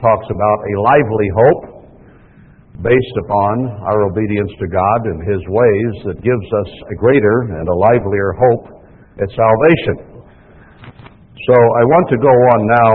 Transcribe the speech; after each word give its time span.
talks 0.00 0.28
about 0.32 0.58
a 0.64 0.74
lively 0.80 1.30
hope 1.36 1.62
based 2.80 3.16
upon 3.28 3.68
our 3.84 4.08
obedience 4.08 4.48
to 4.56 4.66
God 4.66 5.00
and 5.04 5.20
His 5.28 5.42
ways 5.44 5.92
that 6.08 6.16
gives 6.24 6.48
us 6.64 6.70
a 6.88 6.96
greater 6.96 7.52
and 7.60 7.68
a 7.68 7.76
livelier 7.76 8.32
hope 8.32 8.64
at 9.20 9.28
salvation. 9.36 10.24
So 11.44 11.54
I 11.56 11.82
want 11.92 12.06
to 12.08 12.18
go 12.20 12.32
on 12.32 12.60
now 12.68 12.92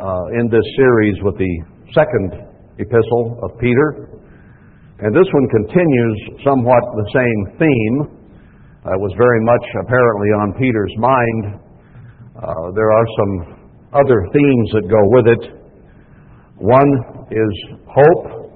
uh, 0.00 0.40
in 0.40 0.48
this 0.48 0.64
series 0.76 1.16
with 1.20 1.36
the 1.36 1.54
second 1.92 2.32
epistle 2.80 3.40
of 3.44 3.52
Peter. 3.60 4.16
And 5.00 5.12
this 5.12 5.28
one 5.28 5.48
continues 5.52 6.40
somewhat 6.40 6.80
the 6.96 7.08
same 7.12 7.40
theme. 7.60 7.96
Uh, 8.80 8.96
it 8.96 9.00
was 9.00 9.12
very 9.20 9.44
much 9.44 9.64
apparently 9.84 10.30
on 10.40 10.56
Peter's 10.56 10.94
mind. 10.96 11.60
Uh, 12.36 12.72
there 12.72 12.92
are 12.92 13.08
some 13.20 13.32
other 13.92 14.28
themes 14.32 14.68
that 14.72 14.88
go 14.88 15.02
with 15.12 15.26
it. 15.28 15.55
One 16.58 16.90
is 17.30 17.52
hope 17.86 18.46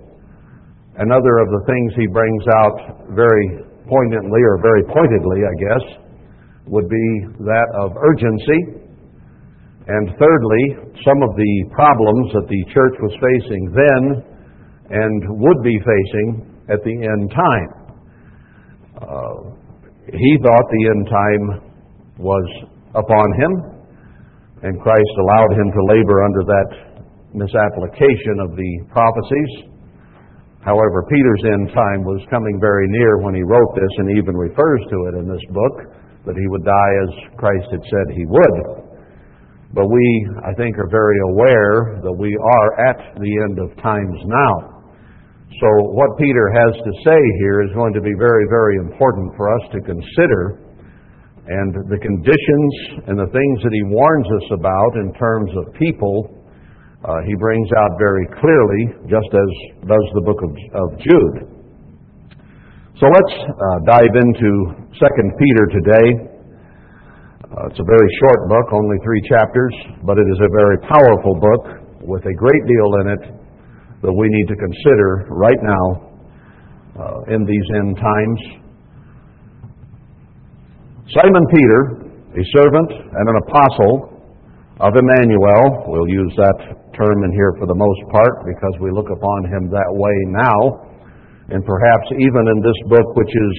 Another 1.00 1.40
of 1.40 1.48
the 1.48 1.64
things 1.64 1.96
he 1.96 2.06
brings 2.12 2.44
out 2.60 2.76
very 3.16 3.64
poignantly, 3.88 4.42
or 4.44 4.60
very 4.60 4.84
pointedly, 4.84 5.40
I 5.48 5.54
guess, 5.56 5.84
would 6.68 6.88
be 6.92 7.08
that 7.48 7.68
of 7.80 7.96
urgency. 7.96 8.84
And 9.88 10.12
thirdly, 10.20 10.92
some 11.00 11.24
of 11.24 11.32
the 11.40 11.54
problems 11.72 12.36
that 12.36 12.44
the 12.52 12.62
church 12.76 12.96
was 13.00 13.16
facing 13.16 13.62
then 13.72 14.02
and 14.92 15.40
would 15.40 15.62
be 15.64 15.78
facing 15.80 16.28
at 16.68 16.84
the 16.84 16.92
end 16.92 17.32
time. 17.32 17.70
Uh, 19.00 19.56
he 20.04 20.36
thought 20.44 20.66
the 20.68 20.84
end 20.84 21.04
time 21.08 21.44
was 22.20 22.46
upon 22.92 23.26
him, 23.40 23.52
and 24.68 24.76
Christ 24.82 25.14
allowed 25.16 25.52
him 25.56 25.72
to 25.72 25.96
labor 25.96 26.28
under 26.28 26.44
that 26.44 26.89
misapplication 27.34 28.36
of 28.42 28.56
the 28.56 28.72
prophecies. 28.90 29.70
However, 30.60 31.08
Peter's 31.08 31.44
end 31.56 31.72
time 31.72 32.04
was 32.04 32.20
coming 32.28 32.60
very 32.60 32.84
near 32.88 33.24
when 33.24 33.34
he 33.34 33.42
wrote 33.42 33.72
this 33.74 33.94
and 33.98 34.18
even 34.18 34.36
refers 34.36 34.80
to 34.92 34.98
it 35.08 35.14
in 35.20 35.26
this 35.28 35.44
book, 35.56 35.76
that 36.28 36.36
he 36.36 36.46
would 36.52 36.64
die 36.64 36.94
as 37.08 37.10
Christ 37.40 37.68
had 37.72 37.84
said 37.88 38.06
he 38.12 38.28
would. 38.28 38.56
But 39.72 39.86
we, 39.86 40.06
I 40.44 40.52
think, 40.58 40.76
are 40.76 40.90
very 40.90 41.18
aware 41.32 42.02
that 42.02 42.12
we 42.12 42.34
are 42.34 42.70
at 42.90 43.14
the 43.16 43.32
end 43.48 43.56
of 43.62 43.72
times 43.80 44.18
now. 44.26 44.82
So 45.62 45.68
what 45.94 46.18
Peter 46.18 46.50
has 46.50 46.74
to 46.74 46.92
say 47.06 47.20
here 47.40 47.62
is 47.62 47.70
going 47.74 47.94
to 47.94 48.00
be 48.00 48.12
very, 48.18 48.46
very 48.50 48.76
important 48.82 49.32
for 49.36 49.48
us 49.48 49.64
to 49.72 49.80
consider. 49.80 50.66
And 51.46 51.74
the 51.88 51.98
conditions 51.98 52.72
and 53.08 53.18
the 53.18 53.30
things 53.32 53.56
that 53.62 53.72
he 53.72 53.82
warns 53.88 54.28
us 54.28 54.46
about 54.58 54.92
in 55.00 55.14
terms 55.14 55.50
of 55.56 55.74
people 55.74 56.39
uh, 57.00 57.16
he 57.24 57.34
brings 57.40 57.68
out 57.80 57.96
very 57.96 58.28
clearly, 58.36 58.82
just 59.08 59.30
as 59.32 59.50
does 59.88 60.06
the 60.12 60.20
book 60.20 60.40
of, 60.44 60.52
of 60.52 60.88
Jude. 61.00 61.36
So 63.00 63.08
let's 63.08 63.34
uh, 63.48 63.78
dive 63.88 64.12
into 64.12 64.50
2 64.92 65.08
Peter 65.40 65.64
today. 65.72 66.08
Uh, 67.40 67.72
it's 67.72 67.80
a 67.80 67.88
very 67.88 68.10
short 68.20 68.48
book, 68.52 68.68
only 68.76 69.00
three 69.00 69.22
chapters, 69.32 69.74
but 70.04 70.18
it 70.20 70.28
is 70.28 70.40
a 70.44 70.50
very 70.52 70.76
powerful 70.84 71.40
book 71.40 71.64
with 72.04 72.20
a 72.28 72.34
great 72.36 72.64
deal 72.68 72.90
in 73.00 73.06
it 73.16 73.22
that 74.04 74.12
we 74.12 74.28
need 74.28 74.46
to 74.52 74.56
consider 74.56 75.24
right 75.32 75.60
now 75.64 75.86
uh, 77.00 77.34
in 77.34 77.44
these 77.48 77.66
end 77.80 77.96
times. 77.96 78.40
Simon 81.16 81.44
Peter, 81.48 81.80
a 82.36 82.44
servant 82.60 82.90
and 82.92 83.24
an 83.28 83.36
apostle 83.48 84.09
of 84.80 84.96
Emmanuel, 84.96 85.84
we'll 85.92 86.08
use 86.08 86.32
that 86.40 86.56
term 86.96 87.18
in 87.28 87.32
here 87.36 87.52
for 87.60 87.68
the 87.68 87.76
most 87.76 88.02
part 88.08 88.48
because 88.48 88.74
we 88.80 88.88
look 88.88 89.12
upon 89.12 89.38
him 89.52 89.68
that 89.68 89.92
way 89.92 90.16
now. 90.32 90.88
And 91.52 91.60
perhaps 91.60 92.06
even 92.16 92.48
in 92.48 92.58
this 92.64 92.80
book, 92.88 93.04
which 93.12 93.28
is 93.28 93.54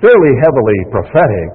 fairly 0.00 0.32
heavily 0.40 0.78
prophetic, 0.88 1.52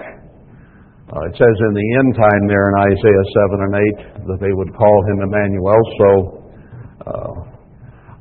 uh, 1.10 1.26
it 1.26 1.36
says 1.42 1.56
in 1.68 1.74
the 1.74 1.88
end 2.06 2.10
time 2.14 2.44
there 2.46 2.70
in 2.70 2.76
Isaiah 2.94 3.28
7 3.50 3.66
and 3.66 3.76
8 4.22 4.30
that 4.30 4.40
they 4.40 4.54
would 4.54 4.72
call 4.78 4.98
him 5.10 5.26
Emmanuel. 5.26 5.82
So 5.98 6.10
uh, 7.02 7.34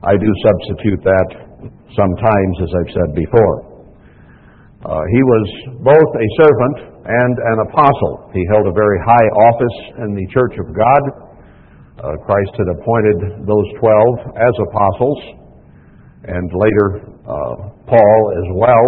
I 0.08 0.16
do 0.16 0.30
substitute 0.40 1.04
that 1.04 1.28
sometimes, 1.92 2.54
as 2.64 2.70
I've 2.80 2.92
said 2.96 3.10
before. 3.12 3.56
Uh, 4.80 5.04
he 5.12 5.20
was 5.20 5.46
both 5.84 6.10
a 6.16 6.28
servant 6.40 6.89
and 7.04 7.34
an 7.38 7.58
apostle. 7.70 8.28
He 8.32 8.44
held 8.52 8.68
a 8.68 8.74
very 8.76 8.98
high 9.00 9.28
office 9.48 9.78
in 10.04 10.10
the 10.12 10.26
Church 10.32 10.54
of 10.60 10.68
God. 10.76 11.02
Uh, 12.00 12.16
Christ 12.24 12.52
had 12.56 12.68
appointed 12.76 13.44
those 13.44 13.68
12 13.80 14.36
as 14.36 14.54
apostles, 14.68 15.20
and 16.28 16.46
later 16.52 16.86
uh, 17.24 17.54
Paul 17.88 18.20
as 18.36 18.48
well. 18.56 18.86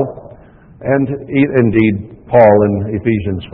And 0.82 1.06
indeed, 1.28 2.24
Paul 2.28 2.56
in 2.68 2.96
Ephesians 2.96 3.44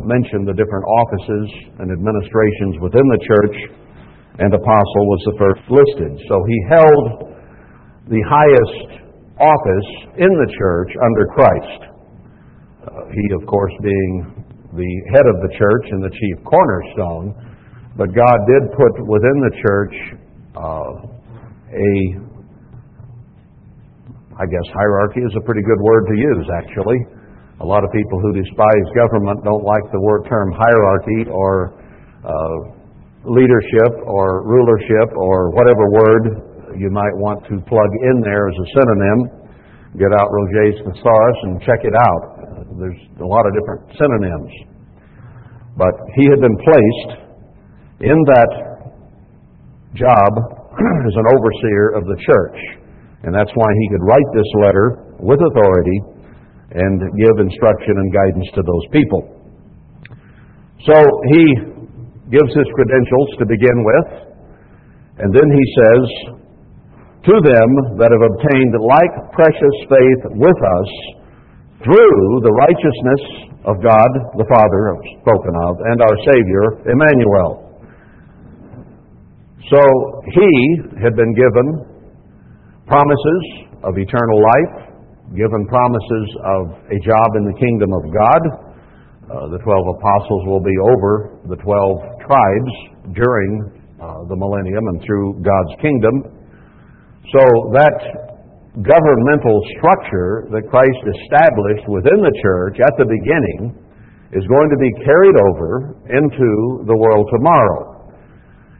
5 0.00 0.08
mentioned 0.08 0.48
the 0.48 0.56
different 0.56 0.86
offices 0.88 1.46
and 1.80 1.92
administrations 1.92 2.80
within 2.80 3.04
the 3.04 3.20
church, 3.28 3.56
and 4.40 4.48
apostle 4.52 5.04
was 5.12 5.22
the 5.28 5.36
first 5.36 5.62
listed. 5.68 6.12
So 6.28 6.40
he 6.48 6.58
held 6.72 7.04
the 8.08 8.22
highest 8.24 9.04
office 9.36 9.90
in 10.16 10.32
the 10.32 10.48
church 10.56 10.90
under 11.00 11.24
Christ. 11.36 11.91
Uh, 12.82 13.06
he, 13.14 13.24
of 13.38 13.46
course, 13.46 13.70
being 13.82 14.42
the 14.74 14.92
head 15.14 15.26
of 15.30 15.38
the 15.38 15.52
church 15.54 15.86
and 15.94 16.02
the 16.02 16.10
chief 16.10 16.36
cornerstone, 16.42 17.30
but 17.94 18.10
God 18.10 18.38
did 18.50 18.62
put 18.74 18.92
within 19.06 19.36
the 19.38 19.52
church 19.62 19.94
uh, 20.58 20.92
a, 21.70 21.92
I 24.34 24.44
guess, 24.50 24.66
hierarchy 24.74 25.22
is 25.22 25.32
a 25.38 25.44
pretty 25.44 25.62
good 25.62 25.78
word 25.78 26.04
to 26.10 26.16
use, 26.16 26.46
actually. 26.58 26.98
A 27.60 27.66
lot 27.66 27.84
of 27.84 27.92
people 27.92 28.18
who 28.18 28.32
despise 28.34 28.86
government 28.98 29.44
don't 29.44 29.62
like 29.62 29.86
the 29.92 30.00
word 30.00 30.26
term 30.26 30.50
hierarchy 30.50 31.30
or 31.30 31.78
uh, 32.26 32.58
leadership 33.28 33.92
or 34.10 34.42
rulership 34.42 35.14
or 35.14 35.54
whatever 35.54 35.86
word 35.94 36.24
you 36.74 36.90
might 36.90 37.14
want 37.20 37.44
to 37.46 37.60
plug 37.68 37.90
in 38.02 38.24
there 38.24 38.48
as 38.48 38.56
a 38.56 38.66
synonym. 38.74 39.18
Get 40.00 40.10
out 40.16 40.32
Roget's 40.32 40.80
thesaurus 40.80 41.38
and 41.44 41.60
check 41.60 41.84
it 41.84 41.94
out. 41.94 42.31
There's 42.78 43.02
a 43.20 43.26
lot 43.26 43.44
of 43.46 43.52
different 43.52 43.82
synonyms. 43.98 44.52
But 45.76 45.94
he 46.16 46.24
had 46.28 46.40
been 46.40 46.58
placed 46.60 47.10
in 48.04 48.18
that 48.34 48.52
job 49.96 50.30
as 51.08 51.14
an 51.16 51.26
overseer 51.32 51.96
of 51.96 52.04
the 52.08 52.18
church. 52.24 52.58
And 53.24 53.34
that's 53.34 53.50
why 53.54 53.70
he 53.70 53.86
could 53.92 54.04
write 54.04 54.30
this 54.34 54.50
letter 54.64 55.16
with 55.20 55.38
authority 55.38 55.98
and 56.74 56.98
give 57.14 57.36
instruction 57.38 57.94
and 57.96 58.08
guidance 58.12 58.48
to 58.56 58.62
those 58.64 58.86
people. 58.90 59.22
So 60.88 60.96
he 61.30 61.44
gives 62.32 62.50
his 62.56 62.68
credentials 62.74 63.28
to 63.38 63.44
begin 63.46 63.78
with, 63.84 64.08
and 65.20 65.30
then 65.30 65.46
he 65.46 65.64
says, 65.78 66.04
To 67.28 67.34
them 67.38 67.70
that 68.00 68.10
have 68.10 68.24
obtained 68.24 68.72
like 68.80 69.14
precious 69.36 69.76
faith 69.86 70.22
with 70.40 70.58
us 70.58 70.90
through 71.82 72.22
the 72.46 72.54
righteousness 72.54 73.22
of 73.66 73.78
God 73.82 74.10
the 74.38 74.46
Father 74.46 74.82
spoken 75.22 75.54
of, 75.66 75.72
and 75.82 75.98
our 76.02 76.16
Savior, 76.30 76.64
Emmanuel. 76.90 77.62
So 79.70 79.80
he 80.30 80.50
had 81.02 81.14
been 81.14 81.34
given 81.34 81.66
promises 82.86 83.42
of 83.82 83.98
eternal 83.98 84.38
life, 84.42 84.74
given 85.34 85.66
promises 85.66 86.26
of 86.44 86.62
a 86.90 86.98
job 87.02 87.28
in 87.38 87.44
the 87.46 87.56
kingdom 87.58 87.90
of 87.94 88.04
God. 88.10 88.42
Uh, 89.22 89.48
the 89.48 89.58
12 89.62 89.96
apostles 89.96 90.42
will 90.46 90.60
be 90.60 90.76
over 90.92 91.38
the 91.48 91.56
12 91.56 92.26
tribes 92.26 92.72
during 93.14 93.82
uh, 94.02 94.26
the 94.28 94.36
millennium 94.36 94.82
and 94.92 94.98
through 95.06 95.40
God's 95.40 95.74
kingdom. 95.80 96.14
So 97.30 97.42
that 97.72 98.31
governmental 98.80 99.60
structure 99.76 100.48
that 100.48 100.64
Christ 100.72 101.02
established 101.20 101.84
within 101.92 102.24
the 102.24 102.32
church 102.40 102.80
at 102.80 102.96
the 102.96 103.04
beginning 103.04 103.76
is 104.32 104.40
going 104.48 104.70
to 104.72 104.80
be 104.80 104.88
carried 105.04 105.36
over 105.52 105.92
into 106.08 106.80
the 106.88 106.96
world 106.96 107.28
tomorrow. 107.36 108.08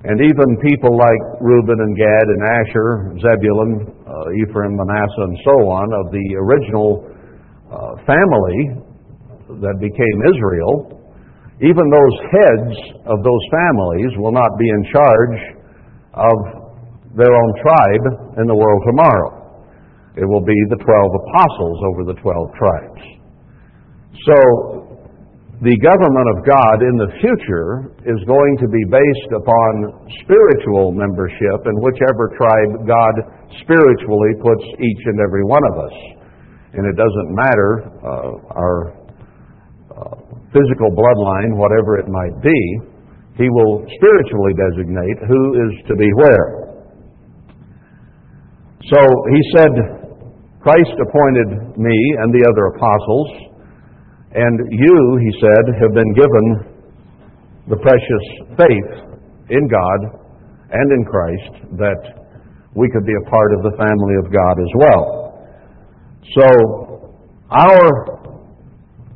And 0.09 0.17
even 0.17 0.49
people 0.65 0.97
like 0.97 1.23
Reuben 1.44 1.77
and 1.77 1.93
Gad 1.93 2.25
and 2.25 2.41
Asher, 2.41 2.89
Zebulun, 3.21 3.73
uh, 4.09 4.41
Ephraim, 4.41 4.81
Manasseh, 4.81 5.25
and 5.29 5.39
so 5.44 5.56
on, 5.69 5.87
of 5.93 6.09
the 6.09 6.27
original 6.41 7.05
uh, 7.69 7.93
family 8.09 8.61
that 9.61 9.77
became 9.77 10.17
Israel, 10.33 11.05
even 11.61 11.85
those 11.85 12.17
heads 12.33 12.75
of 13.12 13.21
those 13.21 13.45
families 13.53 14.11
will 14.17 14.33
not 14.33 14.50
be 14.56 14.67
in 14.67 14.83
charge 14.88 15.38
of 16.17 16.37
their 17.12 17.31
own 17.31 17.50
tribe 17.61 18.05
in 18.41 18.49
the 18.49 18.56
world 18.56 18.83
tomorrow. 18.88 19.42
It 20.17 20.29
will 20.29 20.44
be 20.44 20.59
the 20.69 20.76
12 20.76 20.85
apostles 20.85 21.79
over 21.88 22.00
the 22.05 22.17
12 22.20 22.61
tribes. 22.61 23.03
So 24.29 24.38
the 25.62 25.79
government 25.79 26.26
of 26.35 26.38
God 26.43 26.82
in 26.82 26.94
the 26.99 27.11
future 27.23 27.94
is 28.03 28.19
going 28.26 28.55
to 28.59 28.67
be 28.67 28.82
based 28.91 29.31
upon 29.31 30.11
spiritual 30.26 30.91
membership 30.91 31.70
in 31.70 31.75
whichever 31.79 32.35
tribe 32.35 32.82
God 32.82 33.14
spiritually 33.62 34.35
puts 34.43 34.64
each 34.82 35.03
and 35.06 35.23
every 35.23 35.47
one 35.47 35.62
of 35.70 35.75
us. 35.87 35.97
And 36.75 36.82
it 36.82 36.99
doesn't 36.99 37.31
matter 37.31 37.70
uh, 38.03 38.59
our 38.59 38.76
uh, 39.94 40.19
physical 40.50 40.91
bloodline, 40.99 41.55
whatever 41.55 42.03
it 42.03 42.11
might 42.11 42.43
be, 42.43 42.61
He 43.38 43.47
will 43.47 43.87
spiritually 43.87 44.59
designate 44.59 45.19
who 45.31 45.43
is 45.62 45.73
to 45.87 45.94
be 45.94 46.11
where. 46.19 46.75
So 48.91 48.99
He 49.31 49.41
said, 49.55 50.01
Christ 50.62 50.94
appointed 50.94 51.79
me 51.79 51.97
and 52.23 52.31
the 52.31 52.47
other 52.47 52.79
apostles 52.79 53.53
and 54.35 54.73
you, 54.73 54.97
he 55.20 55.31
said, 55.44 55.64
have 55.82 55.93
been 55.93 56.12
given 56.14 56.47
the 57.69 57.76
precious 57.76 58.25
faith 58.56 58.91
in 59.50 59.69
God 59.69 60.00
and 60.73 60.93
in 60.93 61.05
Christ 61.05 61.53
that 61.76 62.00
we 62.75 62.88
could 62.91 63.05
be 63.05 63.12
a 63.12 63.31
part 63.31 63.53
of 63.53 63.62
the 63.62 63.76
family 63.76 64.17
of 64.25 64.32
God 64.32 64.56
as 64.56 64.73
well. 64.81 65.06
So, 66.32 66.49
our 67.50 67.85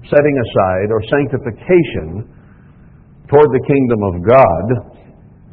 setting 0.05 0.37
aside 0.37 0.93
or 0.93 1.01
sanctification 1.09 2.29
toward 3.31 3.49
the 3.57 3.65
kingdom 3.65 4.01
of 4.05 4.15
God 4.29 4.65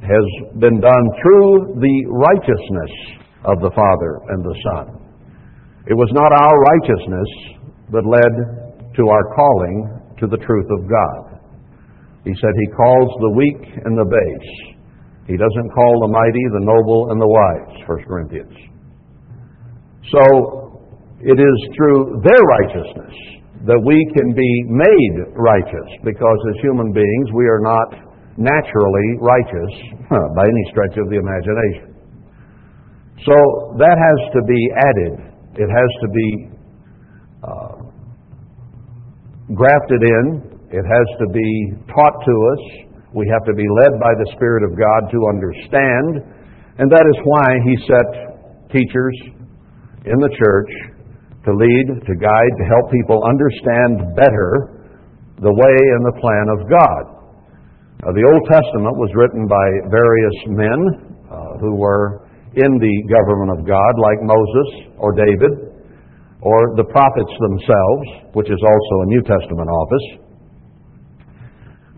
has 0.03 0.59
been 0.59 0.81
done 0.81 1.05
through 1.23 1.79
the 1.79 1.97
righteousness 2.11 2.91
of 3.45 3.61
the 3.61 3.71
Father 3.71 4.19
and 4.27 4.43
the 4.43 4.55
Son. 4.67 5.02
It 5.85 5.95
was 5.95 6.07
not 6.15 6.31
our 6.31 6.57
righteousness 6.71 7.29
that 7.91 8.07
led 8.07 8.33
to 8.95 9.03
our 9.09 9.25
calling 9.35 9.75
to 10.19 10.27
the 10.27 10.39
truth 10.39 10.69
of 10.79 10.87
God. 10.87 11.43
He 12.23 12.31
said 12.39 12.55
he 12.55 12.71
calls 12.71 13.11
the 13.19 13.33
weak 13.35 13.61
and 13.83 13.99
the 13.99 14.07
base. 14.07 14.51
He 15.27 15.35
doesn't 15.35 15.69
call 15.75 15.93
the 15.99 16.11
mighty, 16.11 16.45
the 16.55 16.63
noble, 16.63 17.11
and 17.11 17.19
the 17.19 17.27
wise, 17.27 17.83
1 17.87 18.07
Corinthians. 18.07 18.55
So, 20.11 20.23
it 21.19 21.39
is 21.39 21.57
through 21.75 22.19
their 22.23 22.43
righteousness 22.43 23.15
that 23.67 23.79
we 23.79 23.95
can 24.15 24.35
be 24.35 24.53
made 24.67 25.15
righteous, 25.35 25.89
because 26.03 26.39
as 26.51 26.55
human 26.63 26.91
beings, 26.91 27.27
we 27.31 27.47
are 27.47 27.63
not 27.63 27.95
naturally 28.35 29.07
righteous 29.19 29.73
by 30.35 30.43
any 30.43 30.63
stretch 30.71 30.95
of 30.99 31.07
the 31.11 31.19
imagination. 31.19 31.95
So, 33.23 33.35
that 33.79 33.95
has 33.95 34.19
to 34.35 34.41
be 34.47 34.61
added. 34.79 35.32
It 35.55 35.69
has 35.69 35.91
to 36.01 36.07
be 36.09 36.29
uh, 37.43 37.75
grafted 39.53 40.01
in. 40.01 40.25
It 40.73 40.81
has 40.81 41.07
to 41.21 41.27
be 41.29 41.49
taught 41.93 42.17
to 42.25 42.35
us. 42.49 42.63
We 43.13 43.29
have 43.29 43.45
to 43.45 43.53
be 43.53 43.67
led 43.83 44.01
by 44.01 44.17
the 44.17 44.33
Spirit 44.33 44.65
of 44.65 44.73
God 44.73 45.11
to 45.13 45.19
understand. 45.29 46.25
And 46.81 46.89
that 46.89 47.05
is 47.05 47.17
why 47.21 47.47
He 47.69 47.73
set 47.85 48.09
teachers 48.73 49.15
in 50.09 50.17
the 50.17 50.33
church 50.33 50.71
to 51.45 51.51
lead, 51.53 51.85
to 52.01 52.13
guide, 52.17 52.53
to 52.57 52.65
help 52.65 52.89
people 52.89 53.21
understand 53.21 54.15
better 54.17 54.81
the 55.37 55.53
way 55.53 55.77
and 55.93 56.01
the 56.07 56.17
plan 56.17 56.47
of 56.49 56.59
God. 56.65 57.03
Uh, 58.01 58.11
the 58.17 58.25
Old 58.25 58.43
Testament 58.49 58.97
was 58.97 59.11
written 59.13 59.45
by 59.45 59.67
various 59.91 60.37
men 60.49 60.79
uh, 61.29 61.61
who 61.61 61.75
were 61.75 62.22
in 62.53 62.71
the 62.77 62.95
government 63.09 63.57
of 63.57 63.65
God, 63.65 63.93
like 63.97 64.19
Moses 64.21 64.93
or 65.01 65.13
David 65.17 65.73
or 66.43 66.75
the 66.75 66.83
prophets 66.91 67.33
themselves, 67.39 68.35
which 68.35 68.51
is 68.51 68.59
also 68.59 68.93
a 69.01 69.07
New 69.07 69.23
Testament 69.23 69.69
office, 69.71 70.07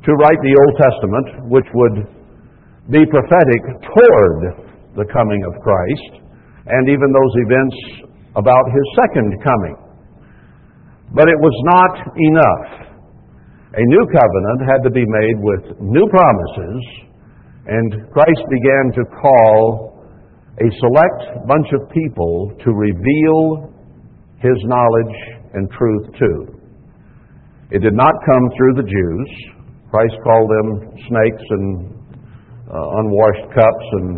to 0.05 0.11
write 0.21 0.37
the 0.45 0.53
Old 0.53 0.75
Testament, 0.77 1.27
which 1.49 1.65
would 1.73 1.97
be 2.93 3.01
prophetic 3.09 3.61
toward 3.89 4.37
the 4.93 5.07
coming 5.09 5.41
of 5.49 5.57
Christ 5.65 6.21
and 6.69 6.85
even 6.85 7.09
those 7.09 7.33
events 7.49 7.77
about 8.37 8.65
his 8.69 8.85
second 9.01 9.33
coming. 9.41 9.77
But 11.09 11.25
it 11.25 11.39
was 11.41 11.57
not 11.65 11.93
enough. 12.13 12.69
A 13.75 13.83
new 13.83 14.05
covenant 14.13 14.59
had 14.69 14.81
to 14.85 14.91
be 14.93 15.03
made 15.03 15.37
with 15.41 15.63
new 15.81 16.05
promises, 16.07 16.79
and 17.65 18.13
Christ 18.13 18.43
began 18.53 18.93
to 18.93 19.03
call 19.09 19.94
a 20.55 20.67
select 20.79 21.47
bunch 21.47 21.67
of 21.75 21.89
people 21.91 22.51
to 22.63 22.71
reveal 22.71 23.73
his 24.39 24.55
knowledge 24.63 25.15
and 25.53 25.69
truth 25.71 26.05
too. 26.15 26.55
It 27.71 27.79
did 27.79 27.93
not 27.93 28.13
come 28.23 28.45
through 28.55 28.73
the 28.79 28.87
Jews. 28.87 29.29
Christ 29.91 30.15
called 30.23 30.49
them 30.49 30.67
snakes 31.11 31.45
and 31.49 31.67
uh, 32.71 32.99
unwashed 33.03 33.47
cups 33.51 33.87
and 33.99 34.09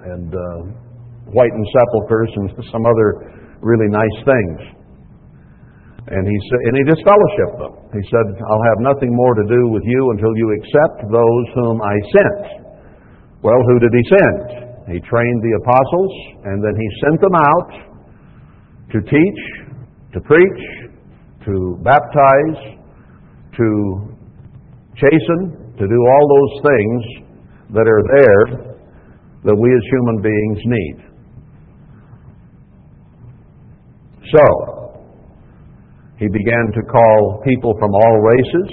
and 0.00 0.30
uh, 0.34 0.60
whitened 1.30 1.68
sepulchres 1.78 2.32
and 2.36 2.46
some 2.72 2.82
other 2.86 3.58
really 3.60 3.86
nice 3.92 4.18
things. 4.24 4.58
And 6.10 6.26
he 6.26 6.38
said, 6.50 6.60
and 6.64 6.74
he 6.74 6.84
disfellowshipped 6.90 7.58
them. 7.60 7.74
He 7.94 8.02
said, 8.10 8.26
"I'll 8.34 8.66
have 8.74 8.80
nothing 8.82 9.14
more 9.14 9.34
to 9.34 9.46
do 9.46 9.68
with 9.70 9.84
you 9.84 10.10
until 10.10 10.32
you 10.34 10.58
accept 10.58 11.06
those 11.12 11.46
whom 11.54 11.78
I 11.82 11.94
sent." 12.18 12.66
Well, 13.42 13.60
who 13.68 13.78
did 13.78 13.92
he 13.94 14.04
send? 14.10 14.69
He 14.90 14.98
trained 15.06 15.40
the 15.42 15.54
apostles, 15.62 16.12
and 16.44 16.64
then 16.64 16.74
he 16.74 16.88
sent 17.06 17.20
them 17.20 17.36
out 17.38 17.70
to 18.90 18.98
teach, 19.02 19.40
to 20.14 20.20
preach, 20.20 20.62
to 21.46 21.78
baptize, 21.84 22.58
to 23.56 23.66
chasten, 24.96 25.74
to 25.78 25.86
do 25.86 26.00
all 26.10 26.24
those 26.26 26.54
things 26.66 27.02
that 27.70 27.86
are 27.86 28.02
there 28.18 28.74
that 29.44 29.54
we 29.54 29.70
as 29.70 29.84
human 29.90 30.20
beings 30.22 30.58
need. 30.66 31.10
So, 34.34 34.44
he 36.18 36.26
began 36.28 36.72
to 36.74 36.82
call 36.90 37.42
people 37.46 37.74
from 37.78 37.94
all 37.94 38.20
races, 38.20 38.68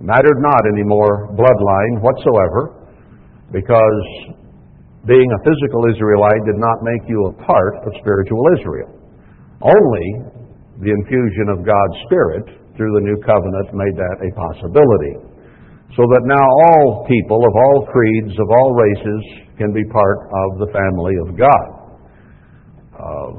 mattered 0.00 0.40
not 0.40 0.62
anymore 0.72 1.28
bloodline 1.36 2.00
whatsoever, 2.00 2.88
because 3.52 4.34
being 5.08 5.28
a 5.32 5.40
physical 5.40 5.88
Israelite 5.88 6.44
did 6.44 6.60
not 6.60 6.84
make 6.84 7.08
you 7.08 7.32
a 7.32 7.36
part 7.40 7.80
of 7.88 7.90
spiritual 8.04 8.44
Israel. 8.60 8.92
Only 9.64 10.06
the 10.84 10.92
infusion 10.92 11.48
of 11.52 11.64
God's 11.64 11.96
Spirit 12.04 12.44
through 12.76 12.92
the 13.00 13.04
new 13.04 13.16
covenant 13.24 13.72
made 13.72 13.96
that 13.96 14.16
a 14.20 14.30
possibility. 14.36 15.14
So 15.96 16.04
that 16.04 16.24
now 16.28 16.44
all 16.44 17.04
people 17.08 17.40
of 17.44 17.54
all 17.56 17.88
creeds, 17.88 18.32
of 18.36 18.48
all 18.48 18.76
races, 18.76 19.20
can 19.56 19.72
be 19.72 19.84
part 19.88 20.28
of 20.28 20.48
the 20.60 20.68
family 20.72 21.16
of 21.24 21.28
God. 21.36 21.66
Uh, 22.92 23.30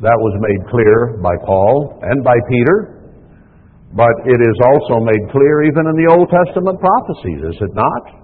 that 0.00 0.18
was 0.20 0.34
made 0.40 0.60
clear 0.68 1.20
by 1.22 1.32
Paul 1.46 2.00
and 2.02 2.24
by 2.24 2.36
Peter, 2.48 3.08
but 3.92 4.12
it 4.26 4.40
is 4.40 4.58
also 4.64 5.04
made 5.04 5.24
clear 5.30 5.64
even 5.64 5.86
in 5.86 5.96
the 6.00 6.08
Old 6.12 6.28
Testament 6.32 6.80
prophecies, 6.80 7.40
is 7.54 7.58
it 7.60 7.72
not? 7.76 8.23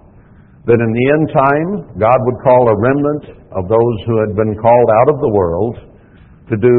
That 0.71 0.79
in 0.79 0.93
the 0.95 1.07
end 1.19 1.27
time, 1.35 1.71
God 1.99 2.15
would 2.15 2.39
call 2.47 2.63
a 2.71 2.77
remnant 2.79 3.25
of 3.59 3.67
those 3.67 3.97
who 4.07 4.23
had 4.23 4.39
been 4.39 4.55
called 4.55 4.89
out 5.03 5.09
of 5.11 5.19
the 5.19 5.33
world 5.35 5.75
to 6.47 6.55
do 6.55 6.79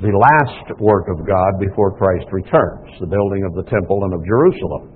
the 0.00 0.08
last 0.08 0.72
work 0.80 1.04
of 1.12 1.20
God 1.28 1.60
before 1.60 1.92
Christ 2.00 2.24
returns, 2.32 2.96
the 2.96 3.04
building 3.04 3.44
of 3.44 3.52
the 3.52 3.68
temple 3.68 4.08
and 4.08 4.16
of 4.16 4.24
Jerusalem, 4.24 4.88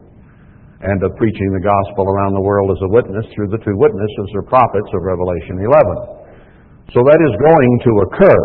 and 0.81 1.05
of 1.05 1.13
preaching 1.21 1.53
the 1.53 1.61
gospel 1.61 2.09
around 2.09 2.33
the 2.33 2.41
world 2.41 2.73
as 2.73 2.81
a 2.81 2.89
witness 2.89 3.29
through 3.37 3.53
the 3.53 3.61
two 3.61 3.77
witnesses 3.77 4.29
or 4.33 4.49
prophets 4.49 4.89
of 4.89 5.05
Revelation 5.05 5.61
11. 5.61 6.97
So 6.97 7.05
that 7.05 7.21
is 7.21 7.35
going 7.45 7.73
to 7.85 7.93
occur. 8.09 8.41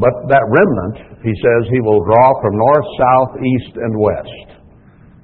But 0.00 0.16
that 0.32 0.44
remnant, 0.48 1.20
he 1.20 1.34
says, 1.36 1.60
he 1.68 1.80
will 1.84 2.00
draw 2.08 2.40
from 2.40 2.56
north, 2.56 2.88
south, 2.96 3.32
east, 3.36 3.76
and 3.76 3.92
west. 4.00 4.51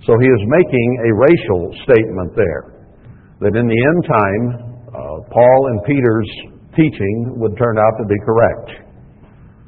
So 0.06 0.14
he 0.18 0.28
is 0.28 0.42
making 0.46 0.88
a 1.04 1.10
racial 1.14 1.62
statement 1.84 2.36
there 2.36 2.78
that 3.40 3.54
in 3.54 3.66
the 3.66 3.80
end 3.80 4.00
time, 4.06 4.44
uh, 4.88 5.18
Paul 5.30 5.60
and 5.70 5.78
Peter's 5.84 6.30
teaching 6.74 7.34
would 7.38 7.58
turn 7.58 7.78
out 7.78 7.94
to 7.98 8.06
be 8.06 8.18
correct. 8.24 8.68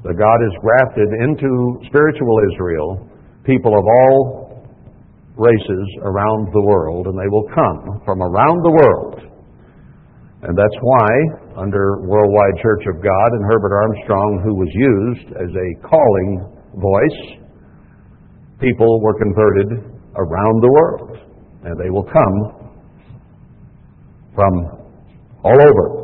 That 0.02 0.16
God 0.16 0.38
has 0.40 0.54
grafted 0.62 1.08
into 1.22 1.50
spiritual 1.86 2.34
Israel 2.54 3.06
people 3.44 3.76
of 3.76 3.84
all 3.84 4.64
races 5.36 5.86
around 6.02 6.52
the 6.52 6.64
world, 6.64 7.06
and 7.06 7.16
they 7.18 7.28
will 7.28 7.48
come 7.54 8.00
from 8.04 8.22
around 8.22 8.58
the 8.64 8.74
world. 8.76 9.30
And 10.42 10.56
that's 10.56 10.78
why, 10.80 11.10
under 11.56 12.00
Worldwide 12.08 12.56
Church 12.62 12.84
of 12.88 13.02
God 13.02 13.28
and 13.32 13.44
Herbert 13.44 13.76
Armstrong, 13.76 14.40
who 14.44 14.54
was 14.56 14.70
used 14.72 15.28
as 15.36 15.50
a 15.52 15.68
calling 15.84 16.30
voice, 16.80 17.20
people 18.60 19.00
were 19.02 19.16
converted 19.20 19.99
around 20.16 20.62
the 20.62 20.70
world. 20.70 21.18
And 21.64 21.78
they 21.78 21.90
will 21.90 22.04
come 22.04 22.70
from 24.34 24.52
all 25.44 25.58
over 25.60 26.00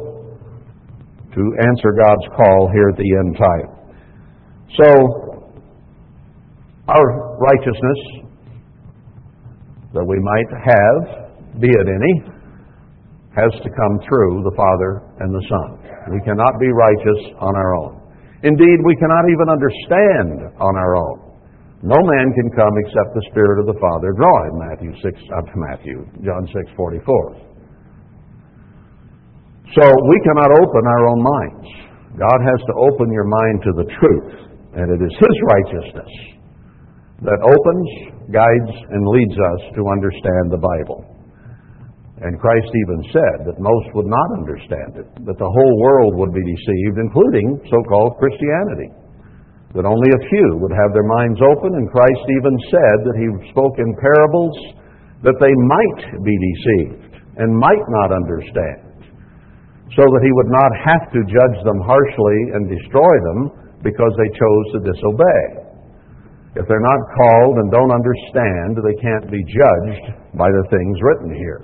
to 1.34 1.42
answer 1.68 1.92
God's 1.92 2.26
call 2.36 2.70
here 2.72 2.88
at 2.88 2.96
the 2.96 3.16
end 3.18 3.36
time. 3.36 3.76
So, 4.76 4.88
our 6.88 7.36
righteousness 7.38 8.26
that 9.92 10.04
we 10.04 10.16
might 10.20 10.50
have, 10.64 11.60
be 11.60 11.68
it 11.68 11.86
any, 11.88 12.36
has 13.36 13.52
to 13.62 13.68
come 13.68 14.00
through 14.08 14.44
the 14.44 14.54
Father 14.56 15.04
and 15.20 15.32
the 15.32 15.44
Son. 15.48 15.68
We 16.12 16.20
cannot 16.24 16.58
be 16.60 16.68
righteous 16.72 17.36
on 17.40 17.56
our 17.56 17.74
own. 17.76 18.00
Indeed, 18.42 18.78
we 18.84 18.96
cannot 18.96 19.24
even 19.28 19.48
understand 19.48 20.56
on 20.60 20.76
our 20.76 20.96
own. 20.96 21.25
No 21.84 22.00
man 22.00 22.26
can 22.32 22.48
come 22.56 22.72
except 22.84 23.12
the 23.12 23.26
Spirit 23.28 23.60
of 23.60 23.66
the 23.68 23.78
Father 23.80 24.16
draw 24.16 24.36
him. 24.48 24.56
Matthew 24.64 24.92
six, 25.04 25.20
uh, 25.28 25.44
Matthew, 25.68 26.08
John 26.24 26.48
six 26.48 26.72
forty 26.76 27.00
four. 27.04 27.36
So 29.76 29.84
we 29.84 30.18
cannot 30.24 30.56
open 30.56 30.82
our 30.88 31.04
own 31.10 31.20
minds. 31.20 31.68
God 32.16 32.40
has 32.48 32.60
to 32.64 32.74
open 32.80 33.12
your 33.12 33.28
mind 33.28 33.60
to 33.60 33.72
the 33.76 33.88
truth, 34.00 34.32
and 34.72 34.88
it 34.88 35.00
is 35.04 35.12
His 35.20 35.36
righteousness 35.52 36.12
that 37.28 37.40
opens, 37.44 37.88
guides, 38.32 38.74
and 38.92 39.04
leads 39.08 39.36
us 39.36 39.60
to 39.76 39.82
understand 39.92 40.52
the 40.52 40.60
Bible. 40.60 41.04
And 42.24 42.40
Christ 42.40 42.72
even 42.72 43.00
said 43.12 43.36
that 43.44 43.60
most 43.60 43.88
would 43.92 44.08
not 44.08 44.28
understand 44.40 45.04
it, 45.04 45.08
that 45.28 45.36
the 45.36 45.52
whole 45.52 45.74
world 45.80 46.16
would 46.16 46.32
be 46.32 46.40
deceived, 46.40 46.96
including 46.96 47.60
so 47.68 47.76
called 47.84 48.16
Christianity. 48.16 48.88
That 49.74 49.88
only 49.88 50.10
a 50.14 50.26
few 50.30 50.48
would 50.62 50.72
have 50.72 50.94
their 50.94 51.06
minds 51.06 51.42
open, 51.42 51.74
and 51.74 51.90
Christ 51.90 52.24
even 52.38 52.56
said 52.70 52.96
that 53.02 53.18
He 53.18 53.50
spoke 53.50 53.76
in 53.78 53.98
parables 53.98 54.56
that 55.26 55.40
they 55.42 55.52
might 55.52 56.02
be 56.22 56.36
deceived 56.36 57.18
and 57.36 57.50
might 57.50 57.86
not 57.90 58.14
understand, 58.14 59.02
so 59.92 60.04
that 60.06 60.24
He 60.24 60.32
would 60.32 60.52
not 60.54 60.72
have 60.86 61.04
to 61.12 61.28
judge 61.28 61.58
them 61.66 61.80
harshly 61.82 62.38
and 62.56 62.70
destroy 62.70 63.14
them 63.32 63.40
because 63.82 64.12
they 64.16 64.30
chose 64.32 64.66
to 64.72 64.86
disobey. 64.86 65.66
If 66.56 66.64
they're 66.64 66.80
not 66.80 67.12
called 67.20 67.60
and 67.60 67.68
don't 67.68 67.92
understand, 67.92 68.80
they 68.80 68.96
can't 68.96 69.28
be 69.28 69.44
judged 69.44 70.04
by 70.40 70.48
the 70.48 70.64
things 70.72 70.96
written 71.04 71.36
here. 71.36 71.60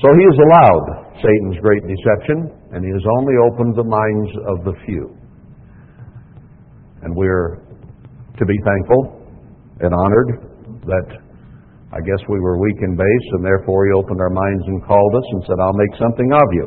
So 0.00 0.08
he 0.16 0.24
has 0.24 0.38
allowed 0.48 1.20
Satan's 1.20 1.60
great 1.60 1.84
deception, 1.84 2.48
and 2.72 2.80
he 2.80 2.88
has 2.88 3.04
only 3.20 3.36
opened 3.44 3.76
the 3.76 3.84
minds 3.84 4.32
of 4.48 4.64
the 4.64 4.72
few. 4.88 5.19
And 7.02 7.16
we're 7.16 7.62
to 8.38 8.44
be 8.44 8.56
thankful 8.64 9.20
and 9.80 9.92
honored 9.92 10.50
that 10.84 11.20
I 11.92 11.98
guess 12.06 12.22
we 12.28 12.38
were 12.38 12.54
weak 12.60 12.78
in 12.86 12.94
base, 12.94 13.26
and 13.34 13.44
therefore 13.44 13.86
he 13.86 13.92
opened 13.98 14.20
our 14.20 14.30
minds 14.30 14.62
and 14.66 14.78
called 14.86 15.12
us 15.16 15.26
and 15.32 15.42
said, 15.42 15.56
I'll 15.58 15.74
make 15.74 15.94
something 15.98 16.30
of 16.30 16.48
you. 16.54 16.66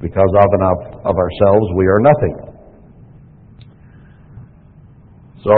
Because 0.00 0.32
of 0.32 0.48
and 0.48 0.64
of, 0.64 0.78
of 1.12 1.14
ourselves 1.16 1.66
we 1.76 1.84
are 1.84 2.00
nothing. 2.00 2.34
So 5.44 5.52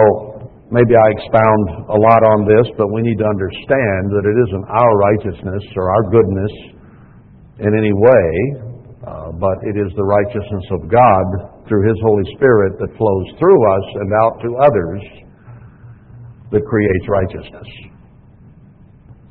maybe 0.70 0.99
I 0.99 1.06
expound 1.14 1.64
a 1.90 1.99
lot 1.99 2.22
on 2.26 2.42
this, 2.42 2.66
but 2.75 2.90
we 2.90 3.02
need 3.02 3.22
to 3.22 3.28
understand 3.28 4.02
that 4.11 4.25
it 4.26 4.37
isn't 4.50 4.66
our 4.66 4.92
righteousness 4.99 5.62
or 5.78 5.87
our 5.87 6.04
goodness 6.11 6.52
in 7.62 7.70
any 7.78 7.94
way, 7.94 8.26
uh, 9.06 9.30
but 9.38 9.62
it 9.62 9.78
is 9.78 9.94
the 9.94 10.02
righteousness 10.02 10.66
of 10.75 10.90
God 10.90 11.51
through 11.69 11.88
His 11.88 11.99
Holy 12.02 12.25
Spirit 12.37 12.78
that 12.78 12.90
flows 12.97 13.26
through 13.38 13.61
us 13.73 13.87
and 13.95 14.09
out 14.23 14.35
to 14.42 14.50
others 14.62 15.02
that 16.52 16.62
creates 16.66 17.07
righteousness. 17.09 17.69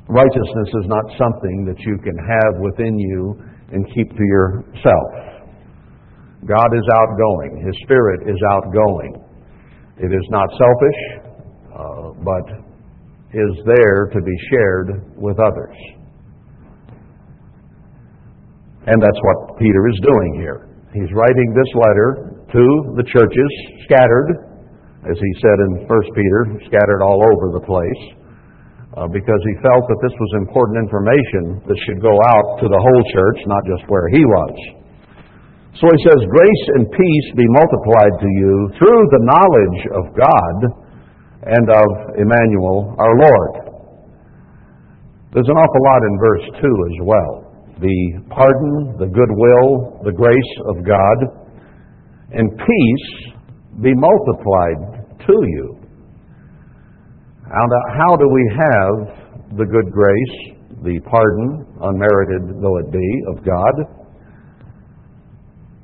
Righteousness 0.08 0.70
is 0.82 0.86
not 0.88 1.04
something 1.16 1.64
that 1.64 1.78
you 1.80 1.96
can 2.02 2.18
have 2.18 2.60
within 2.60 2.98
you 2.98 3.38
and 3.72 3.86
keep 3.94 4.10
to 4.10 4.24
yourself. 4.24 5.10
God 6.44 6.68
is 6.74 6.86
outgoing. 6.92 7.62
His 7.64 7.76
Spirit 7.84 8.28
is 8.28 8.36
outgoing. 8.50 9.14
It 9.98 10.10
is 10.12 10.26
not 10.30 10.48
selfish, 10.58 11.00
uh, 11.70 12.10
but 12.24 12.44
is 13.32 13.64
there 13.64 14.10
to 14.12 14.20
be 14.20 14.36
shared 14.50 15.16
with 15.16 15.38
others. 15.38 15.76
And 18.86 19.00
that's 19.00 19.20
what 19.22 19.58
Peter 19.58 19.88
is 19.88 20.00
doing 20.02 20.40
here. 20.40 20.71
He's 20.92 21.08
writing 21.16 21.48
this 21.56 21.72
letter 21.72 22.36
to 22.52 22.64
the 23.00 23.06
churches 23.08 23.50
scattered, 23.88 24.28
as 25.08 25.16
he 25.16 25.32
said 25.40 25.56
in 25.64 25.88
1 25.88 25.88
Peter, 25.88 26.40
scattered 26.68 27.00
all 27.00 27.24
over 27.32 27.48
the 27.56 27.64
place, 27.64 28.02
uh, 29.00 29.08
because 29.08 29.40
he 29.40 29.56
felt 29.64 29.88
that 29.88 30.00
this 30.04 30.12
was 30.12 30.30
important 30.44 30.84
information 30.84 31.64
that 31.64 31.80
should 31.88 32.04
go 32.04 32.12
out 32.12 32.60
to 32.60 32.68
the 32.68 32.76
whole 32.76 33.04
church, 33.08 33.40
not 33.48 33.64
just 33.64 33.88
where 33.88 34.04
he 34.12 34.20
was. 34.20 34.52
So 35.80 35.88
he 35.88 36.00
says, 36.04 36.20
Grace 36.28 36.64
and 36.76 36.84
peace 36.84 37.28
be 37.40 37.48
multiplied 37.56 38.14
to 38.20 38.28
you 38.28 38.54
through 38.76 39.02
the 39.16 39.24
knowledge 39.32 39.80
of 39.96 40.04
God 40.12 40.56
and 41.56 41.66
of 41.72 41.88
Emmanuel 42.20 42.92
our 43.00 43.16
Lord. 43.16 43.52
There's 45.32 45.48
an 45.48 45.56
awful 45.56 45.82
lot 45.88 46.04
in 46.04 46.14
verse 46.20 46.46
2 46.60 46.68
as 46.68 46.98
well 47.08 47.51
the 47.82 48.22
pardon, 48.30 48.94
the 49.02 49.10
goodwill, 49.10 50.00
the 50.06 50.14
grace 50.14 50.52
of 50.70 50.86
God, 50.86 51.18
and 52.30 52.46
peace 52.56 53.34
be 53.82 53.92
multiplied 53.92 55.18
to 55.26 55.34
you. 55.34 55.76
How 57.50 58.16
do 58.16 58.28
we 58.30 58.44
have 58.56 59.58
the 59.58 59.66
good 59.66 59.92
grace, 59.92 60.56
the 60.86 61.00
pardon, 61.04 61.66
unmerited 61.82 62.62
though 62.62 62.78
it 62.78 62.90
be, 62.90 63.08
of 63.28 63.44
God? 63.44 63.74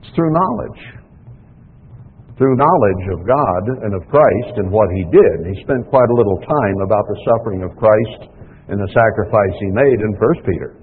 It's 0.00 0.14
through 0.14 0.32
knowledge. 0.32 0.80
Through 2.38 2.54
knowledge 2.54 3.04
of 3.18 3.26
God 3.26 3.82
and 3.82 3.92
of 3.98 4.08
Christ 4.08 4.62
and 4.62 4.70
what 4.70 4.88
He 4.94 5.04
did. 5.10 5.52
He 5.52 5.60
spent 5.66 5.90
quite 5.90 6.08
a 6.08 6.14
little 6.14 6.38
time 6.38 6.78
about 6.86 7.04
the 7.10 7.18
suffering 7.26 7.66
of 7.66 7.76
Christ 7.76 8.30
and 8.70 8.78
the 8.78 8.88
sacrifice 8.94 9.58
He 9.58 9.74
made 9.74 9.98
in 10.00 10.14
1 10.14 10.46
Peter. 10.46 10.77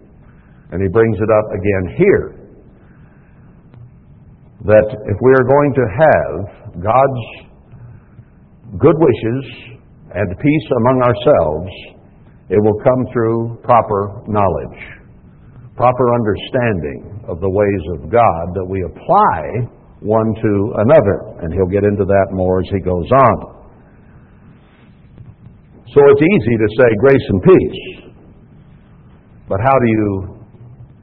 And 0.72 0.82
he 0.82 0.90
brings 0.90 1.18
it 1.18 1.30
up 1.30 1.48
again 1.54 1.96
here. 1.98 2.26
That 4.66 4.88
if 4.90 5.18
we 5.22 5.32
are 5.38 5.46
going 5.46 5.72
to 5.78 5.86
have 5.94 6.34
God's 6.82 7.26
good 8.80 8.98
wishes 8.98 9.44
and 10.14 10.28
peace 10.40 10.68
among 10.82 10.98
ourselves, 11.06 11.72
it 12.50 12.62
will 12.62 12.80
come 12.82 13.06
through 13.14 13.58
proper 13.64 14.22
knowledge, 14.28 14.82
proper 15.76 16.14
understanding 16.14 17.22
of 17.28 17.40
the 17.42 17.50
ways 17.50 17.84
of 17.98 18.10
God 18.10 18.44
that 18.54 18.66
we 18.66 18.82
apply 18.84 19.70
one 20.02 20.34
to 20.34 20.74
another. 20.82 21.42
And 21.42 21.54
he'll 21.54 21.70
get 21.70 21.84
into 21.84 22.06
that 22.06 22.28
more 22.32 22.60
as 22.60 22.70
he 22.72 22.80
goes 22.80 23.10
on. 23.12 23.56
So 25.94 26.02
it's 26.10 26.22
easy 26.22 26.56
to 26.58 26.68
say 26.78 26.90
grace 27.00 27.28
and 27.30 27.42
peace. 27.44 28.14
But 29.48 29.60
how 29.62 29.78
do 29.80 29.88
you 29.88 30.35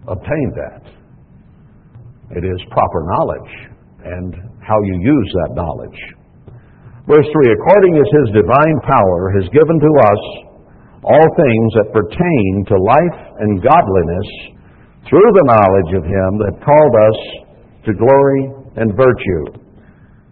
obtain 0.08 0.48
that. 0.56 0.82
It 2.32 2.44
is 2.44 2.58
proper 2.72 3.00
knowledge 3.12 3.52
and 4.04 4.30
how 4.64 4.78
you 4.88 4.96
use 4.98 5.28
that 5.44 5.54
knowledge. 5.54 6.00
Verse 7.06 7.26
3 7.28 7.58
According 7.60 7.94
as 7.98 8.08
his 8.22 8.42
divine 8.42 8.78
power 8.88 9.34
has 9.36 9.46
given 9.52 9.78
to 9.78 9.92
us 10.06 10.22
all 11.02 11.28
things 11.34 11.70
that 11.76 11.92
pertain 11.92 12.50
to 12.70 12.76
life 12.78 13.20
and 13.42 13.62
godliness 13.62 14.28
through 15.10 15.30
the 15.34 15.46
knowledge 15.50 15.92
of 15.98 16.06
him 16.06 16.30
that 16.46 16.62
called 16.62 16.94
us 16.94 17.18
to 17.84 17.98
glory 17.98 18.42
and 18.78 18.94
virtue. 18.94 19.62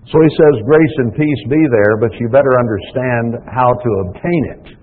So 0.08 0.16
he 0.22 0.30
says, 0.30 0.66
Grace 0.66 0.96
and 1.04 1.12
peace 1.14 1.42
be 1.50 1.62
there, 1.70 1.98
but 1.98 2.14
you 2.18 2.30
better 2.30 2.54
understand 2.56 3.44
how 3.50 3.74
to 3.74 3.90
obtain 4.08 4.42
it. 4.56 4.79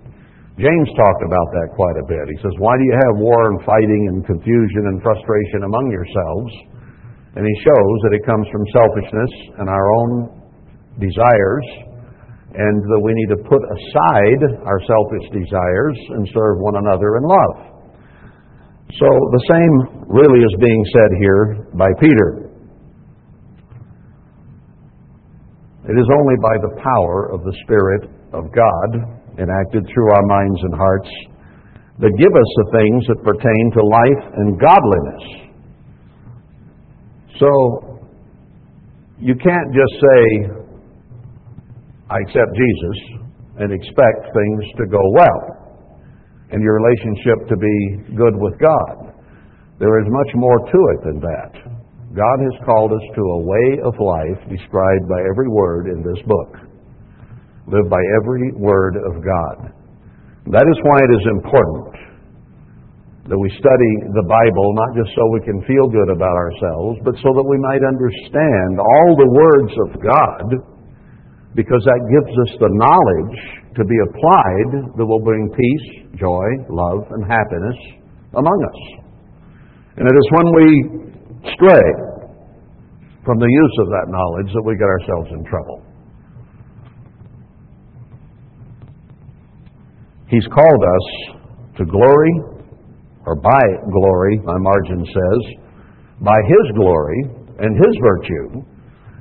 James 0.57 0.89
talked 0.97 1.21
about 1.21 1.47
that 1.53 1.69
quite 1.77 1.97
a 2.01 2.05
bit. 2.09 2.25
He 2.33 2.39
says, 2.41 2.49
Why 2.57 2.73
do 2.73 2.81
you 2.81 2.97
have 2.97 3.21
war 3.21 3.53
and 3.53 3.61
fighting 3.61 4.09
and 4.09 4.25
confusion 4.25 4.89
and 4.89 4.97
frustration 5.05 5.61
among 5.61 5.85
yourselves? 5.93 6.49
And 7.37 7.45
he 7.45 7.55
shows 7.61 7.97
that 8.09 8.17
it 8.17 8.25
comes 8.25 8.49
from 8.49 8.65
selfishness 8.73 9.31
and 9.61 9.69
our 9.69 9.87
own 10.01 10.11
desires, 10.97 11.67
and 12.57 12.75
that 12.89 13.01
we 13.05 13.13
need 13.13 13.37
to 13.37 13.41
put 13.45 13.61
aside 13.61 14.41
our 14.65 14.81
selfish 14.81 15.29
desires 15.29 15.97
and 16.17 16.25
serve 16.33 16.57
one 16.57 16.81
another 16.81 17.21
in 17.21 17.23
love. 17.29 17.55
So 18.97 19.05
the 19.05 19.43
same 19.53 20.09
really 20.09 20.41
is 20.41 20.53
being 20.57 20.83
said 20.89 21.11
here 21.21 21.69
by 21.77 21.93
Peter. 22.01 22.49
It 25.85 25.93
is 26.01 26.09
only 26.17 26.37
by 26.41 26.57
the 26.65 26.81
power 26.81 27.29
of 27.29 27.45
the 27.45 27.53
Spirit 27.61 28.09
of 28.33 28.49
God 28.49 29.16
enacted 29.37 29.85
through 29.93 30.09
our 30.13 30.25
minds 30.27 30.59
and 30.63 30.73
hearts 30.75 31.09
that 31.99 32.13
give 32.17 32.33
us 32.33 32.51
the 32.61 32.67
things 32.77 33.01
that 33.09 33.19
pertain 33.25 33.63
to 33.73 33.81
life 33.81 34.23
and 34.37 34.59
godliness. 34.59 35.25
So, 37.39 37.49
you 39.19 39.33
can't 39.33 39.69
just 39.73 39.93
say, 39.97 40.21
I 42.09 42.17
accept 42.21 42.51
Jesus 42.53 42.97
and 43.57 43.73
expect 43.73 44.29
things 44.29 44.61
to 44.77 44.85
go 44.85 45.01
well 45.17 45.57
and 46.51 46.61
your 46.61 46.77
relationship 46.77 47.49
to 47.49 47.57
be 47.57 48.15
good 48.15 48.35
with 48.37 48.53
God. 48.61 49.13
There 49.79 49.99
is 49.99 50.07
much 50.09 50.31
more 50.35 50.59
to 50.59 50.79
it 50.93 50.99
than 51.03 51.19
that. 51.19 51.51
God 52.15 52.37
has 52.41 52.65
called 52.65 52.91
us 52.93 53.05
to 53.15 53.21
a 53.21 53.43
way 53.43 53.67
of 53.83 53.93
life 53.99 54.49
described 54.49 55.09
by 55.09 55.19
every 55.29 55.49
word 55.49 55.87
in 55.87 56.01
this 56.01 56.23
book. 56.25 56.66
Live 57.67 57.91
by 57.91 57.99
every 58.23 58.55
word 58.55 58.95
of 58.95 59.19
God. 59.19 59.75
That 60.47 60.63
is 60.63 60.77
why 60.87 61.03
it 61.03 61.11
is 61.11 61.25
important 61.35 61.95
that 63.27 63.35
we 63.35 63.51
study 63.59 63.93
the 64.15 64.23
Bible 64.23 64.71
not 64.71 64.95
just 64.95 65.11
so 65.11 65.27
we 65.35 65.43
can 65.43 65.59
feel 65.67 65.91
good 65.91 66.07
about 66.07 66.31
ourselves, 66.31 66.95
but 67.03 67.11
so 67.19 67.35
that 67.35 67.43
we 67.43 67.59
might 67.59 67.83
understand 67.83 68.79
all 68.79 69.09
the 69.19 69.31
words 69.35 69.73
of 69.83 69.89
God, 69.99 70.47
because 71.51 71.83
that 71.83 72.01
gives 72.07 72.31
us 72.47 72.51
the 72.63 72.71
knowledge 72.71 73.39
to 73.75 73.83
be 73.83 73.99
applied 74.07 74.95
that 74.95 75.03
will 75.03 75.19
bring 75.19 75.51
peace, 75.51 75.87
joy, 76.15 76.47
love, 76.71 77.03
and 77.11 77.27
happiness 77.27 77.79
among 78.31 78.59
us. 78.63 78.79
And 79.99 80.07
it 80.07 80.15
is 80.15 80.27
when 80.31 80.47
we 80.55 80.67
stray 81.51 81.87
from 83.27 83.43
the 83.43 83.51
use 83.51 83.75
of 83.83 83.87
that 83.91 84.07
knowledge 84.07 84.55
that 84.55 84.63
we 84.63 84.79
get 84.79 84.87
ourselves 84.87 85.35
in 85.35 85.43
trouble. 85.51 85.83
He's 90.27 90.47
called 90.51 90.83
us 90.83 91.07
to 91.79 91.85
glory, 91.85 92.33
or 93.25 93.35
by 93.35 93.63
glory, 93.91 94.39
my 94.43 94.57
margin 94.59 95.05
says, 95.05 95.41
by 96.19 96.35
His 96.35 96.65
glory 96.75 97.21
and 97.59 97.71
His 97.75 97.95
virtue, 98.03 98.63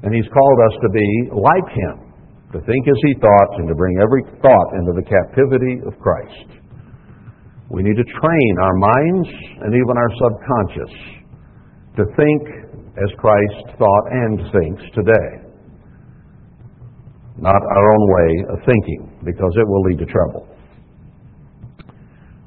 and 0.03 0.15
He's 0.15 0.27
called 0.35 0.59
us 0.67 0.75
to 0.83 0.89
be 0.91 1.09
like 1.31 1.69
Him, 1.71 1.97
to 2.53 2.59
think 2.59 2.83
as 2.89 3.01
He 3.07 3.15
thought, 3.21 3.51
and 3.59 3.69
to 3.69 3.75
bring 3.75 3.99
every 4.03 4.23
thought 4.43 4.71
into 4.75 4.99
the 4.99 5.07
captivity 5.07 5.79
of 5.87 5.95
Christ. 6.03 6.59
We 7.71 7.83
need 7.83 7.97
to 7.97 8.09
train 8.19 8.53
our 8.63 8.75
minds 8.75 9.29
and 9.63 9.75
even 9.75 9.95
our 9.95 10.11
subconscious 10.19 10.95
to 11.99 12.05
think 12.19 12.43
as 12.99 13.11
Christ 13.19 13.79
thought 13.79 14.07
and 14.11 14.39
thinks 14.51 14.83
today. 14.95 15.31
Not 17.39 17.63
our 17.63 17.93
own 17.93 18.05
way 18.11 18.31
of 18.55 18.59
thinking, 18.67 19.21
because 19.25 19.53
it 19.55 19.69
will 19.69 19.83
lead 19.83 19.99
to 19.99 20.07
trouble. 20.07 20.49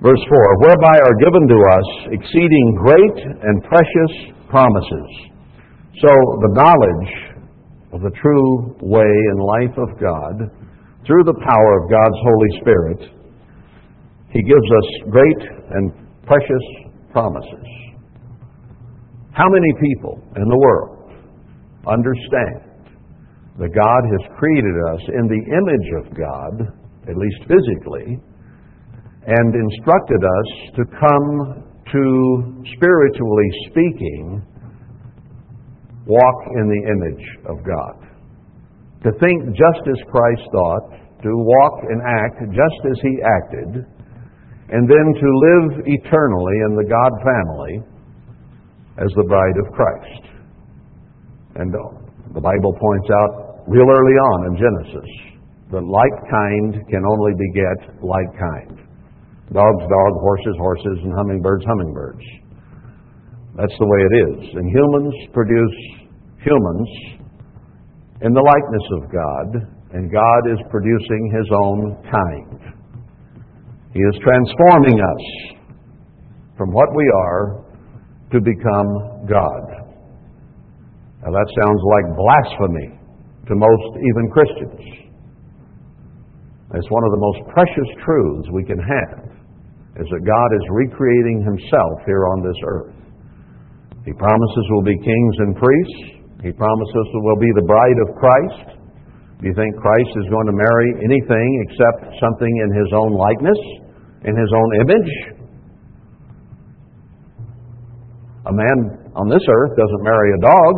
Verse 0.01 0.23
4 0.31 0.59
Whereby 0.63 0.95
are 0.95 1.17
given 1.19 1.43
to 1.47 1.59
us 1.75 1.87
exceeding 2.15 2.67
great 2.79 3.17
and 3.43 3.63
precious 3.63 4.13
promises. 4.47 5.09
So 5.99 6.07
the 6.07 6.53
knowledge 6.55 7.11
of 7.91 8.01
the 8.01 8.15
true 8.21 8.77
way 8.79 9.03
and 9.03 9.39
life 9.43 9.75
of 9.75 9.99
God, 9.99 10.35
through 11.05 11.23
the 11.25 11.35
power 11.43 11.71
of 11.83 11.91
God's 11.91 12.19
Holy 12.23 12.51
Spirit, 12.61 12.99
He 14.31 14.41
gives 14.41 14.69
us 14.71 15.09
great 15.11 15.41
and 15.71 15.91
precious 16.25 16.65
promises. 17.11 17.67
How 19.33 19.49
many 19.49 19.73
people 19.81 20.23
in 20.37 20.47
the 20.47 20.59
world 20.59 21.11
understand 21.87 22.95
that 23.59 23.75
God 23.75 24.01
has 24.15 24.37
created 24.39 24.75
us 24.95 25.01
in 25.11 25.27
the 25.27 25.43
image 25.43 25.89
of 25.99 26.15
God, 26.15 26.71
at 27.09 27.17
least 27.17 27.39
physically, 27.51 28.15
and 29.27 29.55
instructed 29.55 30.21
us 30.23 30.49
to 30.75 30.83
come 30.99 31.63
to, 31.91 32.63
spiritually 32.75 33.49
speaking, 33.69 34.41
walk 36.05 36.39
in 36.55 36.65
the 36.69 36.81
image 36.89 37.25
of 37.45 37.57
God. 37.65 37.95
To 39.03 39.11
think 39.19 39.55
just 39.55 39.83
as 39.87 39.99
Christ 40.11 40.43
thought, 40.51 40.99
to 41.23 41.29
walk 41.31 41.83
and 41.89 42.01
act 42.01 42.39
just 42.51 42.81
as 42.89 42.97
He 43.01 43.13
acted, 43.23 43.85
and 44.71 44.87
then 44.87 45.07
to 45.17 45.27
live 45.49 45.87
eternally 45.87 46.57
in 46.67 46.75
the 46.77 46.87
God 46.87 47.11
family 47.25 47.75
as 48.99 49.09
the 49.15 49.23
bride 49.27 49.57
of 49.65 49.73
Christ. 49.73 50.23
And 51.55 51.73
uh, 51.73 51.79
the 52.33 52.41
Bible 52.41 52.73
points 52.77 53.09
out 53.09 53.63
real 53.67 53.89
early 53.89 54.17
on 54.17 54.39
in 54.47 54.53
Genesis 54.57 55.09
that 55.71 55.83
like 55.83 56.17
kind 56.29 56.73
can 56.89 57.03
only 57.05 57.33
beget 57.37 58.01
like 58.01 58.31
kind. 58.37 58.78
Dogs, 59.51 59.81
dog, 59.81 60.11
horses, 60.21 60.55
horses, 60.59 60.97
and 61.03 61.13
hummingbirds, 61.17 61.65
hummingbirds. 61.65 62.21
That's 63.57 63.73
the 63.79 63.89
way 63.89 63.99
it 64.05 64.13
is. 64.29 64.55
And 64.55 64.69
humans 64.69 65.15
produce 65.33 65.77
humans 66.45 66.89
in 68.21 68.31
the 68.33 68.45
likeness 68.45 68.87
of 68.93 69.01
God, 69.09 69.47
and 69.97 70.11
God 70.11 70.41
is 70.53 70.59
producing 70.69 71.33
His 71.33 71.49
own 71.49 71.97
kind. 72.11 72.61
He 73.91 73.99
is 73.99 74.15
transforming 74.21 75.01
us 75.01 75.23
from 76.55 76.69
what 76.71 76.93
we 76.95 77.09
are 77.25 77.65
to 78.31 78.39
become 78.39 79.25
God. 79.25 79.65
Now 81.25 81.31
that 81.33 81.47
sounds 81.57 81.81
like 81.89 82.05
blasphemy 82.15 82.99
to 83.47 83.55
most 83.55 83.89
even 83.97 84.29
Christians. 84.29 85.09
It's 86.75 86.91
one 86.91 87.03
of 87.03 87.11
the 87.11 87.17
most 87.17 87.49
precious 87.49 87.89
truths 88.05 88.47
we 88.53 88.63
can 88.63 88.77
have 88.77 89.38
is 89.99 90.07
that 90.07 90.23
God 90.23 90.49
is 90.55 90.63
recreating 90.71 91.43
himself 91.43 91.99
here 92.07 92.23
on 92.31 92.39
this 92.39 92.59
earth. 92.63 92.95
He 94.07 94.15
promises 94.15 94.63
we'll 94.71 94.87
be 94.87 94.95
kings 94.95 95.35
and 95.43 95.51
priests. 95.59 96.23
He 96.39 96.55
promises 96.55 97.03
we'll 97.19 97.43
be 97.43 97.51
the 97.59 97.67
bride 97.67 97.99
of 98.07 98.15
Christ. 98.15 98.79
Do 99.39 99.47
you 99.47 99.55
think 99.55 99.75
Christ 99.75 100.11
is 100.23 100.27
going 100.31 100.47
to 100.47 100.55
marry 100.55 100.89
anything 101.03 101.47
except 101.67 102.15
something 102.19 102.53
in 102.63 102.69
his 102.79 102.89
own 102.95 103.11
likeness, 103.11 103.59
in 104.23 104.35
his 104.35 104.51
own 104.55 104.69
image? 104.87 105.11
A 108.47 108.53
man 108.55 108.77
on 109.15 109.27
this 109.27 109.43
earth 109.51 109.75
doesn't 109.75 110.03
marry 110.03 110.31
a 110.31 110.39
dog. 110.39 110.75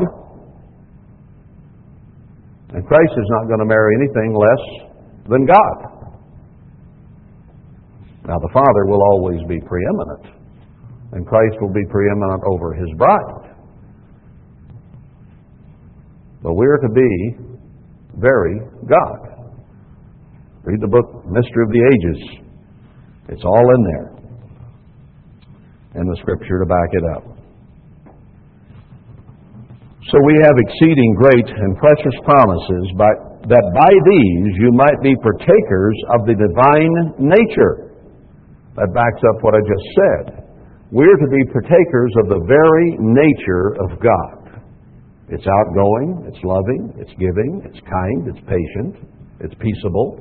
And 2.73 2.87
Christ 2.87 3.13
is 3.17 3.29
not 3.37 3.47
going 3.47 3.59
to 3.59 3.69
marry 3.69 3.95
anything 4.01 4.33
less 4.33 4.63
than 5.29 5.45
God. 5.45 6.00
Now, 8.27 8.37
the 8.37 8.49
Father 8.53 8.85
will 8.85 9.01
always 9.13 9.39
be 9.49 9.59
preeminent, 9.59 10.37
and 11.13 11.25
Christ 11.25 11.57
will 11.59 11.73
be 11.73 11.85
preeminent 11.89 12.43
over 12.45 12.73
his 12.73 12.89
bride. 12.97 13.55
But 16.43 16.53
we're 16.53 16.77
to 16.77 16.89
be 16.89 17.35
very 18.17 18.59
God. 18.85 19.31
Read 20.63 20.81
the 20.81 20.87
book, 20.87 21.25
Mystery 21.25 21.63
of 21.65 21.71
the 21.73 21.81
Ages. 21.81 22.19
It's 23.29 23.43
all 23.43 23.65
in 23.75 23.81
there. 23.89 24.09
And 25.95 26.09
the 26.09 26.17
scripture 26.21 26.59
to 26.59 26.65
back 26.65 26.89
it 26.93 27.03
up. 27.15 27.23
So 30.09 30.17
we 30.25 30.35
have 30.41 30.57
exceeding 30.57 31.15
great 31.17 31.47
and 31.49 31.77
precious 31.77 32.17
promises, 32.25 32.85
but 32.97 33.49
that 33.49 33.65
by 33.73 33.89
these 33.89 34.53
you 34.61 34.71
might 34.73 35.01
be 35.01 35.15
partakers 35.21 35.97
of 36.13 36.25
the 36.27 36.35
divine 36.37 36.93
nature 37.17 37.90
that 38.75 38.89
backs 38.95 39.21
up 39.27 39.37
what 39.43 39.55
I 39.55 39.61
just 39.63 39.87
said. 39.95 40.25
We're 40.91 41.17
to 41.17 41.29
be 41.31 41.43
partakers 41.51 42.13
of 42.23 42.25
the 42.35 42.41
very 42.47 42.89
nature 42.99 43.75
of 43.79 43.99
God. 43.99 44.59
It's 45.31 45.47
outgoing, 45.47 46.27
it's 46.27 46.43
loving, 46.43 46.91
it's 46.99 47.15
giving, 47.15 47.63
it's 47.63 47.79
kind, 47.87 48.19
it's 48.27 48.43
patient, 48.43 49.07
it's 49.39 49.55
peaceable. 49.55 50.19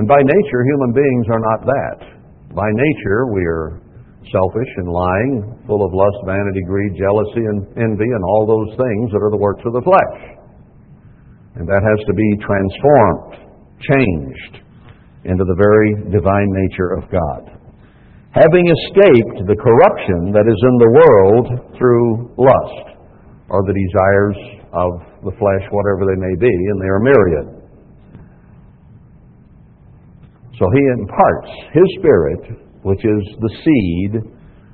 And 0.00 0.08
by 0.08 0.16
nature, 0.24 0.60
human 0.64 0.92
beings 0.96 1.26
are 1.28 1.42
not 1.44 1.60
that. 1.68 1.98
By 2.56 2.66
nature, 2.72 3.28
we 3.32 3.44
are 3.44 3.84
selfish 4.32 4.72
and 4.80 4.88
lying, 4.88 5.60
full 5.68 5.84
of 5.84 5.92
lust, 5.92 6.18
vanity, 6.24 6.64
greed, 6.64 6.96
jealousy, 6.96 7.44
and 7.44 7.68
envy, 7.76 8.08
and 8.08 8.24
all 8.24 8.48
those 8.48 8.72
things 8.80 9.12
that 9.12 9.20
are 9.20 9.30
the 9.30 9.40
works 9.40 9.60
of 9.66 9.76
the 9.76 9.84
flesh. 9.84 10.16
And 11.60 11.68
that 11.68 11.84
has 11.84 12.00
to 12.08 12.14
be 12.16 12.28
transformed, 12.40 13.44
changed, 13.92 14.63
into 15.24 15.44
the 15.44 15.56
very 15.56 16.12
divine 16.12 16.50
nature 16.52 16.96
of 17.00 17.08
God. 17.08 17.54
Having 18.34 18.66
escaped 18.66 19.46
the 19.46 19.56
corruption 19.56 20.34
that 20.34 20.44
is 20.44 20.58
in 20.58 20.76
the 20.82 20.92
world 20.92 21.46
through 21.78 22.34
lust, 22.36 22.98
or 23.48 23.62
the 23.62 23.72
desires 23.72 24.38
of 24.74 24.90
the 25.22 25.34
flesh, 25.38 25.64
whatever 25.70 26.04
they 26.04 26.18
may 26.18 26.34
be, 26.34 26.50
and 26.50 26.76
they 26.82 26.90
are 26.90 27.00
myriad. 27.00 27.46
So 30.58 30.66
he 30.74 30.82
imparts 30.98 31.50
his 31.72 31.88
spirit, 31.98 32.42
which 32.82 33.04
is 33.04 33.22
the 33.40 33.54
seed 33.62 34.12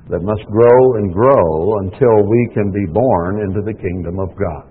that 0.08 0.22
must 0.22 0.44
grow 0.50 0.96
and 0.96 1.12
grow 1.12 1.78
until 1.84 2.26
we 2.26 2.48
can 2.54 2.72
be 2.72 2.84
born 2.92 3.42
into 3.44 3.60
the 3.62 3.76
kingdom 3.76 4.18
of 4.18 4.30
God. 4.34 4.66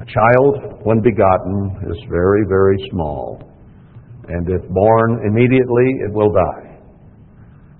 A 0.00 0.06
child, 0.06 0.80
when 0.86 1.02
begotten, 1.02 1.90
is 1.90 1.98
very, 2.08 2.46
very 2.48 2.78
small 2.90 3.49
and 4.30 4.48
if 4.48 4.62
born 4.70 5.26
immediately, 5.26 6.06
it 6.06 6.12
will 6.12 6.30
die. 6.30 6.78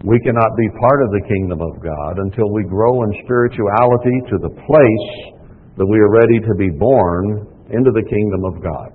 We 0.03 0.19
cannot 0.21 0.51
be 0.57 0.69
part 0.81 1.03
of 1.05 1.11
the 1.13 1.23
kingdom 1.29 1.61
of 1.61 1.83
God 1.83 2.19
until 2.19 2.51
we 2.51 2.65
grow 2.65 3.03
in 3.05 3.15
spirituality 3.25 4.17
to 4.31 4.37
the 4.43 4.51
place 4.67 5.37
that 5.77 5.87
we 5.87 5.99
are 5.99 6.11
ready 6.11 6.41
to 6.41 6.55
be 6.59 6.71
born 6.71 7.47
into 7.71 7.91
the 7.93 8.03
kingdom 8.03 8.45
of 8.45 8.63
God. 8.63 8.91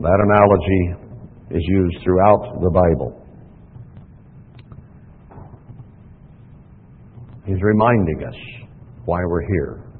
That 0.00 0.18
analogy 0.24 0.84
is 1.50 1.62
used 1.68 1.98
throughout 2.02 2.60
the 2.62 2.70
Bible. 2.70 3.18
He's 7.44 7.60
reminding 7.60 8.24
us 8.26 8.34
why 9.04 9.18
we're 9.26 9.46
here. 9.46 9.91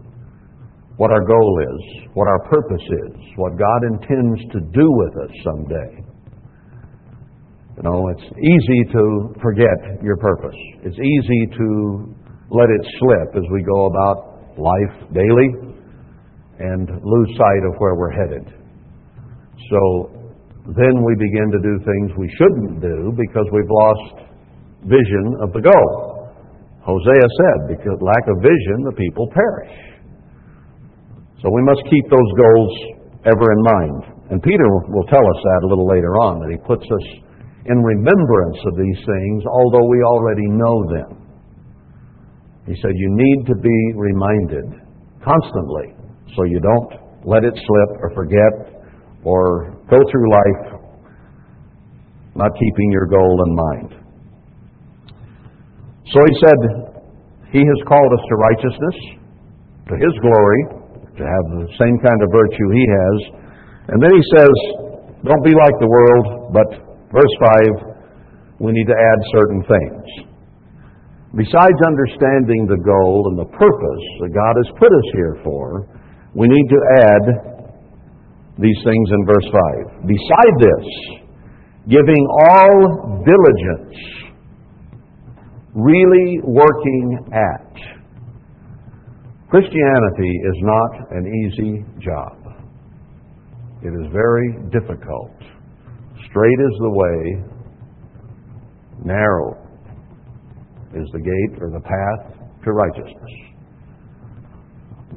What 0.96 1.10
our 1.10 1.24
goal 1.24 1.60
is, 1.62 2.10
what 2.14 2.28
our 2.28 2.42
purpose 2.48 2.82
is, 2.82 3.16
what 3.36 3.56
God 3.56 3.80
intends 3.92 4.40
to 4.52 4.60
do 4.60 4.86
with 4.86 5.14
us 5.24 5.32
someday. 5.44 6.04
You 7.76 7.82
know, 7.84 8.08
it's 8.08 8.28
easy 8.36 8.92
to 8.92 9.34
forget 9.40 10.02
your 10.02 10.16
purpose. 10.18 10.56
It's 10.84 10.98
easy 10.98 11.46
to 11.56 12.14
let 12.50 12.68
it 12.68 12.84
slip 13.00 13.36
as 13.36 13.48
we 13.50 13.62
go 13.62 13.86
about 13.86 14.58
life 14.58 15.08
daily 15.14 15.48
and 16.60 16.86
lose 16.86 17.30
sight 17.38 17.64
of 17.64 17.74
where 17.78 17.94
we're 17.94 18.12
headed. 18.12 18.44
So 19.70 20.12
then 20.76 21.02
we 21.02 21.14
begin 21.16 21.48
to 21.50 21.58
do 21.64 21.74
things 21.80 22.12
we 22.18 22.28
shouldn't 22.36 22.82
do 22.82 23.12
because 23.16 23.46
we've 23.52 23.70
lost 23.70 24.28
vision 24.84 25.40
of 25.40 25.52
the 25.52 25.62
goal. 25.64 26.28
Hosea 26.84 27.26
said, 27.40 27.76
because 27.78 27.98
lack 28.02 28.28
of 28.28 28.42
vision, 28.42 28.84
the 28.84 28.92
people 28.92 29.26
perish. 29.32 29.91
So 31.42 31.50
we 31.50 31.62
must 31.66 31.82
keep 31.90 32.06
those 32.06 32.30
goals 32.38 32.72
ever 33.26 33.46
in 33.50 33.60
mind. 33.66 34.00
And 34.30 34.38
Peter 34.42 34.62
will 34.94 35.06
tell 35.10 35.26
us 35.26 35.40
that 35.42 35.66
a 35.66 35.68
little 35.68 35.90
later 35.90 36.14
on, 36.22 36.38
that 36.38 36.54
he 36.54 36.58
puts 36.62 36.86
us 36.86 37.06
in 37.66 37.76
remembrance 37.82 38.58
of 38.70 38.78
these 38.78 39.00
things, 39.02 39.42
although 39.50 39.86
we 39.90 39.98
already 40.06 40.46
know 40.46 40.76
them. 40.86 41.10
He 42.66 42.78
said, 42.80 42.94
You 42.94 43.10
need 43.10 43.46
to 43.46 43.56
be 43.58 43.78
reminded 43.98 44.86
constantly 45.18 45.98
so 46.38 46.44
you 46.44 46.60
don't 46.62 47.26
let 47.26 47.42
it 47.42 47.54
slip 47.54 47.90
or 47.98 48.10
forget 48.14 48.86
or 49.24 49.74
go 49.90 49.98
through 49.98 50.30
life 50.30 50.82
not 52.34 52.50
keeping 52.54 52.90
your 52.90 53.06
goal 53.06 53.44
in 53.46 53.54
mind. 53.54 53.90
So 56.14 56.20
he 56.24 56.34
said, 56.40 56.60
He 57.52 57.58
has 57.58 57.88
called 57.88 58.12
us 58.14 58.24
to 58.28 58.34
righteousness, 58.36 58.96
to 59.88 59.94
His 59.98 60.14
glory, 60.22 60.81
to 61.18 61.22
have 61.22 61.44
the 61.58 61.68
same 61.76 61.96
kind 62.00 62.20
of 62.22 62.28
virtue 62.32 62.68
He 62.72 62.84
has. 62.88 63.16
And 63.92 63.98
then 64.00 64.12
He 64.14 64.24
says, 64.36 64.54
Don't 65.24 65.44
be 65.44 65.54
like 65.54 65.76
the 65.80 65.90
world, 65.90 66.54
but, 66.54 66.68
verse 67.12 67.34
5, 67.86 68.60
we 68.60 68.72
need 68.72 68.86
to 68.86 68.96
add 68.96 69.18
certain 69.34 69.62
things. 69.66 70.32
Besides 71.34 71.78
understanding 71.88 72.68
the 72.68 72.76
goal 72.84 73.32
and 73.32 73.38
the 73.40 73.48
purpose 73.56 74.04
that 74.20 74.30
God 74.36 74.54
has 74.60 74.68
put 74.76 74.92
us 74.92 75.08
here 75.16 75.36
for, 75.42 75.88
we 76.34 76.46
need 76.46 76.68
to 76.68 76.80
add 77.08 77.24
these 78.58 78.76
things 78.84 79.08
in 79.10 79.24
verse 79.24 79.48
5. 79.48 80.06
Beside 80.06 80.54
this, 80.60 80.86
giving 81.88 82.22
all 82.52 83.24
diligence, 83.24 83.96
really 85.74 86.40
working 86.44 87.18
at. 87.32 88.01
Christianity 89.52 90.32
is 90.48 90.56
not 90.62 91.12
an 91.12 91.28
easy 91.28 91.84
job. 92.00 92.40
It 93.82 93.92
is 93.92 94.10
very 94.10 94.48
difficult. 94.72 95.36
Straight 96.30 96.58
is 96.58 96.74
the 96.80 96.88
way, 96.88 97.44
narrow 99.04 99.52
is 100.94 101.06
the 101.12 101.20
gate 101.20 101.60
or 101.60 101.68
the 101.68 101.84
path 101.84 102.32
to 102.64 102.72
righteousness. 102.72 103.32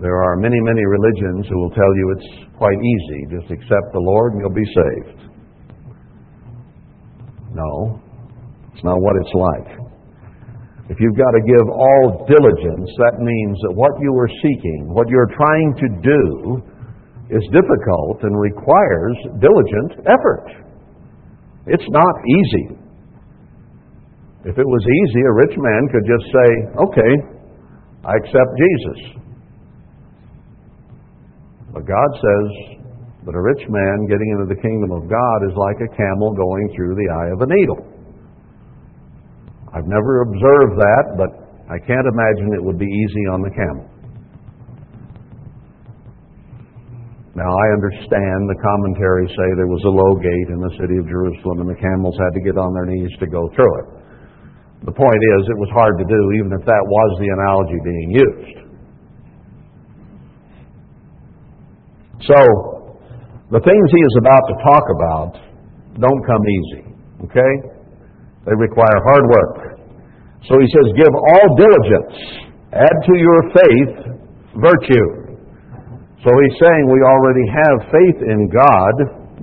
There 0.01 0.21
are 0.21 0.35
many, 0.35 0.59
many 0.59 0.83
religions 0.83 1.47
who 1.47 1.57
will 1.57 1.69
tell 1.71 1.95
you 1.95 2.15
it's 2.17 2.57
quite 2.57 2.75
easy. 2.75 3.39
Just 3.39 3.49
accept 3.49 3.93
the 3.93 4.01
Lord 4.01 4.33
and 4.33 4.41
you'll 4.41 4.49
be 4.49 4.65
saved. 4.65 5.31
No, 7.53 8.01
it's 8.73 8.83
not 8.83 8.99
what 8.99 9.15
it's 9.15 9.33
like. 9.33 9.84
If 10.87 11.01
you've 11.01 11.17
got 11.17 11.33
to 11.33 11.41
give 11.41 11.65
all 11.65 12.29
diligence, 12.29 12.89
that 13.09 13.17
means 13.17 13.57
that 13.65 13.73
what 13.73 13.97
you 13.97 14.13
are 14.13 14.29
seeking, 14.41 14.85
what 14.93 15.09
you're 15.09 15.33
trying 15.33 15.73
to 15.81 15.87
do, 16.05 16.21
is 17.33 17.41
difficult 17.49 18.21
and 18.21 18.37
requires 18.37 19.17
diligent 19.41 20.05
effort. 20.05 20.45
It's 21.65 21.89
not 21.89 22.13
easy. 22.21 22.77
If 24.45 24.61
it 24.61 24.67
was 24.67 24.83
easy, 24.85 25.21
a 25.25 25.33
rich 25.33 25.57
man 25.57 25.81
could 25.89 26.05
just 26.05 26.25
say, 26.29 26.49
okay, 26.77 27.13
I 28.05 28.13
accept 28.21 28.51
Jesus. 28.61 28.99
But 31.73 31.81
God 31.89 32.09
says 32.13 32.77
that 33.25 33.33
a 33.33 33.41
rich 33.41 33.65
man 33.67 34.05
getting 34.05 34.29
into 34.37 34.53
the 34.53 34.61
kingdom 34.61 34.93
of 34.93 35.09
God 35.09 35.37
is 35.49 35.57
like 35.57 35.81
a 35.81 35.89
camel 35.97 36.29
going 36.37 36.69
through 36.77 36.93
the 36.93 37.09
eye 37.09 37.33
of 37.33 37.41
a 37.41 37.49
needle. 37.49 37.94
I've 39.75 39.91
never 39.91 40.23
observed 40.23 40.79
that, 40.79 41.19
but 41.19 41.35
I 41.67 41.75
can't 41.83 42.07
imagine 42.07 42.55
it 42.55 42.63
would 42.63 42.79
be 42.79 42.87
easy 42.87 43.27
on 43.27 43.43
the 43.43 43.51
camel. 43.51 43.91
Now, 47.35 47.51
I 47.51 47.65
understand 47.75 48.47
the 48.47 48.55
commentaries 48.63 49.27
say 49.35 49.47
there 49.59 49.67
was 49.67 49.83
a 49.83 49.91
low 49.91 50.15
gate 50.15 50.49
in 50.55 50.63
the 50.63 50.71
city 50.79 50.95
of 50.95 51.03
Jerusalem 51.11 51.67
and 51.67 51.69
the 51.69 51.75
camels 51.75 52.15
had 52.15 52.31
to 52.31 52.39
get 52.39 52.55
on 52.55 52.71
their 52.71 52.87
knees 52.87 53.11
to 53.19 53.27
go 53.27 53.51
through 53.51 53.73
it. 53.83 53.87
The 54.87 54.95
point 54.95 55.19
is, 55.19 55.39
it 55.51 55.59
was 55.59 55.67
hard 55.75 55.99
to 55.99 56.07
do, 56.07 56.21
even 56.39 56.55
if 56.55 56.63
that 56.63 56.83
was 56.87 57.09
the 57.19 57.29
analogy 57.35 57.79
being 57.83 58.09
used. 58.15 58.57
So, 62.23 62.39
the 63.51 63.59
things 63.59 63.85
he 63.91 64.01
is 64.07 64.15
about 64.23 64.43
to 64.47 64.55
talk 64.63 64.85
about 64.95 65.31
don't 65.99 66.23
come 66.23 66.43
easy, 66.47 66.83
okay? 67.27 67.74
They 68.45 68.55
require 68.57 68.97
hard 69.09 69.25
work. 69.25 69.55
So 70.45 70.53
he 70.61 70.69
says, 70.69 70.87
Give 70.93 71.13
all 71.13 71.47
diligence, 71.57 72.15
add 72.73 72.97
to 73.01 73.13
your 73.17 73.39
faith 73.57 73.93
virtue. 74.61 75.09
So 76.21 76.29
he's 76.29 76.57
saying 76.61 76.83
we 76.89 77.01
already 77.01 77.45
have 77.49 77.77
faith 77.89 78.19
in 78.25 78.49
God 78.49 78.95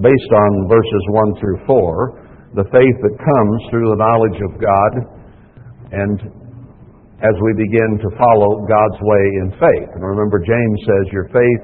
based 0.02 0.32
on 0.34 0.50
verses 0.70 1.02
1 1.10 1.38
through 1.38 1.60
4, 1.66 2.58
the 2.58 2.66
faith 2.70 2.96
that 3.02 3.14
comes 3.18 3.58
through 3.70 3.86
the 3.90 4.00
knowledge 4.00 4.38
of 4.42 4.52
God 4.58 4.92
and 5.92 6.42
as 7.22 7.36
we 7.38 7.52
begin 7.54 8.02
to 8.02 8.08
follow 8.18 8.66
God's 8.66 8.98
way 8.98 9.24
in 9.46 9.48
faith. 9.54 9.88
And 9.94 10.02
remember, 10.02 10.42
James 10.42 10.78
says, 10.82 11.04
Your 11.14 11.30
faith 11.30 11.62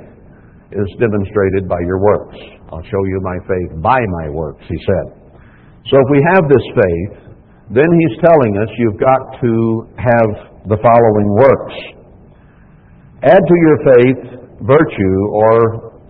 is 0.70 0.88
demonstrated 1.03 1.66
by 1.66 1.81
your 1.83 1.98
works. 1.98 2.38
I'll 2.70 2.85
show 2.87 3.03
you 3.11 3.18
my 3.24 3.38
faith 3.48 3.83
by 3.83 3.98
my 4.22 4.31
works, 4.31 4.62
he 4.68 4.79
said. 4.87 5.18
So 5.90 5.96
if 5.98 6.09
we 6.12 6.20
have 6.31 6.44
this 6.46 6.66
faith, 6.79 7.28
then 7.70 7.85
he's 7.85 8.16
telling 8.24 8.57
us 8.57 8.68
you've 8.78 9.00
got 9.00 9.20
to 9.40 9.52
have 10.00 10.31
the 10.68 10.78
following 10.81 11.28
works. 11.37 11.76
Add 13.22 13.42
to 13.44 13.57
your 13.61 13.78
faith 13.85 14.20
virtue, 14.62 15.18
or 15.33 16.02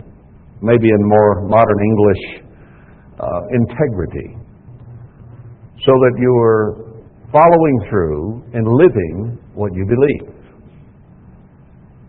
maybe 0.61 0.87
in 0.89 1.01
more 1.01 1.47
modern 1.47 1.79
English, 1.83 2.23
uh, 3.19 3.41
integrity, 3.51 4.37
so 5.85 5.91
that 5.91 6.15
you 6.17 6.33
are 6.39 6.89
following 7.31 7.77
through 7.89 8.43
and 8.53 8.67
living 8.67 9.37
what 9.53 9.73
you 9.73 9.85
believe. 9.85 10.35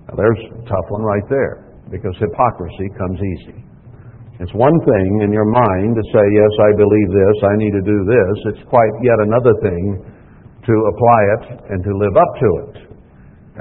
Now, 0.08 0.14
there's 0.16 0.38
a 0.52 0.64
tough 0.64 0.86
one 0.88 1.02
right 1.02 1.28
there 1.28 1.70
because 1.90 2.14
hypocrisy 2.18 2.88
comes 2.96 3.18
easy. 3.18 3.64
It's 4.40 4.54
one 4.56 4.72
thing 4.88 5.10
in 5.22 5.30
your 5.30 5.44
mind 5.44 5.94
to 5.94 6.04
say, 6.10 6.24
Yes, 6.32 6.52
I 6.64 6.70
believe 6.74 7.08
this, 7.12 7.36
I 7.44 7.54
need 7.60 7.74
to 7.76 7.84
do 7.84 7.98
this. 8.08 8.34
It's 8.56 8.64
quite 8.68 8.92
yet 9.04 9.18
another 9.28 9.54
thing 9.60 10.00
to 10.00 10.74
apply 10.74 11.20
it 11.36 11.42
and 11.72 11.78
to 11.84 11.92
live 12.00 12.16
up 12.16 12.32
to 12.40 12.48
it. 12.64 12.76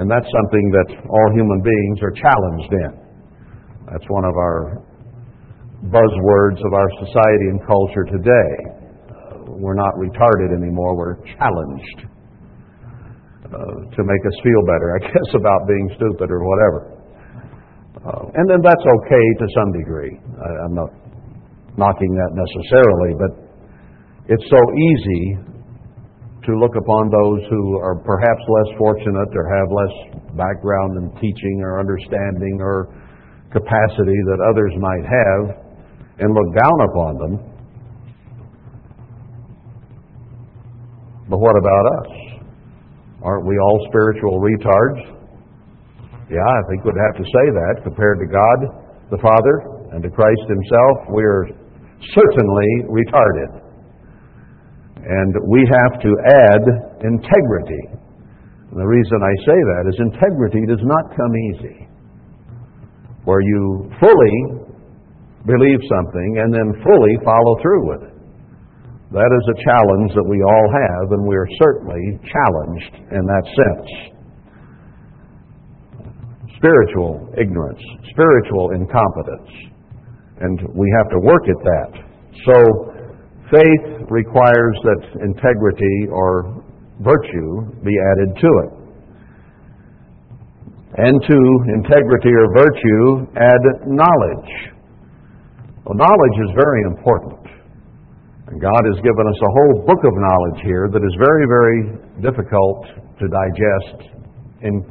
And 0.00 0.08
that's 0.08 0.28
something 0.28 0.66
that 0.72 0.88
all 1.04 1.28
human 1.36 1.60
beings 1.60 1.98
are 2.00 2.14
challenged 2.16 2.72
in. 2.72 2.92
That's 3.92 4.08
one 4.08 4.24
of 4.24 4.34
our 4.34 4.80
buzzwords 5.92 6.60
of 6.64 6.72
our 6.72 6.90
society 7.04 7.46
and 7.52 7.60
culture 7.66 8.04
today 8.08 8.80
we're 9.60 9.76
not 9.76 9.94
retarded 10.00 10.56
anymore, 10.56 10.96
we're 10.96 11.20
challenged 11.36 11.98
uh, 13.44 13.76
to 13.92 14.00
make 14.04 14.22
us 14.24 14.36
feel 14.42 14.62
better, 14.64 14.96
I 14.96 14.98
guess, 15.12 15.28
about 15.34 15.68
being 15.68 15.90
stupid 15.96 16.30
or 16.30 16.40
whatever. 16.40 16.99
Uh, 18.00 18.24
and 18.32 18.44
then 18.48 18.60
that's 18.64 18.86
okay 18.86 19.26
to 19.38 19.46
some 19.54 19.70
degree. 19.76 20.14
I, 20.16 20.48
I'm 20.64 20.74
not 20.74 20.90
knocking 21.76 22.12
that 22.16 22.32
necessarily, 22.32 23.12
but 23.16 23.32
it's 24.32 24.46
so 24.48 24.62
easy 24.72 25.24
to 26.48 26.50
look 26.56 26.72
upon 26.76 27.12
those 27.12 27.40
who 27.52 27.76
are 27.78 28.00
perhaps 28.00 28.42
less 28.48 28.70
fortunate 28.78 29.30
or 29.36 29.44
have 29.44 29.68
less 29.68 29.94
background 30.36 30.96
in 30.96 31.06
teaching 31.20 31.60
or 31.60 31.78
understanding 31.80 32.58
or 32.60 32.88
capacity 33.52 34.18
that 34.32 34.40
others 34.48 34.72
might 34.80 35.04
have 35.04 35.42
and 36.20 36.32
look 36.32 36.50
down 36.56 36.78
upon 36.88 37.12
them 37.18 37.50
But 41.30 41.38
what 41.38 41.54
about 41.56 41.86
us? 42.02 42.10
Aren't 43.22 43.46
we 43.46 43.56
all 43.56 43.86
spiritual 43.88 44.40
retards? 44.42 45.19
Yeah, 46.30 46.46
I 46.46 46.62
think 46.70 46.86
we'd 46.86 46.94
have 47.10 47.18
to 47.18 47.26
say 47.26 47.46
that. 47.50 47.82
Compared 47.82 48.22
to 48.22 48.28
God 48.30 48.58
the 49.10 49.18
Father 49.18 49.54
and 49.90 50.02
to 50.02 50.10
Christ 50.10 50.46
Himself, 50.46 51.10
we're 51.10 51.50
certainly 52.14 52.70
retarded. 52.86 53.66
And 55.02 55.32
we 55.50 55.66
have 55.66 55.98
to 56.00 56.10
add 56.46 56.62
integrity. 57.02 57.82
And 58.70 58.78
the 58.78 58.86
reason 58.86 59.18
I 59.18 59.34
say 59.42 59.58
that 59.74 59.82
is 59.90 59.96
integrity 59.98 60.62
does 60.70 60.84
not 60.86 61.10
come 61.18 61.34
easy. 61.50 61.88
where 63.24 63.40
you 63.40 63.90
fully 64.00 64.36
believe 65.46 65.80
something 65.88 66.30
and 66.40 66.52
then 66.52 66.82
fully 66.82 67.14
follow 67.24 67.56
through 67.60 67.84
with 67.88 68.02
it. 68.08 68.16
That 69.12 69.28
is 69.28 69.44
a 69.50 69.56
challenge 69.66 70.10
that 70.14 70.28
we 70.28 70.38
all 70.42 70.68
have, 70.70 71.06
and 71.12 71.26
we 71.26 71.34
are 71.36 71.48
certainly 71.58 72.00
challenged 72.30 72.94
in 73.10 73.22
that 73.26 73.44
sense. 73.44 73.90
Spiritual 76.60 77.32
ignorance, 77.40 77.80
spiritual 78.12 78.76
incompetence, 78.76 79.48
and 80.44 80.60
we 80.76 80.84
have 81.00 81.08
to 81.08 81.18
work 81.24 81.44
at 81.48 81.60
that. 81.64 81.90
So, 82.44 82.56
faith 83.48 84.06
requires 84.12 84.76
that 84.84 85.24
integrity 85.24 86.06
or 86.12 86.60
virtue 87.00 87.80
be 87.80 87.96
added 88.12 88.36
to 88.36 88.50
it. 88.64 88.70
And 91.00 91.16
to 91.22 91.38
integrity 91.80 92.28
or 92.28 92.46
virtue, 92.52 93.24
add 93.40 93.62
knowledge. 93.88 94.52
Well, 95.84 95.96
knowledge 95.96 96.36
is 96.44 96.50
very 96.60 96.82
important. 96.92 97.40
And 98.48 98.60
God 98.60 98.82
has 98.84 98.98
given 99.00 99.24
us 99.30 99.40
a 99.40 99.50
whole 99.54 99.86
book 99.86 100.02
of 100.04 100.12
knowledge 100.12 100.60
here 100.64 100.88
that 100.92 101.00
is 101.00 101.14
very, 101.16 101.46
very 101.46 101.80
difficult 102.20 102.84
to 103.18 103.24
digest 103.28 104.10
in 104.62 104.82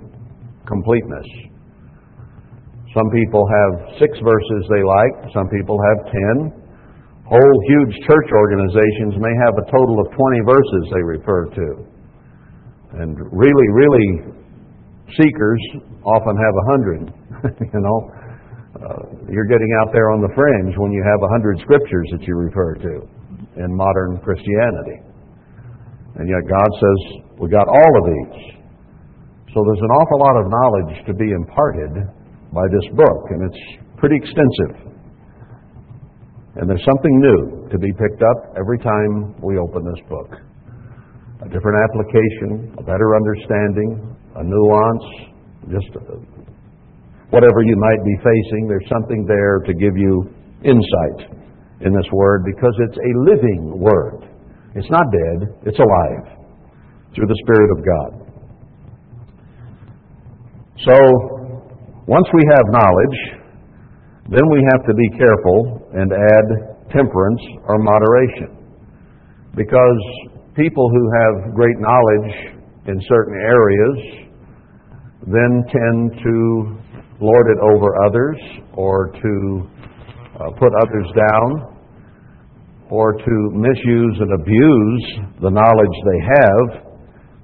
completeness. 0.66 1.49
Some 2.94 3.06
people 3.14 3.46
have 3.46 4.02
six 4.02 4.18
verses 4.18 4.62
they 4.74 4.82
like, 4.82 5.30
some 5.34 5.46
people 5.54 5.78
have 5.78 6.00
ten. 6.10 6.36
Whole 7.30 7.58
huge 7.70 7.94
church 8.10 8.30
organizations 8.34 9.22
may 9.22 9.34
have 9.46 9.54
a 9.62 9.66
total 9.70 10.02
of 10.02 10.10
20 10.10 10.50
verses 10.50 10.84
they 10.90 11.04
refer 11.06 11.46
to. 11.54 11.68
And 12.98 13.14
really, 13.30 13.70
really, 13.70 14.10
seekers 15.14 15.62
often 16.02 16.34
have 16.34 16.56
a 16.58 16.66
hundred. 16.74 17.02
you 17.70 17.82
know, 17.86 17.98
uh, 18.82 19.02
you're 19.30 19.46
getting 19.46 19.70
out 19.86 19.94
there 19.94 20.10
on 20.10 20.26
the 20.26 20.34
fringe 20.34 20.74
when 20.82 20.92
you 20.92 21.06
have 21.06 21.22
a 21.22 21.30
hundred 21.30 21.62
scriptures 21.62 22.10
that 22.18 22.26
you 22.26 22.34
refer 22.34 22.74
to 22.74 23.06
in 23.62 23.70
modern 23.78 24.18
Christianity. 24.26 24.98
And 26.18 26.26
yet 26.26 26.42
God 26.50 26.70
says, 26.82 27.00
we 27.38 27.50
got 27.54 27.70
all 27.70 27.94
of 28.02 28.04
these. 28.10 28.58
So 29.54 29.62
there's 29.62 29.86
an 29.86 29.94
awful 29.94 30.20
lot 30.26 30.36
of 30.42 30.46
knowledge 30.50 31.06
to 31.06 31.14
be 31.14 31.30
imparted 31.30 32.10
by 32.54 32.66
this 32.74 32.88
book, 32.96 33.22
and 33.30 33.40
it's 33.46 33.64
pretty 33.98 34.16
extensive. 34.18 34.90
And 36.56 36.70
there's 36.70 36.84
something 36.84 37.16
new 37.20 37.70
to 37.70 37.78
be 37.78 37.92
picked 37.94 38.24
up 38.24 38.58
every 38.58 38.80
time 38.80 39.36
we 39.42 39.58
open 39.58 39.86
this 39.86 40.04
book. 40.10 40.34
A 41.46 41.48
different 41.48 41.78
application, 41.88 42.76
a 42.78 42.84
better 42.84 43.16
understanding, 43.16 44.18
a 44.36 44.44
nuance, 44.44 45.06
just 45.72 45.88
uh, 45.96 46.20
whatever 47.30 47.62
you 47.64 47.78
might 47.78 48.04
be 48.04 48.16
facing, 48.18 48.68
there's 48.68 48.90
something 48.90 49.26
there 49.26 49.60
to 49.66 49.74
give 49.74 49.96
you 49.96 50.28
insight 50.66 51.32
in 51.82 51.94
this 51.94 52.10
word 52.12 52.44
because 52.44 52.76
it's 52.90 52.98
a 52.98 53.12
living 53.30 53.80
word. 53.80 54.28
It's 54.76 54.90
not 54.90 55.06
dead, 55.12 55.48
it's 55.66 55.80
alive 55.80 56.36
through 57.16 57.28
the 57.28 57.40
Spirit 57.46 57.70
of 57.72 57.80
God. 57.86 58.12
So, 60.86 61.39
once 62.10 62.26
we 62.34 62.42
have 62.50 62.66
knowledge, 62.74 63.20
then 64.34 64.42
we 64.50 64.66
have 64.74 64.82
to 64.82 64.94
be 64.98 65.10
careful 65.14 65.78
and 65.94 66.10
add 66.10 66.90
temperance 66.90 67.42
or 67.70 67.78
moderation. 67.78 68.50
Because 69.54 70.02
people 70.58 70.90
who 70.90 71.06
have 71.22 71.54
great 71.54 71.78
knowledge 71.78 72.34
in 72.90 72.98
certain 73.06 73.38
areas 73.38 74.26
then 75.30 75.62
tend 75.70 76.18
to 76.26 76.36
lord 77.22 77.46
it 77.46 77.62
over 77.62 77.94
others 78.10 78.38
or 78.74 79.14
to 79.14 79.70
uh, 80.34 80.50
put 80.58 80.74
others 80.82 81.06
down 81.14 81.78
or 82.90 83.14
to 83.14 83.36
misuse 83.54 84.18
and 84.18 84.34
abuse 84.34 85.06
the 85.46 85.52
knowledge 85.54 85.96
they 86.10 86.22
have. 86.26 86.90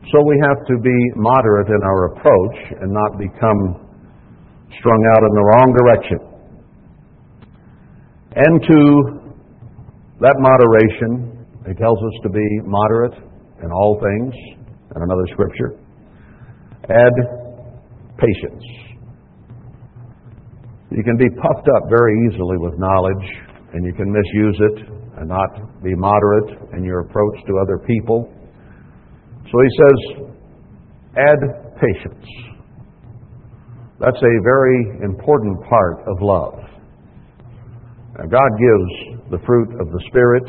So 0.10 0.26
we 0.26 0.42
have 0.50 0.58
to 0.66 0.82
be 0.82 0.98
moderate 1.16 1.68
in 1.68 1.82
our 1.86 2.18
approach 2.18 2.82
and 2.82 2.90
not 2.92 3.20
become 3.20 3.85
strung 4.80 5.02
out 5.16 5.24
in 5.24 5.34
the 5.34 5.46
wrong 5.46 5.70
direction. 5.74 6.20
And 8.36 8.62
to 8.62 8.80
that 10.22 10.36
moderation, 10.40 11.46
he 11.68 11.74
tells 11.76 11.98
us 11.98 12.16
to 12.24 12.30
be 12.30 12.46
moderate 12.66 13.16
in 13.64 13.72
all 13.72 14.00
things, 14.00 14.34
in 14.96 15.02
another 15.02 15.26
scripture. 15.32 15.80
Add 16.90 17.16
patience. 18.18 18.64
You 20.92 21.04
can 21.04 21.18
be 21.18 21.30
puffed 21.42 21.68
up 21.76 21.84
very 21.90 22.14
easily 22.28 22.58
with 22.58 22.78
knowledge, 22.78 23.28
and 23.74 23.86
you 23.86 23.94
can 23.94 24.12
misuse 24.12 24.58
it 24.60 24.88
and 25.18 25.28
not 25.28 25.82
be 25.84 25.96
moderate 25.96 26.74
in 26.78 26.84
your 26.84 27.00
approach 27.00 27.38
to 27.48 27.54
other 27.62 27.80
people. 27.88 28.32
So 29.52 29.60
he 29.60 29.70
says, 29.80 30.28
add 31.18 31.40
patience. 31.80 32.55
That's 34.00 34.18
a 34.20 34.36
very 34.44 35.00
important 35.04 35.64
part 35.70 36.04
of 36.08 36.22
love. 36.22 36.60
Now, 38.18 38.28
God 38.28 38.52
gives 38.60 39.32
the 39.32 39.40
fruit 39.46 39.72
of 39.80 39.88
the 39.92 40.02
Spirit, 40.08 40.44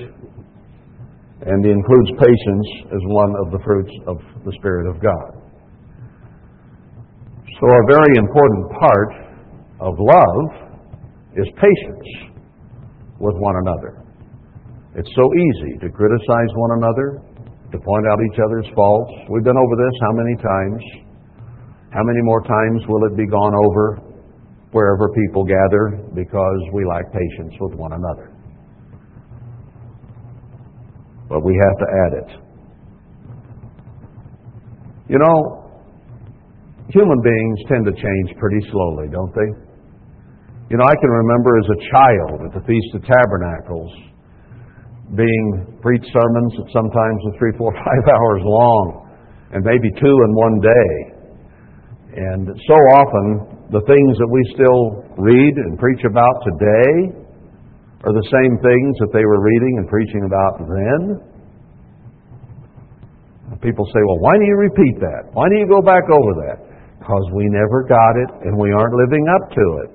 and 1.46 1.64
He 1.64 1.70
includes 1.70 2.10
patience 2.18 2.68
as 2.90 3.02
one 3.06 3.34
of 3.44 3.52
the 3.52 3.58
fruits 3.64 3.92
of 4.06 4.18
the 4.44 4.52
Spirit 4.58 4.90
of 4.90 5.00
God. 5.00 5.30
So, 7.60 7.66
a 7.66 7.86
very 7.86 8.18
important 8.18 8.70
part 8.78 9.10
of 9.80 9.94
love 9.94 10.66
is 11.36 11.46
patience 11.54 12.34
with 13.20 13.36
one 13.38 13.54
another. 13.62 14.02
It's 14.96 15.10
so 15.14 15.30
easy 15.34 15.78
to 15.86 15.88
criticize 15.88 16.50
one 16.56 16.82
another, 16.82 17.22
to 17.70 17.78
point 17.78 18.06
out 18.10 18.18
each 18.32 18.40
other's 18.42 18.66
faults. 18.74 19.12
We've 19.30 19.44
been 19.44 19.56
over 19.56 19.76
this 19.76 19.94
how 20.02 20.12
many 20.12 20.34
times? 20.36 21.05
How 21.96 22.04
many 22.04 22.20
more 22.20 22.42
times 22.42 22.84
will 22.88 23.08
it 23.08 23.16
be 23.16 23.24
gone 23.24 23.54
over 23.56 23.96
wherever 24.72 25.08
people 25.16 25.48
gather 25.48 25.96
because 26.12 26.60
we 26.74 26.84
lack 26.84 27.08
patience 27.08 27.56
with 27.58 27.72
one 27.72 27.92
another? 27.94 28.36
But 31.26 31.40
we 31.40 31.56
have 31.56 31.76
to 31.80 31.86
add 32.04 32.12
it. 32.20 32.30
You 35.08 35.18
know, 35.24 35.72
human 36.92 37.16
beings 37.24 37.58
tend 37.72 37.86
to 37.86 37.92
change 37.92 38.36
pretty 38.38 38.60
slowly, 38.70 39.08
don't 39.08 39.32
they? 39.32 39.48
You 40.68 40.76
know, 40.76 40.84
I 40.84 40.96
can 41.00 41.08
remember 41.08 41.56
as 41.56 41.68
a 41.72 41.80
child 41.88 42.40
at 42.44 42.60
the 42.60 42.66
Feast 42.66 42.92
of 42.92 43.08
Tabernacles 43.08 43.92
being 45.16 45.78
preached 45.80 46.12
sermons 46.12 46.52
that 46.60 46.68
sometimes 46.74 47.18
were 47.24 47.38
three, 47.38 47.56
four, 47.56 47.72
five 47.88 48.04
hours 48.04 48.42
long, 48.44 49.08
and 49.52 49.64
maybe 49.64 49.88
two 49.96 50.12
in 50.12 50.34
one 50.34 50.60
day. 50.60 51.15
And 52.16 52.48
so 52.48 52.76
often, 52.96 53.68
the 53.68 53.84
things 53.84 54.12
that 54.16 54.30
we 54.32 54.40
still 54.56 55.04
read 55.20 55.54
and 55.56 55.76
preach 55.76 56.00
about 56.08 56.36
today 56.48 57.12
are 58.08 58.14
the 58.16 58.28
same 58.32 58.56
things 58.64 58.92
that 59.04 59.12
they 59.12 59.24
were 59.24 59.44
reading 59.44 59.84
and 59.84 59.86
preaching 59.88 60.24
about 60.24 60.64
then. 60.64 61.00
People 63.60 63.86
say, 63.92 64.00
well, 64.04 64.20
why 64.20 64.36
do 64.36 64.44
you 64.44 64.56
repeat 64.56 64.96
that? 65.00 65.32
Why 65.32 65.48
do 65.48 65.56
you 65.56 65.66
go 65.68 65.80
back 65.80 66.04
over 66.08 66.32
that? 66.48 66.58
Because 67.00 67.24
we 67.32 67.48
never 67.48 67.84
got 67.88 68.14
it 68.20 68.30
and 68.48 68.56
we 68.56 68.72
aren't 68.72 68.94
living 68.94 69.24
up 69.36 69.50
to 69.52 69.64
it. 69.84 69.90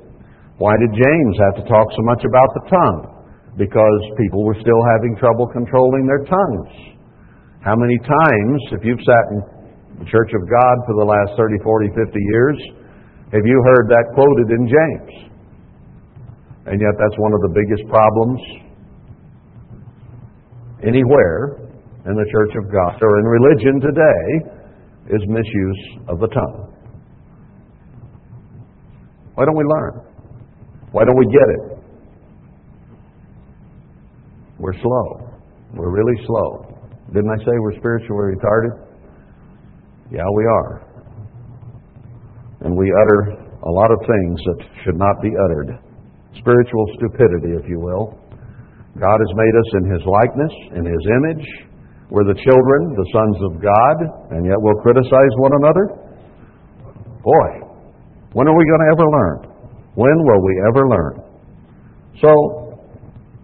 Why 0.57 0.77
did 0.77 0.93
James 0.93 1.35
have 1.49 1.55
to 1.61 1.65
talk 1.69 1.87
so 1.93 2.03
much 2.05 2.21
about 2.25 2.49
the 2.53 2.63
tongue? 2.69 3.21
because 3.57 4.01
people 4.15 4.43
were 4.45 4.55
still 4.61 4.79
having 4.95 5.15
trouble 5.19 5.47
controlling 5.47 6.07
their 6.07 6.23
tongues. 6.23 6.71
How 7.63 7.75
many 7.75 7.97
times, 7.99 8.59
if 8.71 8.81
you've 8.83 9.03
sat 9.03 9.25
in 9.35 9.39
the 10.01 10.09
Church 10.09 10.33
of 10.33 10.49
God 10.49 10.75
for 10.89 10.97
the 10.97 11.05
last 11.05 11.37
30, 11.37 11.61
40, 11.61 11.93
50 11.93 12.17
years, 12.33 12.57
have 13.33 13.45
you 13.45 13.57
heard 13.69 13.85
that 13.93 14.05
quoted 14.17 14.49
in 14.49 14.65
James? 14.65 15.13
And 16.65 16.81
yet, 16.81 16.93
that's 16.97 17.17
one 17.17 17.33
of 17.33 17.41
the 17.45 17.53
biggest 17.53 17.85
problems 17.89 18.41
anywhere 20.81 21.69
in 22.09 22.17
the 22.17 22.27
Church 22.33 22.53
of 22.57 22.65
God 22.73 22.97
or 23.01 23.19
in 23.19 23.25
religion 23.25 23.77
today 23.81 24.21
is 25.13 25.21
misuse 25.29 25.81
of 26.09 26.19
the 26.19 26.27
tongue. 26.27 26.73
Why 29.35 29.45
don't 29.45 29.57
we 29.57 29.63
learn? 29.63 30.01
Why 30.91 31.05
don't 31.05 31.17
we 31.17 31.25
get 31.25 31.47
it? 31.49 31.77
We're 34.57 34.77
slow. 34.81 35.29
We're 35.73 35.91
really 35.91 36.25
slow. 36.25 36.65
Didn't 37.13 37.29
I 37.29 37.37
say 37.45 37.51
we're 37.59 37.77
spiritually 37.77 38.35
retarded? 38.35 38.90
Yeah, 40.11 40.27
we 40.35 40.43
are. 40.43 40.83
And 42.61 42.75
we 42.75 42.91
utter 42.91 43.41
a 43.63 43.71
lot 43.71 43.91
of 43.91 43.99
things 44.03 44.35
that 44.43 44.59
should 44.83 44.99
not 44.99 45.21
be 45.23 45.31
uttered. 45.31 45.79
Spiritual 46.37 46.85
stupidity, 46.99 47.55
if 47.55 47.69
you 47.69 47.79
will. 47.79 48.19
God 48.99 49.17
has 49.23 49.31
made 49.39 49.55
us 49.55 49.69
in 49.79 49.83
His 49.87 50.03
likeness, 50.03 50.53
in 50.75 50.83
His 50.83 51.03
image. 51.15 51.45
We're 52.11 52.27
the 52.27 52.35
children, 52.35 52.91
the 52.91 53.07
sons 53.15 53.37
of 53.47 53.63
God, 53.63 53.97
and 54.35 54.45
yet 54.45 54.59
we'll 54.59 54.83
criticize 54.83 55.33
one 55.39 55.55
another? 55.63 55.85
Boy, 57.23 57.49
when 58.33 58.47
are 58.47 58.57
we 58.57 58.65
going 58.67 58.83
to 58.83 58.91
ever 58.91 59.07
learn? 59.07 59.37
When 59.95 60.17
will 60.27 60.43
we 60.43 60.53
ever 60.67 60.89
learn? 60.89 61.15
So, 62.19 62.31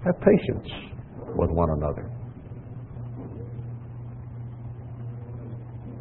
have 0.04 0.20
patience 0.20 0.68
with 1.36 1.50
one 1.52 1.70
another. 1.80 2.12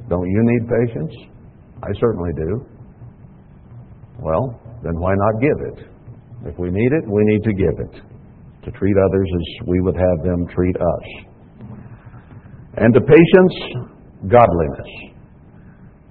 Don't 0.08 0.28
you 0.30 0.40
need 0.42 0.68
patience? 0.68 1.12
I 1.82 1.88
certainly 1.98 2.30
do. 2.36 2.64
Well, 4.20 4.60
then 4.82 4.94
why 4.98 5.12
not 5.14 5.40
give 5.40 5.58
it? 5.74 5.78
If 6.46 6.58
we 6.58 6.70
need 6.70 6.92
it, 6.92 7.04
we 7.08 7.22
need 7.24 7.42
to 7.42 7.52
give 7.52 7.76
it. 7.80 8.02
To 8.64 8.70
treat 8.72 8.94
others 8.96 9.28
as 9.34 9.66
we 9.66 9.80
would 9.80 9.96
have 9.96 10.24
them 10.24 10.46
treat 10.54 10.76
us. 10.76 11.26
And 12.76 12.94
to 12.94 13.00
patience, 13.00 13.86
godliness. 14.28 14.90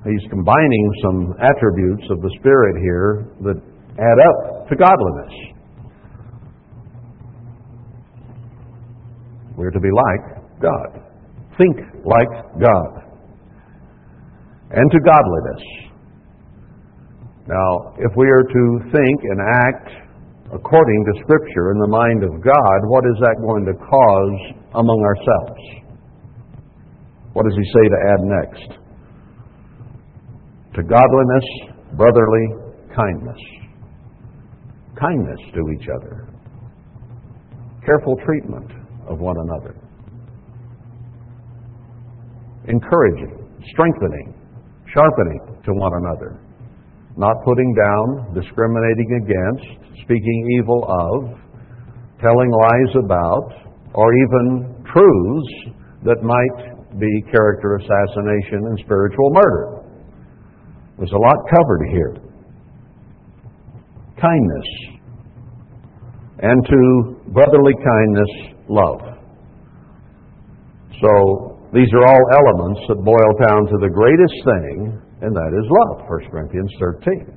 He's 0.03 0.29
combining 0.29 0.91
some 1.03 1.34
attributes 1.39 2.03
of 2.12 2.21
the 2.21 2.31
Spirit 2.39 2.75
here 2.81 3.27
that 3.41 3.58
add 3.97 4.19
up 4.27 4.67
to 4.69 4.75
godliness. 4.75 5.34
We're 9.58 9.71
to 9.71 9.79
be 9.79 9.89
like 9.89 10.62
God. 10.62 11.01
Think 11.58 11.77
like 12.03 12.27
God 12.60 13.04
and 14.71 14.91
to 14.91 14.99
godliness. 14.99 15.63
Now, 17.47 17.93
if 17.99 18.12
we 18.17 18.25
are 18.25 18.43
to 18.43 18.63
think 18.89 19.17
and 19.30 19.39
act 19.41 19.89
according 20.54 21.06
to 21.06 21.21
Scripture 21.21 21.71
in 21.71 21.80
the 21.80 21.88
mind 21.88 22.23
of 22.23 22.41
God, 22.41 22.78
what 22.89 23.04
is 23.06 23.17
that 23.21 23.36
going 23.41 23.65
to 23.65 23.73
cause 23.73 24.39
among 24.73 24.99
ourselves? 25.06 25.62
What 27.34 27.45
does 27.45 27.54
he 27.56 27.65
say 27.65 27.89
to 27.89 27.97
add 28.10 28.21
next? 28.23 28.80
To 30.75 30.84
godliness, 30.84 31.47
brotherly 31.93 32.45
kindness. 32.95 33.41
Kindness 34.99 35.39
to 35.54 35.62
each 35.78 35.88
other. 35.89 36.30
Careful 37.86 38.15
treatment 38.25 38.71
of 39.08 39.19
one 39.19 39.36
another. 39.38 39.75
Encouraging, 42.67 43.62
strengthening, 43.71 44.34
sharpening 44.95 45.60
to 45.65 45.71
one 45.75 45.91
another, 45.99 46.39
not 47.17 47.36
putting 47.43 47.75
down, 47.75 48.34
discriminating 48.34 49.21
against, 49.21 50.01
speaking 50.01 50.39
evil 50.58 50.88
of, 50.88 51.38
telling 52.23 52.49
lies 52.49 52.95
about, 53.03 53.51
or 53.93 54.08
even 54.23 54.84
truths 54.88 55.53
that 56.03 56.23
might 56.23 56.99
be 56.99 57.12
character 57.31 57.75
assassination 57.75 58.63
and 58.71 58.79
spiritual 58.79 59.31
murder. 59.34 59.84
There's 60.97 61.12
a 61.12 61.17
lot 61.17 61.36
covered 61.51 61.89
here. 61.91 62.15
Kindness. 64.15 64.67
And 66.39 66.65
to 66.65 67.31
brotherly 67.34 67.73
kindness, 67.84 68.55
love. 68.69 69.01
So 71.01 71.54
these 71.75 71.91
are 71.91 72.07
all 72.07 72.23
elements 72.39 72.79
that 72.88 73.03
boil 73.03 73.31
down 73.43 73.67
to 73.67 73.77
the 73.83 73.91
greatest 73.91 74.38
thing, 74.47 74.95
and 75.19 75.35
that 75.35 75.51
is 75.51 75.67
love, 75.67 76.07
1 76.07 76.31
Corinthians 76.31 76.71
13. 76.79 77.27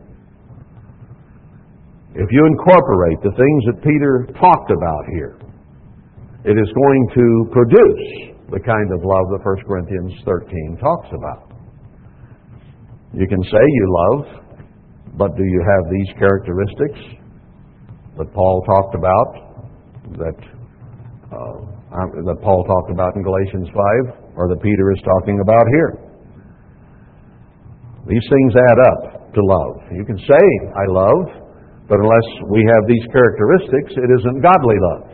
If 2.14 2.28
you 2.30 2.46
incorporate 2.46 3.18
the 3.26 3.34
things 3.34 3.60
that 3.66 3.82
Peter 3.82 4.30
talked 4.38 4.70
about 4.70 5.04
here, 5.10 5.42
it 6.46 6.54
is 6.54 6.70
going 6.70 7.02
to 7.18 7.26
produce 7.50 8.06
the 8.54 8.62
kind 8.62 8.88
of 8.94 9.02
love 9.02 9.26
that 9.34 9.42
1 9.42 9.66
Corinthians 9.66 10.14
13 10.24 10.78
talks 10.78 11.10
about. 11.18 11.50
You 13.12 13.26
can 13.26 13.42
say 13.42 13.58
you 13.58 13.86
love, 14.06 14.22
but 15.18 15.34
do 15.36 15.42
you 15.42 15.62
have 15.66 15.90
these 15.90 16.10
characteristics 16.14 17.00
that 18.16 18.32
Paul 18.32 18.62
talked 18.62 18.94
about, 18.94 19.30
that, 20.14 20.38
uh, 21.26 21.58
that 22.22 22.38
Paul 22.42 22.62
talked 22.64 22.90
about 22.92 23.16
in 23.16 23.22
Galatians 23.22 23.68
5? 24.14 24.27
Or 24.38 24.46
that 24.46 24.62
Peter 24.62 24.94
is 24.94 25.02
talking 25.02 25.42
about 25.42 25.66
here. 25.74 25.90
These 28.06 28.22
things 28.22 28.54
add 28.54 28.78
up 28.86 29.34
to 29.34 29.40
love. 29.42 29.74
You 29.92 30.06
can 30.06 30.16
say, 30.16 30.44
I 30.78 30.86
love, 30.94 31.50
but 31.90 31.98
unless 31.98 32.28
we 32.46 32.62
have 32.70 32.86
these 32.86 33.02
characteristics, 33.10 33.98
it 33.98 34.08
isn't 34.08 34.38
godly 34.38 34.78
love. 34.94 35.10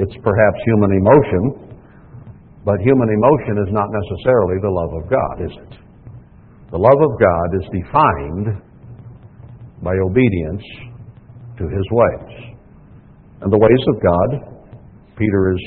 It's 0.00 0.16
perhaps 0.24 0.58
human 0.64 0.92
emotion, 0.96 1.42
but 2.64 2.80
human 2.80 3.12
emotion 3.12 3.60
is 3.60 3.70
not 3.76 3.86
necessarily 3.92 4.56
the 4.64 4.72
love 4.72 4.92
of 4.96 5.04
God, 5.12 5.34
is 5.44 5.54
it? 5.60 5.72
The 6.72 6.80
love 6.80 7.00
of 7.04 7.12
God 7.20 7.48
is 7.60 7.66
defined 7.76 8.46
by 9.84 9.92
obedience 10.00 10.64
to 11.60 11.64
His 11.68 11.86
ways. 11.92 12.56
And 13.42 13.52
the 13.52 13.60
ways 13.60 13.84
of 13.92 13.96
God, 14.00 14.28
Peter 15.16 15.52
is 15.52 15.62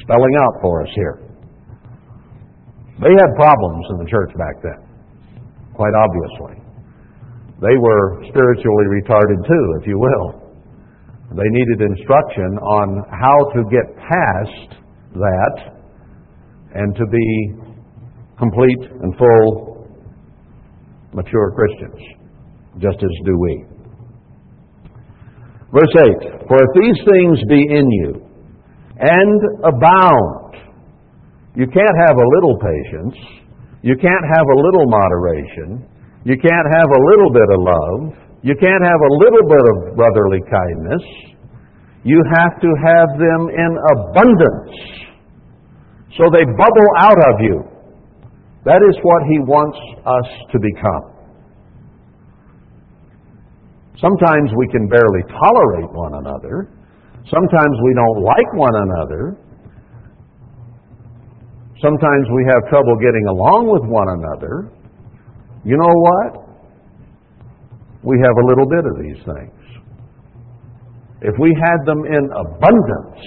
spelling 0.00 0.34
out 0.38 0.62
for 0.62 0.82
us 0.82 0.90
here. 0.94 1.27
They 3.00 3.14
had 3.14 3.30
problems 3.38 3.84
in 3.90 3.96
the 4.02 4.08
church 4.10 4.32
back 4.34 4.58
then, 4.62 4.80
quite 5.74 5.94
obviously. 5.94 6.58
They 7.62 7.76
were 7.78 8.22
spiritually 8.30 8.86
retarded 9.02 9.38
too, 9.46 9.64
if 9.80 9.86
you 9.86 9.98
will. 9.98 10.48
They 11.30 11.48
needed 11.50 11.82
instruction 11.82 12.58
on 12.58 13.04
how 13.10 13.38
to 13.54 13.60
get 13.70 13.86
past 13.98 14.82
that 15.14 15.78
and 16.74 16.94
to 16.96 17.06
be 17.06 17.52
complete 18.38 18.82
and 19.02 19.14
full, 19.16 19.86
mature 21.12 21.52
Christians, 21.52 22.02
just 22.78 22.96
as 22.96 23.10
do 23.24 23.38
we. 23.38 23.64
Verse 25.72 25.94
8 25.98 26.48
For 26.48 26.56
if 26.56 26.70
these 26.74 26.98
things 27.04 27.38
be 27.48 27.62
in 27.76 27.90
you 27.90 28.26
and 28.98 29.40
abound, 29.64 30.47
you 31.58 31.66
can't 31.66 31.96
have 32.06 32.14
a 32.14 32.28
little 32.38 32.54
patience. 32.62 33.18
You 33.82 33.98
can't 33.98 34.26
have 34.30 34.46
a 34.46 34.58
little 34.62 34.86
moderation. 34.86 35.82
You 36.22 36.38
can't 36.38 36.68
have 36.70 36.86
a 36.86 37.00
little 37.02 37.30
bit 37.34 37.48
of 37.50 37.58
love. 37.58 38.00
You 38.46 38.54
can't 38.54 38.84
have 38.86 39.00
a 39.02 39.12
little 39.18 39.42
bit 39.42 39.64
of 39.66 39.74
brotherly 39.98 40.38
kindness. 40.46 41.02
You 42.04 42.22
have 42.38 42.54
to 42.62 42.70
have 42.78 43.08
them 43.18 43.50
in 43.50 43.70
abundance. 43.90 44.70
So 46.14 46.30
they 46.30 46.46
bubble 46.46 46.90
out 47.02 47.18
of 47.26 47.34
you. 47.42 47.58
That 48.64 48.78
is 48.78 48.94
what 49.02 49.22
he 49.26 49.38
wants 49.42 49.78
us 50.06 50.28
to 50.52 50.58
become. 50.62 51.18
Sometimes 53.98 54.54
we 54.54 54.68
can 54.70 54.86
barely 54.86 55.22
tolerate 55.26 55.90
one 55.90 56.14
another. 56.22 56.70
Sometimes 57.26 57.74
we 57.82 57.94
don't 57.98 58.22
like 58.22 58.50
one 58.54 58.76
another. 58.78 59.47
Sometimes 61.78 62.26
we 62.34 62.42
have 62.50 62.66
trouble 62.70 62.98
getting 62.98 63.26
along 63.30 63.70
with 63.70 63.86
one 63.86 64.10
another. 64.18 64.74
You 65.62 65.78
know 65.78 65.94
what? 65.94 66.30
We 68.02 68.18
have 68.18 68.34
a 68.34 68.46
little 68.50 68.66
bit 68.66 68.82
of 68.82 68.94
these 68.98 69.20
things. 69.22 69.54
If 71.22 71.34
we 71.38 71.54
had 71.54 71.86
them 71.86 72.02
in 72.02 72.24
abundance, 72.34 73.22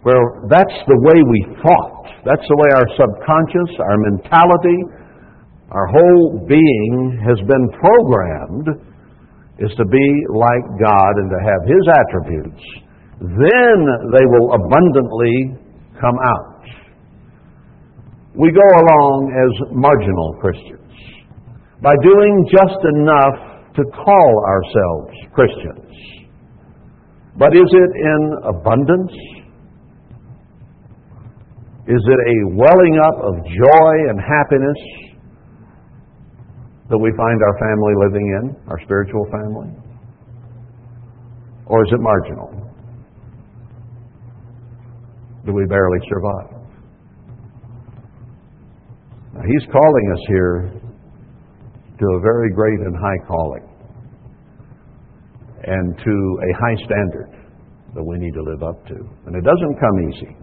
where 0.00 0.48
that's 0.48 0.76
the 0.88 0.96
way 1.04 1.18
we 1.28 1.40
thought, 1.60 2.08
that's 2.24 2.44
the 2.48 2.56
way 2.56 2.68
our 2.72 2.88
subconscious, 2.96 3.70
our 3.80 3.98
mentality, 4.12 4.80
our 5.72 5.88
whole 5.92 6.46
being 6.48 7.20
has 7.20 7.36
been 7.44 7.68
programmed 7.80 8.80
is 9.60 9.72
to 9.76 9.84
be 9.84 10.08
like 10.32 10.64
God 10.80 11.12
and 11.20 11.28
to 11.28 11.40
have 11.44 11.60
His 11.68 11.84
attributes, 12.00 12.64
then 13.20 13.76
they 14.08 14.24
will 14.24 14.56
abundantly 14.56 15.56
come 16.00 16.16
out 16.24 16.53
we 18.34 18.50
go 18.50 18.68
along 18.82 19.30
as 19.30 19.50
marginal 19.70 20.34
Christians 20.42 20.90
by 21.82 21.94
doing 22.02 22.46
just 22.50 22.80
enough 22.98 23.54
to 23.76 23.82
call 23.94 24.30
ourselves 24.46 25.14
Christians. 25.32 25.94
But 27.36 27.54
is 27.54 27.70
it 27.70 27.90
in 27.94 28.20
abundance? 28.42 29.14
Is 31.86 32.00
it 32.00 32.20
a 32.26 32.38
welling 32.56 32.98
up 32.98 33.16
of 33.22 33.34
joy 33.44 33.92
and 34.10 34.18
happiness 34.18 34.80
that 36.90 36.98
we 36.98 37.10
find 37.16 37.38
our 37.42 37.58
family 37.58 37.94
living 38.06 38.26
in, 38.40 38.70
our 38.70 38.80
spiritual 38.84 39.26
family? 39.30 39.70
Or 41.66 41.84
is 41.84 41.92
it 41.92 42.00
marginal? 42.00 42.50
Do 45.46 45.52
we 45.52 45.66
barely 45.66 45.98
survive? 46.08 46.53
He's 49.42 49.66
calling 49.70 50.06
us 50.12 50.22
here 50.28 50.80
to 51.98 52.06
a 52.06 52.20
very 52.20 52.50
great 52.54 52.80
and 52.80 52.96
high 52.96 53.26
calling 53.26 53.68
and 55.64 55.98
to 55.98 56.38
a 56.42 56.50
high 56.60 56.76
standard 56.84 57.30
that 57.94 58.02
we 58.02 58.18
need 58.18 58.32
to 58.34 58.42
live 58.42 58.62
up 58.62 58.86
to. 58.86 58.94
And 59.26 59.34
it 59.34 59.44
doesn't 59.44 59.74
come 59.80 60.12
easy. 60.12 60.36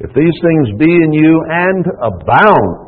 If 0.00 0.12
these 0.14 0.36
things 0.42 0.78
be 0.78 0.92
in 0.92 1.12
you 1.12 1.44
and 1.48 1.84
abound, 2.02 2.86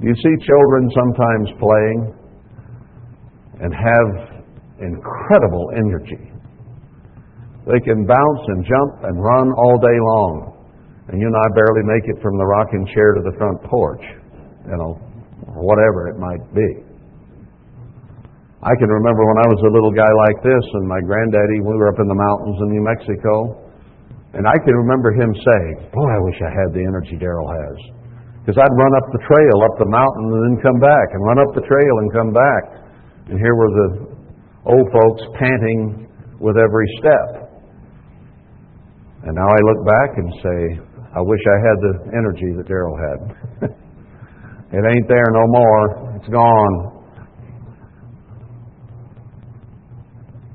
You 0.00 0.14
see 0.14 0.46
children 0.46 0.90
sometimes 0.94 1.48
playing 1.58 2.14
and 3.60 3.74
have 3.74 4.42
incredible 4.78 5.70
energy. 5.74 6.30
They 7.66 7.80
can 7.80 8.06
bounce 8.06 8.44
and 8.46 8.64
jump 8.64 9.02
and 9.02 9.20
run 9.20 9.50
all 9.58 9.78
day 9.78 9.98
long. 9.98 10.47
And 11.08 11.16
you 11.16 11.26
and 11.26 11.38
I 11.40 11.46
barely 11.56 11.84
make 11.88 12.04
it 12.04 12.20
from 12.20 12.36
the 12.36 12.44
rocking 12.44 12.84
chair 12.92 13.16
to 13.16 13.22
the 13.24 13.34
front 13.40 13.56
porch, 13.64 14.04
you 14.68 14.76
know, 14.76 15.00
or 15.48 15.64
whatever 15.64 16.12
it 16.12 16.20
might 16.20 16.44
be. 16.52 16.84
I 18.60 18.74
can 18.74 18.90
remember 18.90 19.22
when 19.22 19.38
I 19.38 19.48
was 19.48 19.60
a 19.64 19.72
little 19.72 19.94
guy 19.94 20.10
like 20.28 20.38
this, 20.42 20.64
and 20.76 20.84
my 20.84 20.98
granddaddy, 21.00 21.62
we 21.62 21.72
were 21.78 21.88
up 21.88 22.02
in 22.02 22.10
the 22.10 22.18
mountains 22.18 22.58
in 22.60 22.66
New 22.74 22.84
Mexico, 22.84 23.54
and 24.34 24.44
I 24.44 24.56
can 24.60 24.74
remember 24.74 25.14
him 25.14 25.30
saying, 25.30 25.88
Boy, 25.94 26.08
I 26.10 26.20
wish 26.26 26.36
I 26.42 26.50
had 26.52 26.74
the 26.74 26.84
energy 26.84 27.16
Darryl 27.16 27.48
has. 27.48 27.78
Because 28.42 28.58
I'd 28.60 28.76
run 28.76 28.92
up 28.98 29.06
the 29.14 29.22
trail, 29.24 29.56
up 29.62 29.76
the 29.78 29.88
mountain, 29.88 30.26
and 30.28 30.40
then 30.44 30.56
come 30.60 30.80
back, 30.82 31.06
and 31.14 31.20
run 31.24 31.38
up 31.38 31.54
the 31.54 31.64
trail 31.64 31.94
and 32.02 32.08
come 32.12 32.32
back. 32.34 32.62
And 33.30 33.36
here 33.38 33.54
were 33.56 33.72
the 33.72 33.88
old 34.68 34.86
folks 34.92 35.22
panting 35.38 36.08
with 36.40 36.56
every 36.58 36.88
step. 36.98 37.48
And 39.22 39.32
now 39.38 39.48
I 39.48 39.60
look 39.70 39.80
back 39.86 40.10
and 40.18 40.28
say, 40.42 40.60
I 41.16 41.20
wish 41.24 41.40
I 41.40 41.58
had 41.64 41.76
the 41.80 41.94
energy 42.12 42.50
that 42.60 42.66
Darryl 42.68 42.96
had. 43.00 43.18
it 44.76 44.82
ain't 44.84 45.08
there 45.08 45.28
no 45.32 45.44
more. 45.48 46.16
It's 46.16 46.28
gone. 46.28 46.98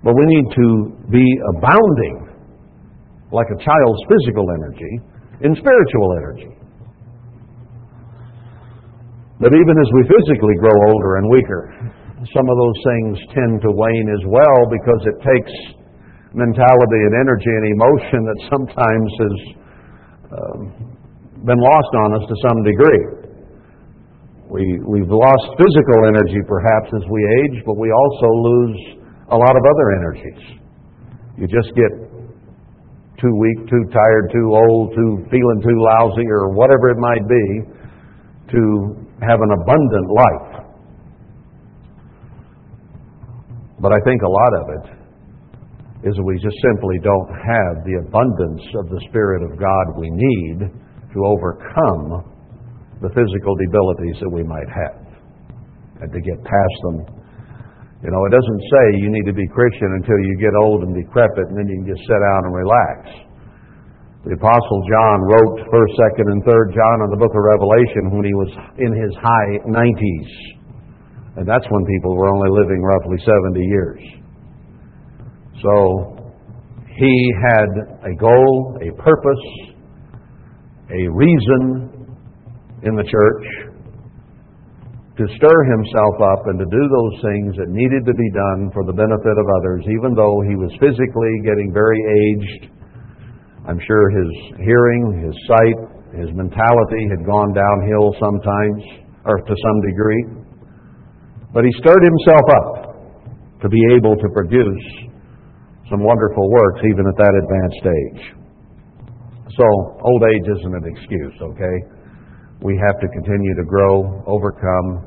But 0.04 0.14
we 0.14 0.26
need 0.28 0.48
to 0.52 0.68
be 1.10 1.26
abounding, 1.58 2.28
like 3.32 3.48
a 3.50 3.58
child's 3.58 4.02
physical 4.06 4.46
energy, 4.52 4.94
in 5.42 5.56
spiritual 5.56 6.10
energy. 6.22 6.52
But 9.40 9.52
even 9.58 9.76
as 9.76 9.90
we 9.96 10.02
physically 10.06 10.56
grow 10.62 10.78
older 10.94 11.18
and 11.18 11.26
weaker, 11.32 11.64
some 12.32 12.48
of 12.48 12.56
those 12.56 12.80
things 12.86 13.14
tend 13.34 13.60
to 13.66 13.72
wane 13.74 14.10
as 14.14 14.24
well 14.30 14.60
because 14.70 15.02
it 15.10 15.18
takes 15.20 15.54
mentality 16.32 17.02
and 17.10 17.14
energy 17.18 17.52
and 17.52 17.66
emotion 17.74 18.22
that 18.24 18.40
sometimes 18.54 19.10
has 19.20 19.63
um, 20.34 20.60
been 21.46 21.60
lost 21.60 21.92
on 22.06 22.18
us 22.18 22.26
to 22.28 22.36
some 22.48 22.64
degree. 22.64 23.04
We, 24.50 24.80
we've 24.86 25.10
lost 25.10 25.46
physical 25.58 26.00
energy 26.08 26.42
perhaps 26.48 26.90
as 26.94 27.04
we 27.10 27.22
age, 27.42 27.64
but 27.66 27.78
we 27.78 27.92
also 27.92 28.28
lose 28.28 28.80
a 29.30 29.38
lot 29.38 29.54
of 29.56 29.64
other 29.66 29.88
energies. 29.98 30.42
You 31.38 31.48
just 31.48 31.74
get 31.76 31.92
too 33.20 33.34
weak, 33.40 33.70
too 33.70 33.84
tired, 33.92 34.30
too 34.32 34.48
old, 34.54 34.94
too 34.94 35.26
feeling 35.32 35.60
too 35.62 35.78
lousy, 35.96 36.28
or 36.30 36.54
whatever 36.54 36.90
it 36.90 36.98
might 36.98 37.26
be, 37.28 37.46
to 38.52 38.62
have 39.22 39.40
an 39.42 39.52
abundant 39.62 40.08
life. 40.12 40.66
But 43.80 43.92
I 43.92 44.00
think 44.06 44.22
a 44.22 44.30
lot 44.30 44.54
of 44.62 44.66
it 44.70 45.03
is 46.04 46.14
we 46.24 46.36
just 46.40 46.58
simply 46.62 47.00
don't 47.00 47.32
have 47.32 47.74
the 47.88 47.96
abundance 48.04 48.64
of 48.80 48.92
the 48.92 49.02
Spirit 49.10 49.44
of 49.48 49.60
God 49.60 49.86
we 49.96 50.12
need 50.12 50.68
to 50.68 51.20
overcome 51.24 52.24
the 53.00 53.12
physical 53.16 53.56
debilities 53.68 54.20
that 54.20 54.32
we 54.32 54.44
might 54.44 54.68
have 54.68 55.04
and 56.04 56.12
to 56.12 56.20
get 56.20 56.38
past 56.44 56.78
them 56.84 57.24
you 58.04 58.12
know, 58.12 58.20
it 58.28 58.36
doesn't 58.36 58.62
say 58.68 58.84
you 59.00 59.08
need 59.08 59.24
to 59.32 59.32
be 59.32 59.48
Christian 59.56 59.96
until 59.96 60.20
you 60.20 60.36
get 60.36 60.52
old 60.60 60.84
and 60.84 60.92
decrepit 60.92 61.48
and 61.48 61.56
then 61.56 61.72
you 61.72 61.80
can 61.80 61.88
just 61.96 62.04
sit 62.04 62.20
down 62.20 62.42
and 62.44 62.52
relax. 62.52 63.00
The 64.28 64.36
Apostle 64.36 64.82
John 64.92 65.18
wrote 65.24 65.56
1st, 65.72 65.94
2nd, 66.20 66.28
and 66.36 66.42
3rd 66.44 66.68
John 66.76 66.98
in 67.08 67.10
the 67.16 67.20
book 67.20 67.32
of 67.32 67.40
Revelation 67.40 68.12
when 68.12 68.28
he 68.28 68.36
was 68.36 68.52
in 68.76 68.92
his 68.92 69.14
high 69.24 69.52
90s. 69.72 70.32
And 71.40 71.48
that's 71.48 71.64
when 71.72 71.84
people 71.88 72.12
were 72.20 72.28
only 72.28 72.52
living 72.52 72.84
roughly 72.84 73.20
70 73.24 73.64
years. 73.64 74.04
So 75.62 76.24
he 76.98 77.34
had 77.50 77.70
a 78.06 78.14
goal, 78.16 78.78
a 78.82 78.92
purpose, 79.02 79.46
a 80.90 81.10
reason 81.10 82.08
in 82.84 82.96
the 82.96 83.04
church 83.04 83.74
to 85.14 85.24
stir 85.38 85.60
himself 85.70 86.16
up 86.26 86.42
and 86.50 86.58
to 86.58 86.66
do 86.66 86.84
those 86.90 87.16
things 87.22 87.54
that 87.62 87.70
needed 87.70 88.02
to 88.02 88.16
be 88.18 88.30
done 88.34 88.74
for 88.74 88.82
the 88.86 88.94
benefit 88.98 89.38
of 89.38 89.46
others, 89.62 89.86
even 89.86 90.18
though 90.18 90.42
he 90.42 90.58
was 90.58 90.74
physically 90.82 91.34
getting 91.46 91.70
very 91.70 92.02
aged. 92.02 92.74
I'm 93.70 93.80
sure 93.86 94.10
his 94.10 94.32
hearing, 94.58 95.22
his 95.22 95.36
sight, 95.46 95.80
his 96.18 96.34
mentality 96.34 97.04
had 97.14 97.22
gone 97.30 97.54
downhill 97.54 98.18
sometimes, 98.18 98.82
or 99.26 99.38
to 99.38 99.54
some 99.54 99.78
degree. 99.86 100.24
But 101.54 101.64
he 101.64 101.72
stirred 101.78 102.02
himself 102.02 102.46
up 102.50 102.70
to 103.62 103.70
be 103.70 103.82
able 103.94 104.18
to 104.18 104.28
produce 104.34 105.13
some 105.90 106.04
wonderful 106.04 106.50
works 106.50 106.82
even 106.86 107.04
at 107.08 107.18
that 107.18 107.34
advanced 107.34 107.86
age. 107.86 108.24
So, 109.54 109.66
old 110.02 110.24
age 110.34 110.48
isn't 110.50 110.74
an 110.74 110.86
excuse, 110.88 111.36
okay? 111.42 111.78
we 112.64 112.80
have 112.80 112.96
to 113.04 113.08
continue 113.12 113.54
to 113.60 113.66
grow, 113.68 114.24
overcome 114.26 115.04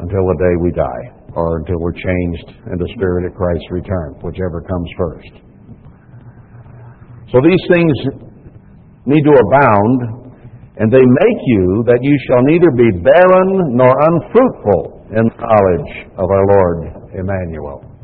until 0.00 0.24
the 0.32 0.36
day 0.40 0.54
we 0.64 0.72
die, 0.72 1.04
or 1.36 1.60
until 1.60 1.76
we're 1.78 1.92
changed 1.92 2.48
in 2.72 2.76
the 2.80 2.88
Spirit 2.96 3.28
at 3.28 3.36
Christ's 3.36 3.68
return, 3.70 4.16
whichever 4.24 4.64
comes 4.64 4.88
first. 4.96 5.34
So 7.32 7.44
these 7.44 7.64
things 7.68 7.96
need 9.04 9.22
to 9.28 9.34
abound, 9.36 10.32
and 10.80 10.88
they 10.88 11.04
make 11.04 11.40
you 11.52 11.84
that 11.84 12.00
you 12.00 12.16
shall 12.28 12.42
neither 12.48 12.72
be 12.72 12.88
barren 13.04 13.76
nor 13.76 13.92
unfruitful 13.92 15.12
in 15.12 15.24
the 15.28 15.36
knowledge 15.36 15.92
of 16.16 16.26
our 16.32 16.44
Lord 16.48 17.12
Emmanuel. 17.12 17.95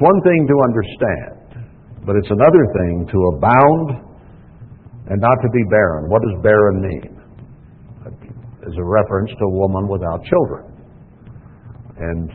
It's 0.00 0.08
one 0.08 0.24
thing 0.24 0.48
to 0.48 0.56
understand, 0.64 1.68
but 2.08 2.16
it's 2.16 2.32
another 2.32 2.64
thing 2.72 3.04
to 3.12 3.18
abound 3.36 4.00
and 5.12 5.20
not 5.20 5.36
to 5.44 5.48
be 5.52 5.60
barren. 5.68 6.08
What 6.08 6.24
does 6.24 6.40
barren 6.40 6.80
mean? 6.80 7.20
is 8.64 8.76
a 8.80 8.84
reference 8.84 9.28
to 9.36 9.44
a 9.44 9.54
woman 9.60 9.88
without 9.92 10.24
children. 10.24 10.72
And 12.00 12.32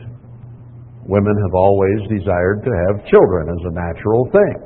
women 1.10 1.34
have 1.34 1.54
always 1.58 2.06
desired 2.06 2.62
to 2.62 2.70
have 2.70 3.02
children 3.10 3.50
as 3.50 3.62
a 3.66 3.72
natural 3.74 4.30
thing. 4.30 4.56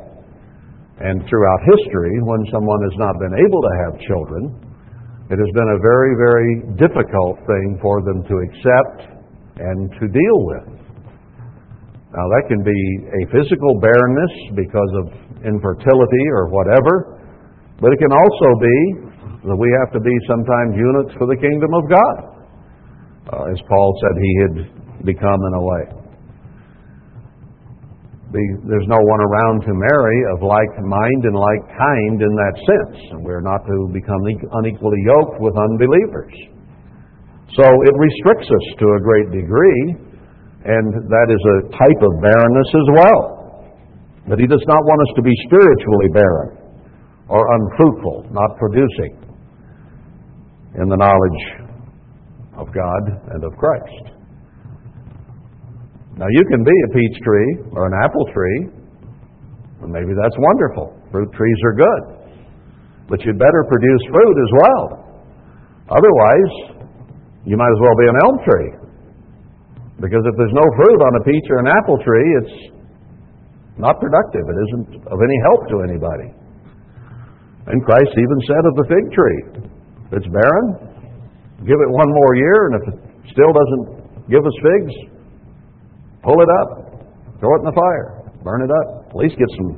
And 1.01 1.25
throughout 1.25 1.61
history, 1.73 2.21
when 2.21 2.45
someone 2.53 2.85
has 2.85 2.97
not 3.01 3.17
been 3.17 3.33
able 3.33 3.61
to 3.65 3.73
have 3.81 3.93
children, 4.05 4.43
it 5.33 5.41
has 5.41 5.51
been 5.57 5.71
a 5.73 5.81
very, 5.81 6.13
very 6.21 6.53
difficult 6.77 7.41
thing 7.49 7.79
for 7.81 8.05
them 8.05 8.21
to 8.29 8.35
accept 8.45 9.09
and 9.57 9.89
to 9.89 10.05
deal 10.05 10.39
with. 10.53 10.70
Now, 12.11 12.27
that 12.27 12.45
can 12.51 12.59
be 12.67 12.81
a 13.07 13.23
physical 13.31 13.79
barrenness 13.79 14.35
because 14.59 14.93
of 14.99 15.07
infertility 15.47 16.27
or 16.35 16.51
whatever, 16.51 17.23
but 17.79 17.95
it 17.95 17.99
can 18.03 18.11
also 18.11 18.49
be 18.59 18.79
that 19.47 19.55
we 19.55 19.71
have 19.79 19.95
to 19.95 20.03
be 20.03 20.11
sometimes 20.27 20.75
eunuchs 20.75 21.15
for 21.17 21.31
the 21.31 21.39
kingdom 21.39 21.71
of 21.71 21.85
God, 21.87 22.17
uh, 23.31 23.55
as 23.55 23.63
Paul 23.71 23.95
said 24.03 24.15
he 24.19 24.33
had 24.43 24.55
become 25.07 25.39
in 25.39 25.55
a 25.55 25.63
way. 25.63 25.85
there's 28.67 28.91
no 28.91 29.01
one 29.07 29.23
around 29.23 29.63
to 29.67 29.73
marry 29.75 30.19
of 30.35 30.43
like 30.43 30.71
mind 30.83 31.23
and 31.25 31.35
like 31.39 31.63
kind 31.79 32.19
in 32.19 32.33
that 32.35 32.55
sense, 32.59 32.99
and 33.15 33.23
we're 33.23 33.43
not 33.43 33.63
to 33.71 33.77
become 33.95 34.19
unequally 34.59 35.03
yoked 35.15 35.39
with 35.39 35.55
unbelievers. 35.55 36.35
So 37.55 37.67
it 37.67 37.95
restricts 37.95 38.51
us 38.51 38.67
to 38.79 38.87
a 38.95 39.01
great 39.03 39.31
degree, 39.31 40.10
and 40.65 40.87
that 41.09 41.29
is 41.33 41.41
a 41.41 41.57
type 41.73 42.01
of 42.05 42.13
barrenness 42.21 42.71
as 42.77 42.89
well. 42.93 43.23
But 44.29 44.39
he 44.39 44.47
does 44.47 44.63
not 44.69 44.85
want 44.85 45.01
us 45.09 45.13
to 45.17 45.23
be 45.23 45.35
spiritually 45.49 46.09
barren 46.13 46.51
or 47.29 47.41
unfruitful, 47.41 48.29
not 48.31 48.59
producing 48.59 49.17
in 50.77 50.87
the 50.89 50.97
knowledge 50.97 51.43
of 52.61 52.69
God 52.75 53.03
and 53.33 53.43
of 53.45 53.57
Christ. 53.57 54.21
Now, 56.21 56.29
you 56.29 56.45
can 56.53 56.63
be 56.63 56.77
a 56.85 56.89
peach 56.93 57.17
tree 57.25 57.51
or 57.73 57.87
an 57.89 57.95
apple 58.05 58.27
tree, 58.35 58.59
and 59.81 59.89
maybe 59.89 60.13
that's 60.13 60.37
wonderful. 60.37 60.93
Fruit 61.11 61.33
trees 61.33 61.61
are 61.65 61.75
good. 61.81 62.03
But 63.09 63.25
you'd 63.25 63.39
better 63.39 63.65
produce 63.67 64.03
fruit 64.13 64.37
as 64.37 64.51
well. 64.61 64.85
Otherwise, 65.89 66.53
you 67.49 67.57
might 67.57 67.73
as 67.73 67.81
well 67.81 67.97
be 67.99 68.07
an 68.07 68.17
elm 68.21 68.37
tree. 68.45 68.71
Because 70.01 70.25
if 70.25 70.35
there's 70.41 70.57
no 70.57 70.67
fruit 70.81 71.01
on 71.05 71.13
a 71.21 71.23
peach 71.29 71.47
or 71.53 71.61
an 71.61 71.69
apple 71.69 72.01
tree, 72.01 72.29
it's 72.41 72.57
not 73.77 74.01
productive. 74.01 74.45
It 74.49 74.59
isn't 74.65 74.89
of 75.13 75.19
any 75.21 75.39
help 75.45 75.69
to 75.69 75.77
anybody. 75.85 76.29
And 77.69 77.85
Christ 77.85 78.13
even 78.17 78.39
said 78.49 78.63
of 78.65 78.75
the 78.81 78.87
fig 78.89 79.05
tree, 79.13 79.41
if 80.09 80.25
it's 80.25 80.31
barren, 80.33 80.67
give 81.69 81.77
it 81.77 81.91
one 81.93 82.09
more 82.09 82.33
year, 82.35 82.59
and 82.67 82.75
if 82.81 82.85
it 82.89 82.97
still 83.29 83.53
doesn't 83.53 84.29
give 84.33 84.41
us 84.41 84.57
figs, 84.65 84.95
pull 86.25 86.41
it 86.41 86.51
up, 86.65 86.69
throw 87.39 87.53
it 87.57 87.61
in 87.61 87.69
the 87.69 87.77
fire, 87.77 88.25
burn 88.43 88.65
it 88.65 88.73
up. 88.73 89.13
At 89.13 89.17
least 89.17 89.37
get 89.37 89.49
some 89.61 89.71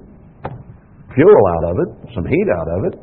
fuel 1.14 1.45
out 1.59 1.64
of 1.66 1.75
it, 1.83 1.91
some 2.14 2.27
heat 2.27 2.49
out 2.55 2.68
of 2.70 2.81
it. 2.93 2.95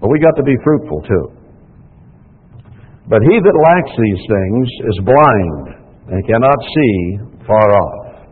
But 0.00 0.08
we 0.08 0.18
got 0.18 0.34
to 0.36 0.42
be 0.42 0.56
fruitful 0.64 1.02
too. 1.02 1.41
But 3.12 3.20
he 3.28 3.36
that 3.36 3.56
lacks 3.60 3.92
these 3.92 4.24
things 4.24 4.64
is 4.88 4.98
blind 5.04 5.64
and 6.16 6.24
cannot 6.24 6.56
see 6.64 6.96
far 7.44 7.68
off. 7.76 8.24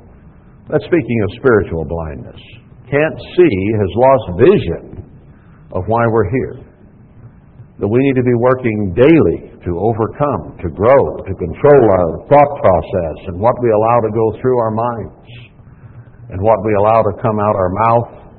That's 0.72 0.88
speaking 0.88 1.18
of 1.20 1.36
spiritual 1.36 1.84
blindness. 1.84 2.40
Can't 2.88 3.18
see, 3.36 3.56
has 3.76 3.92
lost 3.92 4.24
vision 4.40 5.04
of 5.76 5.84
why 5.84 6.00
we're 6.08 6.32
here. 6.32 6.64
That 7.76 7.92
we 7.92 8.00
need 8.00 8.16
to 8.16 8.24
be 8.24 8.32
working 8.40 8.96
daily 8.96 9.52
to 9.68 9.72
overcome, 9.76 10.56
to 10.64 10.72
grow, 10.72 11.00
to 11.28 11.32
control 11.36 11.82
our 12.00 12.24
thought 12.32 12.52
process 12.64 13.16
and 13.28 13.36
what 13.36 13.60
we 13.60 13.68
allow 13.68 14.00
to 14.00 14.10
go 14.16 14.40
through 14.40 14.56
our 14.64 14.72
minds 14.72 15.28
and 16.32 16.40
what 16.40 16.56
we 16.64 16.72
allow 16.80 17.04
to 17.04 17.12
come 17.20 17.36
out 17.36 17.52
our 17.52 17.72
mouth 17.84 18.32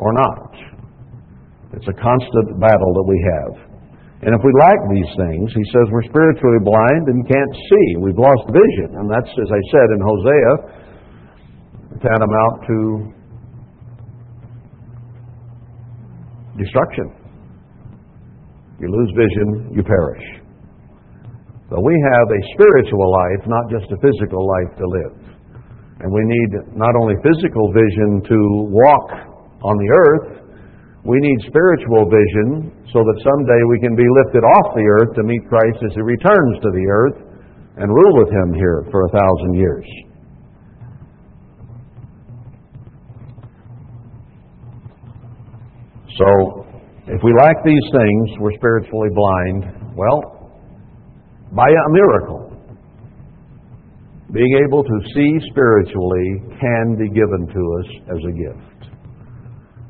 or 0.00 0.12
not. 0.16 0.48
It's 1.76 1.88
a 1.92 1.96
constant 2.00 2.56
battle 2.56 2.92
that 2.96 3.04
we 3.04 3.20
have. 3.36 3.67
And 4.18 4.34
if 4.34 4.42
we 4.42 4.50
lack 4.58 4.78
these 4.90 5.12
things, 5.14 5.46
he 5.54 5.62
says 5.70 5.86
we're 5.94 6.10
spiritually 6.10 6.58
blind 6.66 7.06
and 7.06 7.22
can't 7.22 7.54
see. 7.54 7.86
We've 8.02 8.18
lost 8.18 8.50
vision. 8.50 8.98
And 8.98 9.06
that's, 9.06 9.30
as 9.30 9.50
I 9.50 9.62
said 9.70 9.88
in 9.94 10.00
Hosea, 10.02 10.52
tantamount 12.02 12.54
to 12.66 12.78
destruction. 16.58 17.14
You 18.82 18.90
lose 18.90 19.10
vision, 19.14 19.70
you 19.74 19.82
perish. 19.86 20.26
So 21.70 21.78
we 21.78 21.94
have 21.94 22.26
a 22.26 22.40
spiritual 22.58 23.12
life, 23.12 23.46
not 23.46 23.70
just 23.70 23.86
a 23.92 23.98
physical 24.02 24.42
life 24.42 24.72
to 24.78 24.86
live. 24.86 25.38
And 26.00 26.10
we 26.10 26.22
need 26.24 26.50
not 26.74 26.94
only 27.02 27.14
physical 27.22 27.70
vision 27.70 28.22
to 28.26 28.38
walk 28.70 29.10
on 29.62 29.74
the 29.78 29.90
earth, 29.94 30.37
we 31.08 31.16
need 31.24 31.40
spiritual 31.48 32.04
vision 32.04 32.68
so 32.92 33.00
that 33.00 33.16
someday 33.24 33.62
we 33.72 33.80
can 33.80 33.96
be 33.96 34.04
lifted 34.20 34.44
off 34.44 34.76
the 34.76 34.84
earth 34.84 35.16
to 35.16 35.24
meet 35.24 35.40
Christ 35.48 35.80
as 35.80 35.96
he 35.96 36.04
returns 36.04 36.60
to 36.60 36.68
the 36.68 36.84
earth 36.84 37.18
and 37.80 37.88
rule 37.88 38.14
with 38.20 38.28
him 38.28 38.52
here 38.52 38.84
for 38.92 39.08
a 39.08 39.10
thousand 39.16 39.54
years. 39.56 39.88
So, 46.20 46.66
if 47.06 47.22
we 47.24 47.32
lack 47.40 47.56
these 47.64 47.88
things, 47.88 48.38
we're 48.40 48.52
spiritually 48.60 49.08
blind. 49.14 49.96
Well, 49.96 50.52
by 51.56 51.68
a 51.70 51.90
miracle, 51.90 52.52
being 54.30 54.60
able 54.66 54.84
to 54.84 54.96
see 55.14 55.30
spiritually 55.48 56.42
can 56.60 56.96
be 56.98 57.08
given 57.08 57.48
to 57.48 57.62
us 57.80 57.88
as 58.12 58.20
a 58.28 58.32
gift. 58.36 58.77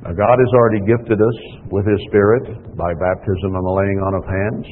Now, 0.09 0.17
God 0.17 0.41
has 0.41 0.53
already 0.57 0.81
gifted 0.89 1.21
us 1.21 1.39
with 1.69 1.85
His 1.85 2.01
Spirit 2.09 2.49
by 2.81 2.97
baptism 2.97 3.53
and 3.53 3.61
the 3.61 3.77
laying 3.77 4.01
on 4.01 4.17
of 4.17 4.25
hands. 4.25 4.65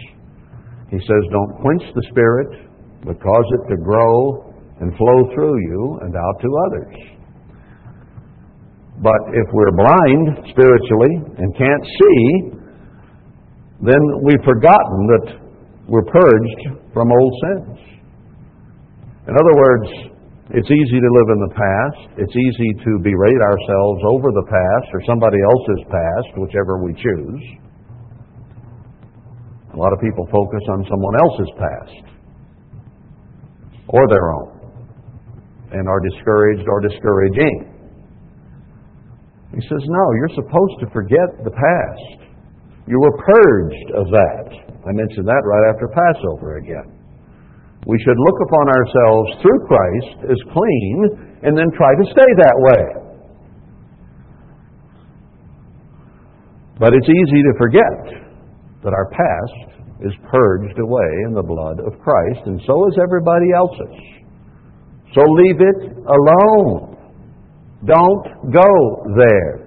He 0.89 0.97
says, 0.97 1.23
Don't 1.29 1.61
quench 1.61 1.85
the 1.93 2.01
Spirit, 2.09 2.73
but 3.05 3.21
cause 3.21 3.49
it 3.61 3.69
to 3.69 3.77
grow 3.77 4.49
and 4.81 4.97
flow 4.97 5.29
through 5.37 5.61
you 5.61 6.01
and 6.09 6.17
out 6.17 6.37
to 6.41 6.49
others. 6.65 6.97
But 9.05 9.21
if 9.37 9.45
we're 9.53 9.77
blind 9.77 10.49
spiritually 10.57 11.15
and 11.37 11.53
can't 11.53 11.85
see, 11.85 12.25
then 13.85 14.01
we've 14.25 14.41
forgotten 14.41 15.01
that 15.21 15.27
we're 15.85 16.09
purged 16.17 16.81
from 16.97 17.13
old 17.13 17.33
sins. 17.45 17.79
In 19.29 19.35
other 19.37 19.53
words, 19.53 20.16
it's 20.55 20.71
easy 20.71 20.99
to 21.03 21.11
live 21.11 21.29
in 21.35 21.41
the 21.43 21.55
past. 21.59 22.23
It's 22.23 22.37
easy 22.37 22.71
to 22.87 22.91
berate 23.03 23.43
ourselves 23.43 24.01
over 24.07 24.31
the 24.31 24.47
past 24.47 24.87
or 24.95 25.03
somebody 25.03 25.39
else's 25.43 25.83
past, 25.91 26.39
whichever 26.39 26.79
we 26.79 26.95
choose. 26.95 27.43
A 29.75 29.77
lot 29.77 29.93
of 29.93 29.99
people 29.99 30.23
focus 30.31 30.63
on 30.71 30.87
someone 30.87 31.17
else's 31.19 31.53
past 31.59 32.07
or 33.89 34.07
their 34.09 34.33
own 34.39 34.57
and 35.73 35.89
are 35.89 36.01
discouraged 36.15 36.65
or 36.69 36.81
discouraging. 36.81 37.75
He 39.51 39.61
says, 39.67 39.83
No, 39.83 40.05
you're 40.15 40.47
supposed 40.47 40.79
to 40.81 40.87
forget 40.95 41.43
the 41.43 41.51
past. 41.51 42.31
You 42.87 43.01
were 43.01 43.19
purged 43.19 43.91
of 43.99 44.07
that. 44.15 44.47
I 44.87 44.93
mentioned 44.95 45.27
that 45.27 45.43
right 45.43 45.75
after 45.75 45.89
Passover 45.91 46.59
again. 46.59 46.96
We 47.87 47.99
should 48.03 48.19
look 48.19 48.39
upon 48.43 48.67
ourselves 48.67 49.29
through 49.43 49.61
Christ 49.71 50.19
as 50.27 50.39
clean 50.51 50.97
and 51.47 51.57
then 51.57 51.71
try 51.79 51.95
to 51.95 52.05
stay 52.11 52.31
that 52.43 52.57
way. 52.59 52.83
But 56.79 56.93
it's 56.95 57.09
easy 57.09 57.41
to 57.47 57.53
forget 57.57 58.27
that 58.83 58.93
our 58.93 59.09
past 59.15 59.77
is 60.03 60.13
purged 60.31 60.79
away 60.79 61.11
in 61.27 61.33
the 61.33 61.43
blood 61.47 61.79
of 61.81 61.99
Christ, 62.03 62.41
and 62.47 62.61
so 62.67 62.89
is 62.89 62.99
everybody 63.01 63.47
else's. 63.57 63.97
So 65.15 65.23
leave 65.23 65.61
it 65.63 65.97
alone. 66.05 66.99
Don't 67.87 68.53
go 68.53 68.71
there. 69.17 69.65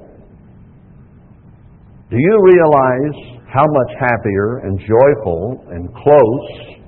Do 2.12 2.18
you 2.20 2.36
realize 2.44 3.40
how 3.48 3.66
much 3.66 3.92
happier 4.00 4.60
and 4.66 4.78
joyful 4.80 5.66
and 5.72 5.90
close 5.96 6.79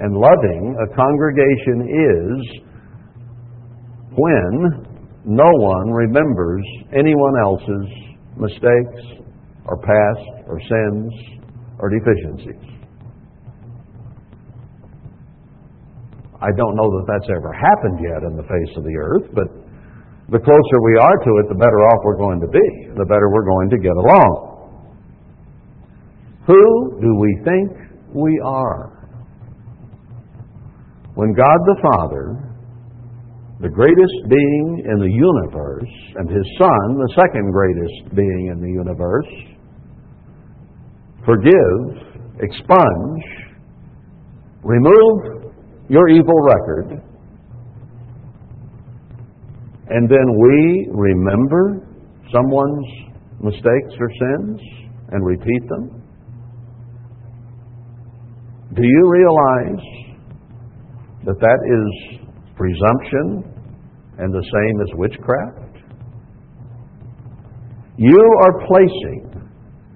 and 0.00 0.16
loving 0.16 0.76
a 0.80 0.86
congregation 0.96 1.84
is 1.84 2.40
when 4.16 4.86
no 5.24 5.50
one 5.60 5.90
remembers 5.92 6.64
anyone 6.96 7.34
else's 7.44 7.86
mistakes 8.36 9.02
or 9.66 9.76
past 9.76 10.26
or 10.48 10.58
sins 10.58 11.12
or 11.78 11.90
deficiencies? 11.90 12.70
I 16.40 16.48
don't 16.56 16.74
know 16.74 16.88
that 16.96 17.04
that's 17.06 17.28
ever 17.36 17.52
happened 17.52 18.00
yet 18.00 18.24
in 18.24 18.36
the 18.36 18.42
face 18.44 18.76
of 18.78 18.84
the 18.84 18.96
earth, 18.96 19.28
but 19.34 19.44
the 20.32 20.40
closer 20.40 20.76
we 20.80 20.96
are 20.96 21.18
to 21.28 21.30
it, 21.44 21.48
the 21.52 21.58
better 21.60 21.84
off 21.92 22.00
we're 22.04 22.16
going 22.16 22.40
to 22.40 22.48
be, 22.48 22.66
the 22.96 23.04
better 23.04 23.28
we're 23.28 23.44
going 23.44 23.68
to 23.68 23.76
get 23.76 23.92
along. 23.92 24.46
Who 26.46 27.00
do 27.02 27.14
we 27.20 27.36
think 27.44 27.76
we 28.14 28.40
are? 28.42 28.99
When 31.14 31.32
God 31.32 31.58
the 31.66 31.76
Father, 31.82 32.50
the 33.60 33.68
greatest 33.68 34.16
being 34.28 34.82
in 34.86 34.98
the 34.98 35.10
universe, 35.10 35.90
and 36.16 36.28
His 36.30 36.46
Son, 36.58 36.96
the 36.96 37.12
second 37.14 37.50
greatest 37.52 38.14
being 38.16 38.50
in 38.52 38.60
the 38.60 38.70
universe, 38.70 39.28
forgive, 41.26 42.40
expunge, 42.40 43.22
remove 44.62 45.52
your 45.88 46.08
evil 46.08 46.40
record, 46.42 47.02
and 49.90 50.08
then 50.08 50.38
we 50.38 50.88
remember 50.92 51.86
someone's 52.32 52.86
mistakes 53.42 53.94
or 53.98 54.08
sins 54.08 54.60
and 55.10 55.26
repeat 55.26 55.68
them? 55.68 56.02
Do 58.74 58.82
you 58.82 59.10
realize 59.10 59.84
that 61.24 61.38
that 61.40 61.60
is 61.66 62.20
presumption 62.56 63.44
and 64.18 64.32
the 64.32 64.42
same 64.42 64.80
as 64.80 64.88
witchcraft? 64.94 65.76
You 67.96 68.24
are 68.42 68.66
placing 68.66 69.48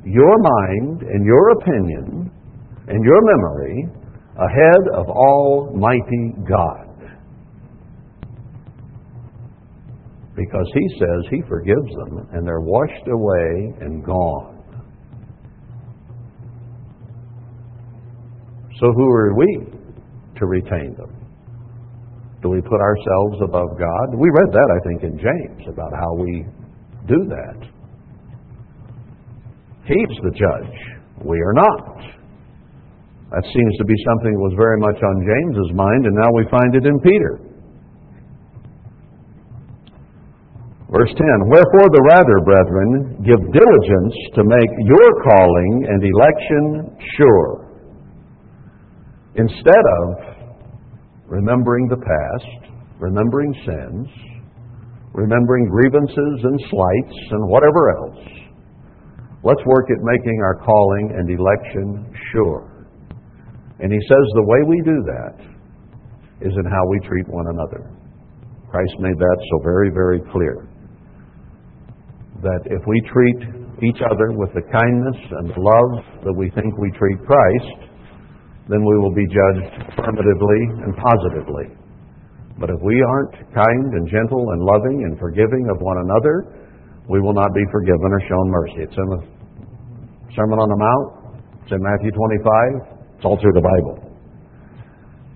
your 0.05 0.37
mind 0.39 1.03
and 1.03 1.25
your 1.25 1.51
opinion 1.51 2.31
and 2.89 3.05
your 3.05 3.20
memory 3.22 3.89
ahead 4.37 4.83
of 4.95 5.07
Almighty 5.09 6.35
God. 6.49 6.85
because 10.37 10.66
he 10.75 10.99
says 10.99 11.25
he 11.31 11.43
forgives 11.49 11.91
them 12.05 12.29
and 12.33 12.47
they're 12.47 12.61
washed 12.61 13.09
away 13.09 13.75
and 13.81 14.05
gone. 14.05 14.62
So 18.81 18.93
who 18.93 19.09
are 19.09 19.35
we 19.35 19.66
to 20.39 20.47
retain 20.47 20.95
them? 20.97 21.14
Do 22.45 22.51
we 22.51 22.61
put 22.61 22.76
ourselves 22.76 23.40
above 23.40 23.72
God? 23.80 24.20
We 24.20 24.28
read 24.28 24.53
that, 24.53 24.68
I 24.68 24.78
think, 24.84 25.01
in 25.01 25.16
James 25.16 25.64
about 25.64 25.97
how 25.97 26.12
we 26.12 26.45
do 27.09 27.24
that. 27.32 27.57
He's 29.88 30.16
the 30.20 30.34
judge. 30.36 30.76
We 31.24 31.40
are 31.40 31.57
not. 31.57 32.05
That 33.32 33.49
seems 33.49 33.72
to 33.80 33.84
be 33.88 33.97
something 34.05 34.36
that 34.36 34.45
was 34.45 34.53
very 34.61 34.76
much 34.76 35.01
on 35.01 35.24
James's 35.24 35.72
mind, 35.72 36.05
and 36.05 36.12
now 36.20 36.28
we 36.36 36.45
find 36.53 36.76
it 36.76 36.84
in 36.84 37.01
Peter. 37.01 37.40
Verse 40.92 41.16
10 41.16 41.49
Wherefore 41.49 41.88
the 41.97 42.05
rather, 42.12 42.45
brethren, 42.45 43.24
give 43.24 43.40
diligence 43.57 44.16
to 44.36 44.45
make 44.45 44.72
your 44.84 45.09
calling 45.24 45.72
and 45.88 46.01
election 46.05 46.92
sure. 47.16 47.72
Instead 49.32 49.84
of 50.05 50.34
remembering 51.35 51.89
the 51.91 51.99
past, 51.99 52.70
remembering 53.01 53.51
sins, 53.66 54.07
remembering 55.14 55.66
grievances 55.66 56.39
and 56.47 56.59
slights 56.70 57.18
and 57.30 57.43
whatever 57.51 57.91
else, 57.99 58.22
let's 59.43 59.62
work 59.66 59.91
at 59.91 59.99
making 60.03 60.39
our 60.47 60.62
calling 60.62 61.11
and 61.18 61.26
election 61.30 62.07
sure. 62.30 62.87
And 63.80 63.91
he 63.91 63.99
says 63.99 64.24
the 64.35 64.47
way 64.47 64.61
we 64.62 64.78
do 64.87 64.99
that 65.11 65.37
is 66.47 66.55
in 66.55 66.66
how 66.70 66.87
we 66.87 66.99
treat 67.09 67.26
one 67.26 67.47
another. 67.51 67.91
Christ 68.70 68.95
made 69.01 69.18
that 69.18 69.39
so 69.51 69.62
very, 69.64 69.91
very 69.91 70.20
clear. 70.30 70.68
That 72.43 72.62
if 72.66 72.82
we 72.87 73.01
treat 73.11 73.39
each 73.82 74.03
other 74.07 74.30
with 74.39 74.51
the 74.55 74.62
kindness 74.70 75.18
and 75.30 75.49
love 75.59 76.22
that 76.22 76.35
we 76.37 76.51
think 76.51 76.78
we 76.78 76.91
treat 76.93 77.18
Christ, 77.26 77.93
then 78.69 78.81
we 78.81 78.95
will 78.99 79.12
be 79.12 79.27
judged 79.29 79.73
affirmatively 79.93 80.61
and 80.85 80.93
positively. 80.97 81.67
But 82.59 82.71
if 82.71 82.81
we 82.81 82.97
aren't 83.03 83.35
kind 83.53 83.87
and 83.93 84.09
gentle 84.09 84.41
and 84.41 84.61
loving 84.62 85.05
and 85.05 85.19
forgiving 85.19 85.69
of 85.69 85.83
one 85.83 85.99
another, 85.99 86.65
we 87.09 87.21
will 87.21 87.35
not 87.35 87.53
be 87.53 87.65
forgiven 87.71 88.09
or 88.09 88.21
shown 88.25 88.47
mercy. 88.49 88.81
It's 88.89 88.97
in 88.97 89.09
the 89.12 89.21
Sermon 90.35 90.59
on 90.59 90.69
the 90.69 90.81
Mount, 90.81 91.09
it's 91.62 91.73
in 91.73 91.79
Matthew 91.79 92.11
25, 92.11 93.15
it's 93.17 93.25
all 93.25 93.39
through 93.39 93.55
the 93.55 93.62
Bible. 93.62 94.03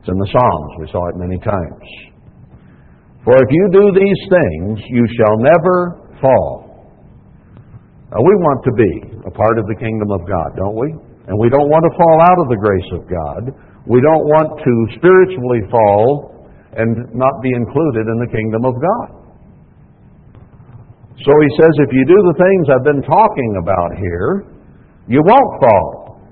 It's 0.01 0.09
in 0.09 0.19
the 0.19 0.31
Psalms, 0.33 0.71
we 0.81 0.87
saw 0.91 1.07
it 1.11 1.17
many 1.21 1.39
times. 1.39 1.87
For 3.23 3.37
if 3.37 3.49
you 3.51 3.65
do 3.71 3.85
these 3.95 4.23
things, 4.27 4.81
you 4.89 5.05
shall 5.21 5.37
never 5.39 5.77
fall. 6.23 6.69
Now, 8.11 8.25
we 8.25 8.35
want 8.41 8.65
to 8.65 8.73
be 8.73 8.93
a 9.29 9.31
part 9.31 9.59
of 9.59 9.67
the 9.69 9.77
kingdom 9.77 10.11
of 10.11 10.25
God, 10.25 10.49
don't 10.57 10.79
we? 10.81 10.89
And 11.29 11.37
we 11.37 11.53
don't 11.53 11.69
want 11.69 11.85
to 11.85 11.93
fall 11.93 12.19
out 12.25 12.39
of 12.41 12.49
the 12.49 12.57
grace 12.57 12.91
of 12.97 13.05
God. 13.05 13.53
We 13.85 14.01
don't 14.01 14.25
want 14.25 14.57
to 14.57 14.73
spiritually 14.97 15.61
fall 15.69 16.49
and 16.73 17.13
not 17.13 17.45
be 17.45 17.53
included 17.53 18.09
in 18.09 18.17
the 18.17 18.31
kingdom 18.33 18.65
of 18.65 18.75
God. 18.81 19.09
So 21.21 21.33
he 21.37 21.51
says, 21.61 21.73
if 21.85 21.93
you 21.93 22.05
do 22.09 22.19
the 22.33 22.37
things 22.41 22.63
I've 22.73 22.89
been 22.89 23.05
talking 23.05 23.53
about 23.61 23.91
here, 24.01 24.49
you 25.09 25.21
won't 25.21 25.53
fall. 25.61 26.23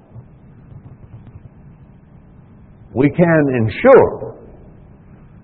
We 2.94 3.10
can 3.12 3.42
ensure 3.60 4.40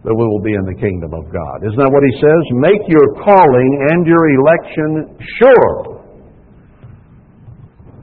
that 0.05 0.15
we 0.15 0.25
will 0.25 0.41
be 0.41 0.55
in 0.57 0.65
the 0.65 0.79
kingdom 0.81 1.13
of 1.13 1.29
God. 1.29 1.57
Isn't 1.69 1.77
that 1.77 1.93
what 1.93 2.01
he 2.01 2.15
says? 2.17 2.43
Make 2.57 2.83
your 2.89 3.21
calling 3.21 3.71
and 3.93 4.07
your 4.07 4.25
election 4.33 5.21
sure. 5.37 5.92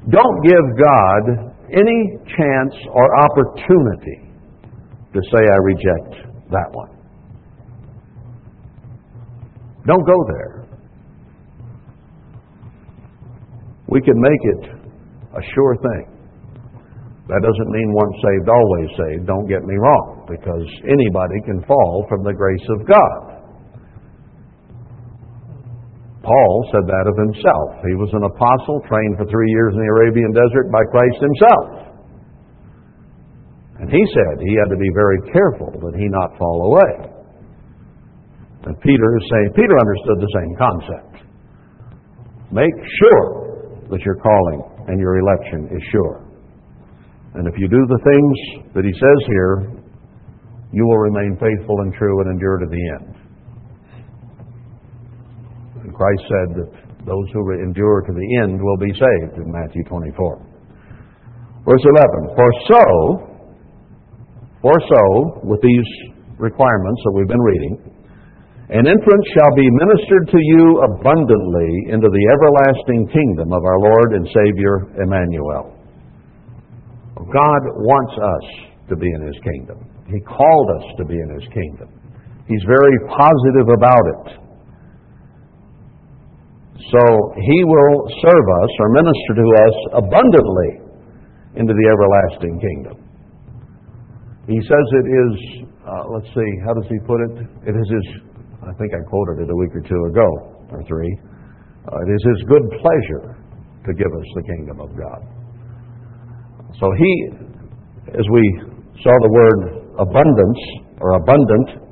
Don't 0.10 0.42
give 0.44 0.66
God 0.84 1.54
any 1.72 2.18
chance 2.36 2.74
or 2.92 3.06
opportunity 3.24 4.32
to 5.14 5.20
say, 5.32 5.42
I 5.46 5.58
reject 5.62 6.12
that 6.52 6.70
one. 6.72 6.90
Don't 9.86 10.06
go 10.06 10.26
there. 10.34 10.68
We 13.88 14.02
can 14.02 14.20
make 14.20 14.44
it 14.44 14.70
a 15.34 15.42
sure 15.54 15.76
thing. 15.78 16.20
That 17.28 17.42
doesn't 17.42 17.70
mean 17.70 17.94
once 17.94 18.16
saved, 18.26 18.50
always 18.50 18.90
saved. 18.98 19.28
Don't 19.28 19.48
get 19.48 19.62
me 19.64 19.76
wrong, 19.78 20.26
because 20.28 20.66
anybody 20.90 21.38
can 21.46 21.62
fall 21.68 22.06
from 22.10 22.24
the 22.24 22.34
grace 22.34 22.68
of 22.70 22.88
God. 22.88 23.29
Paul 26.24 26.54
said 26.72 26.84
that 26.84 27.06
of 27.08 27.16
himself. 27.16 27.80
He 27.88 27.96
was 27.96 28.12
an 28.12 28.28
apostle 28.28 28.84
trained 28.92 29.16
for 29.16 29.26
three 29.32 29.50
years 29.56 29.72
in 29.74 29.80
the 29.80 29.92
Arabian 29.92 30.32
desert 30.36 30.68
by 30.68 30.84
Christ 30.92 31.20
himself. 31.24 31.90
And 33.80 33.88
he 33.88 34.04
said 34.12 34.44
he 34.44 34.60
had 34.60 34.68
to 34.68 34.76
be 34.76 34.92
very 34.92 35.20
careful 35.32 35.72
that 35.80 35.96
he 35.96 36.12
not 36.12 36.36
fall 36.36 36.76
away. 36.76 36.94
And 38.68 38.76
Peter 38.84 39.10
is 39.16 39.26
saying, 39.32 39.48
Peter 39.56 39.76
understood 39.80 40.20
the 40.20 40.34
same 40.36 40.52
concept. 40.60 41.14
Make 42.52 42.76
sure 42.76 43.88
that 43.88 44.02
your 44.04 44.20
calling 44.20 44.60
and 44.92 45.00
your 45.00 45.20
election 45.24 45.72
is 45.72 45.84
sure. 45.92 46.28
And 47.36 47.48
if 47.48 47.56
you 47.58 47.70
do 47.70 47.80
the 47.88 48.02
things 48.04 48.74
that 48.76 48.84
he 48.84 48.92
says 48.92 49.20
here, 49.28 49.80
you 50.74 50.84
will 50.84 50.98
remain 50.98 51.38
faithful 51.40 51.80
and 51.80 51.94
true 51.94 52.20
and 52.22 52.32
endure 52.32 52.58
to 52.58 52.66
the 52.68 52.84
end. 53.00 53.19
Christ 56.00 56.24
said 56.32 56.50
that 56.64 56.70
those 57.04 57.28
who 57.36 57.44
endure 57.60 58.08
to 58.08 58.14
the 58.16 58.28
end 58.40 58.56
will 58.56 58.80
be 58.80 58.96
saved 58.96 59.36
in 59.36 59.52
Matthew 59.52 59.84
24. 59.84 60.16
Verse 61.68 61.84
11, 61.84 62.40
For 62.40 62.50
so, 62.72 62.84
for 64.64 64.78
so, 64.80 65.04
with 65.44 65.60
these 65.60 65.90
requirements 66.40 67.00
that 67.04 67.14
we've 67.20 67.28
been 67.28 67.44
reading, 67.44 68.00
an 68.72 68.88
entrance 68.88 69.26
shall 69.36 69.54
be 69.60 69.68
ministered 69.68 70.32
to 70.32 70.40
you 70.40 70.64
abundantly 70.88 71.92
into 71.92 72.08
the 72.08 72.26
everlasting 72.32 73.12
kingdom 73.12 73.52
of 73.52 73.60
our 73.60 73.80
Lord 73.84 74.10
and 74.16 74.24
Savior 74.32 75.04
Emmanuel. 75.04 75.76
God 77.28 77.62
wants 77.76 78.16
us 78.16 78.46
to 78.88 78.96
be 78.96 79.10
in 79.12 79.22
His 79.28 79.36
kingdom. 79.44 79.84
He 80.08 80.24
called 80.24 80.70
us 80.80 80.86
to 80.96 81.04
be 81.04 81.20
in 81.20 81.30
His 81.36 81.48
kingdom. 81.52 81.92
He's 82.48 82.64
very 82.64 82.96
positive 83.12 83.68
about 83.76 84.06
it. 84.16 84.49
So 86.80 87.04
he 87.36 87.60
will 87.68 88.08
serve 88.24 88.48
us 88.64 88.72
or 88.80 88.88
minister 88.96 89.32
to 89.36 89.48
us 89.52 89.76
abundantly 90.00 90.72
into 91.60 91.76
the 91.76 91.86
everlasting 91.92 92.56
kingdom. 92.56 92.96
He 94.48 94.58
says 94.64 94.86
it 95.04 95.08
is, 95.12 95.34
uh, 95.84 96.08
let's 96.08 96.32
see, 96.32 96.52
how 96.64 96.74
does 96.74 96.88
he 96.88 96.98
put 97.04 97.20
it? 97.20 97.36
It 97.68 97.76
is 97.76 97.88
his, 97.92 98.06
I 98.64 98.72
think 98.80 98.96
I 98.96 99.02
quoted 99.12 99.44
it 99.44 99.52
a 99.52 99.56
week 99.56 99.76
or 99.76 99.84
two 99.84 100.02
ago, 100.08 100.28
or 100.72 100.82
three. 100.88 101.12
Uh, 101.84 102.00
it 102.08 102.10
is 102.16 102.24
his 102.32 102.40
good 102.48 102.66
pleasure 102.80 103.36
to 103.86 103.92
give 103.94 104.08
us 104.08 104.28
the 104.36 104.44
kingdom 104.44 104.80
of 104.80 104.90
God. 104.96 105.22
So 106.80 106.88
he, 106.96 107.12
as 108.16 108.26
we 108.32 108.44
saw 109.04 109.12
the 109.12 109.32
word 109.36 109.60
abundance 110.00 110.62
or 111.02 111.20
abundant, 111.20 111.84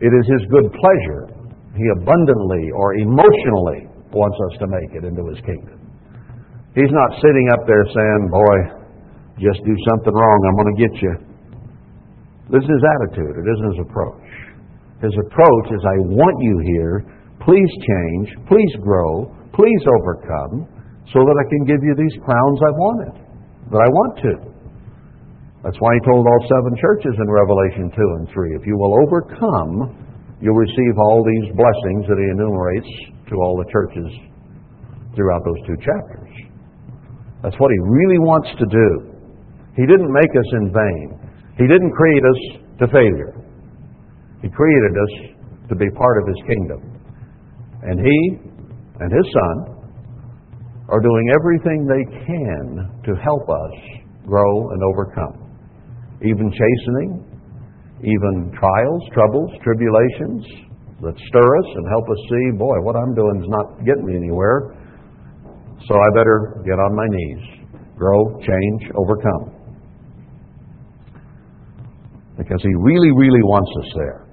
it 0.00 0.10
is 0.10 0.24
his 0.26 0.42
good 0.50 0.66
pleasure 0.72 1.33
he 1.74 1.86
abundantly 2.00 2.70
or 2.74 2.94
emotionally 2.94 3.90
wants 4.14 4.38
us 4.50 4.54
to 4.62 4.66
make 4.70 4.94
it 4.94 5.02
into 5.02 5.26
His 5.26 5.42
kingdom. 5.42 5.78
He's 6.74 6.90
not 6.90 7.10
sitting 7.22 7.46
up 7.54 7.66
there 7.66 7.86
saying, 7.90 8.22
Boy, 8.30 8.56
just 9.42 9.62
do 9.66 9.74
something 9.90 10.14
wrong, 10.14 10.38
I'm 10.46 10.58
going 10.58 10.72
to 10.74 10.80
get 10.82 10.94
you. 11.02 11.14
This 12.50 12.62
is 12.62 12.70
his 12.70 12.84
attitude, 12.84 13.34
it 13.34 13.46
isn't 13.46 13.70
his 13.74 13.82
approach. 13.88 14.26
His 15.02 15.14
approach 15.26 15.66
is, 15.74 15.82
I 15.82 15.98
want 16.06 16.36
you 16.40 16.56
here. 16.64 16.94
Please 17.42 17.72
change. 17.84 18.26
Please 18.48 18.72
grow. 18.80 19.28
Please 19.52 19.82
overcome 19.84 20.64
so 21.12 21.20
that 21.20 21.36
I 21.36 21.44
can 21.50 21.62
give 21.68 21.82
you 21.84 21.92
these 21.92 22.16
crowns 22.24 22.58
I 22.64 22.72
wanted, 22.72 23.14
that 23.68 23.82
I 23.84 23.90
want 23.90 24.14
to. 24.24 24.34
That's 25.60 25.76
why 25.80 25.92
he 25.96 26.00
told 26.08 26.24
all 26.24 26.42
seven 26.48 26.72
churches 26.80 27.12
in 27.16 27.26
Revelation 27.28 27.92
2 27.92 27.96
and 28.20 28.26
3 28.32 28.56
if 28.56 28.64
you 28.64 28.76
will 28.76 28.96
overcome 28.96 30.03
you'll 30.44 30.60
receive 30.60 30.94
all 31.00 31.24
these 31.24 31.56
blessings 31.56 32.04
that 32.04 32.20
he 32.20 32.28
enumerates 32.28 32.92
to 33.32 33.34
all 33.40 33.56
the 33.56 33.64
churches 33.72 34.12
throughout 35.16 35.40
those 35.40 35.56
two 35.64 35.78
chapters. 35.80 36.28
That's 37.40 37.56
what 37.56 37.72
he 37.72 37.80
really 37.80 38.20
wants 38.20 38.52
to 38.60 38.66
do. 38.68 38.88
He 39.72 39.88
didn't 39.88 40.12
make 40.12 40.32
us 40.36 40.48
in 40.60 40.68
vain. 40.68 41.06
He 41.56 41.64
didn't 41.64 41.96
create 41.96 42.24
us 42.28 42.40
to 42.76 42.84
failure. 42.92 43.32
He 44.44 44.52
created 44.52 44.92
us 44.92 45.12
to 45.72 45.74
be 45.74 45.88
part 45.96 46.20
of 46.20 46.28
his 46.28 46.40
kingdom. 46.44 46.80
And 47.88 47.96
he 48.04 48.18
and 49.00 49.08
his 49.08 49.26
son 49.32 49.56
are 50.92 51.00
doing 51.00 51.26
everything 51.40 51.88
they 51.88 52.04
can 52.28 52.64
to 53.08 53.12
help 53.16 53.48
us 53.48 53.74
grow 54.26 54.70
and 54.70 54.80
overcome. 54.92 55.40
Even 56.20 56.52
chastening, 56.52 57.33
even 58.02 58.50
trials, 58.58 59.02
troubles, 59.12 59.50
tribulations 59.62 60.42
that 61.02 61.14
stir 61.28 61.48
us 61.60 61.68
and 61.76 61.84
help 61.92 62.06
us 62.10 62.20
see, 62.30 62.58
boy, 62.58 62.76
what 62.82 62.96
I'm 62.96 63.14
doing 63.14 63.42
is 63.42 63.48
not 63.48 63.84
getting 63.84 64.06
me 64.06 64.16
anywhere. 64.16 64.74
So 65.86 65.94
I 65.94 66.08
better 66.16 66.64
get 66.64 66.80
on 66.80 66.96
my 66.96 67.06
knees, 67.06 67.42
grow, 67.96 68.40
change, 68.40 68.82
overcome. 68.96 69.52
Because 72.38 72.62
he 72.62 72.74
really, 72.82 73.12
really 73.14 73.44
wants 73.44 73.70
us 73.84 73.90
there. 73.94 74.24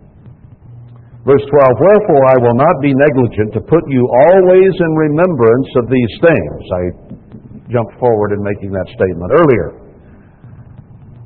Verse 1.21 1.45
12, 1.45 1.85
Wherefore 1.85 2.23
I 2.33 2.37
will 2.41 2.57
not 2.57 2.81
be 2.81 2.97
negligent 2.97 3.53
to 3.53 3.61
put 3.61 3.83
you 3.93 4.01
always 4.25 4.73
in 4.73 4.91
remembrance 4.97 5.69
of 5.77 5.85
these 5.85 6.13
things. 6.17 6.61
I 6.65 6.83
jumped 7.69 7.93
forward 7.99 8.33
in 8.33 8.41
making 8.41 8.73
that 8.73 8.89
statement 8.89 9.29
earlier. 9.29 9.69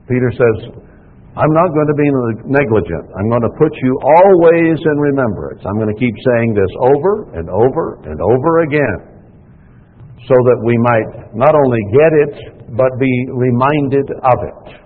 Peter 0.10 0.30
says, 0.36 0.85
I'm 1.36 1.52
not 1.52 1.68
going 1.76 1.90
to 1.92 1.98
be 2.00 2.08
negligent. 2.48 3.12
I'm 3.12 3.28
going 3.28 3.44
to 3.44 3.52
put 3.60 3.76
you 3.84 3.92
always 4.24 4.80
in 4.80 4.96
remembrance. 4.96 5.60
I'm 5.68 5.76
going 5.76 5.92
to 5.92 6.00
keep 6.00 6.16
saying 6.32 6.56
this 6.56 6.72
over 6.80 7.36
and 7.36 7.52
over 7.52 8.00
and 8.08 8.16
over 8.24 8.64
again 8.64 9.00
so 10.24 10.36
that 10.48 10.60
we 10.64 10.80
might 10.80 11.36
not 11.36 11.52
only 11.52 11.84
get 11.92 12.12
it, 12.24 12.34
but 12.80 12.88
be 13.04 13.14
reminded 13.36 14.08
of 14.24 14.38
it. 14.48 14.80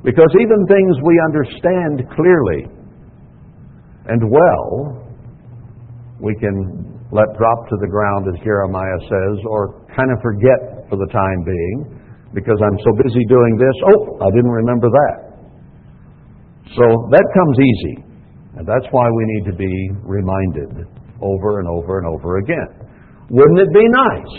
Because 0.00 0.32
even 0.40 0.64
things 0.64 0.96
we 1.04 1.20
understand 1.28 2.08
clearly 2.16 2.64
and 4.08 4.20
well, 4.32 4.96
we 6.24 6.34
can 6.40 6.88
let 7.12 7.36
drop 7.36 7.68
to 7.68 7.76
the 7.84 7.86
ground, 7.86 8.32
as 8.32 8.40
Jeremiah 8.40 9.00
says, 9.12 9.36
or 9.44 9.84
kind 9.94 10.08
of 10.08 10.18
forget 10.24 10.88
for 10.88 10.96
the 10.96 11.06
time 11.12 11.44
being 11.44 12.00
because 12.32 12.56
I'm 12.64 12.78
so 12.80 12.96
busy 12.96 13.20
doing 13.28 13.60
this. 13.60 13.76
Oh, 13.92 14.24
I 14.24 14.30
didn't 14.32 14.50
remember 14.50 14.88
that. 14.88 15.29
So 16.76 16.84
that 17.10 17.26
comes 17.34 17.56
easy. 17.58 17.96
And 18.58 18.64
that's 18.66 18.86
why 18.90 19.06
we 19.10 19.24
need 19.36 19.44
to 19.50 19.56
be 19.56 19.74
reminded 20.02 20.86
over 21.22 21.60
and 21.60 21.68
over 21.68 21.98
and 21.98 22.06
over 22.06 22.38
again. 22.38 22.70
Wouldn't 23.30 23.60
it 23.62 23.72
be 23.72 23.86
nice 23.86 24.34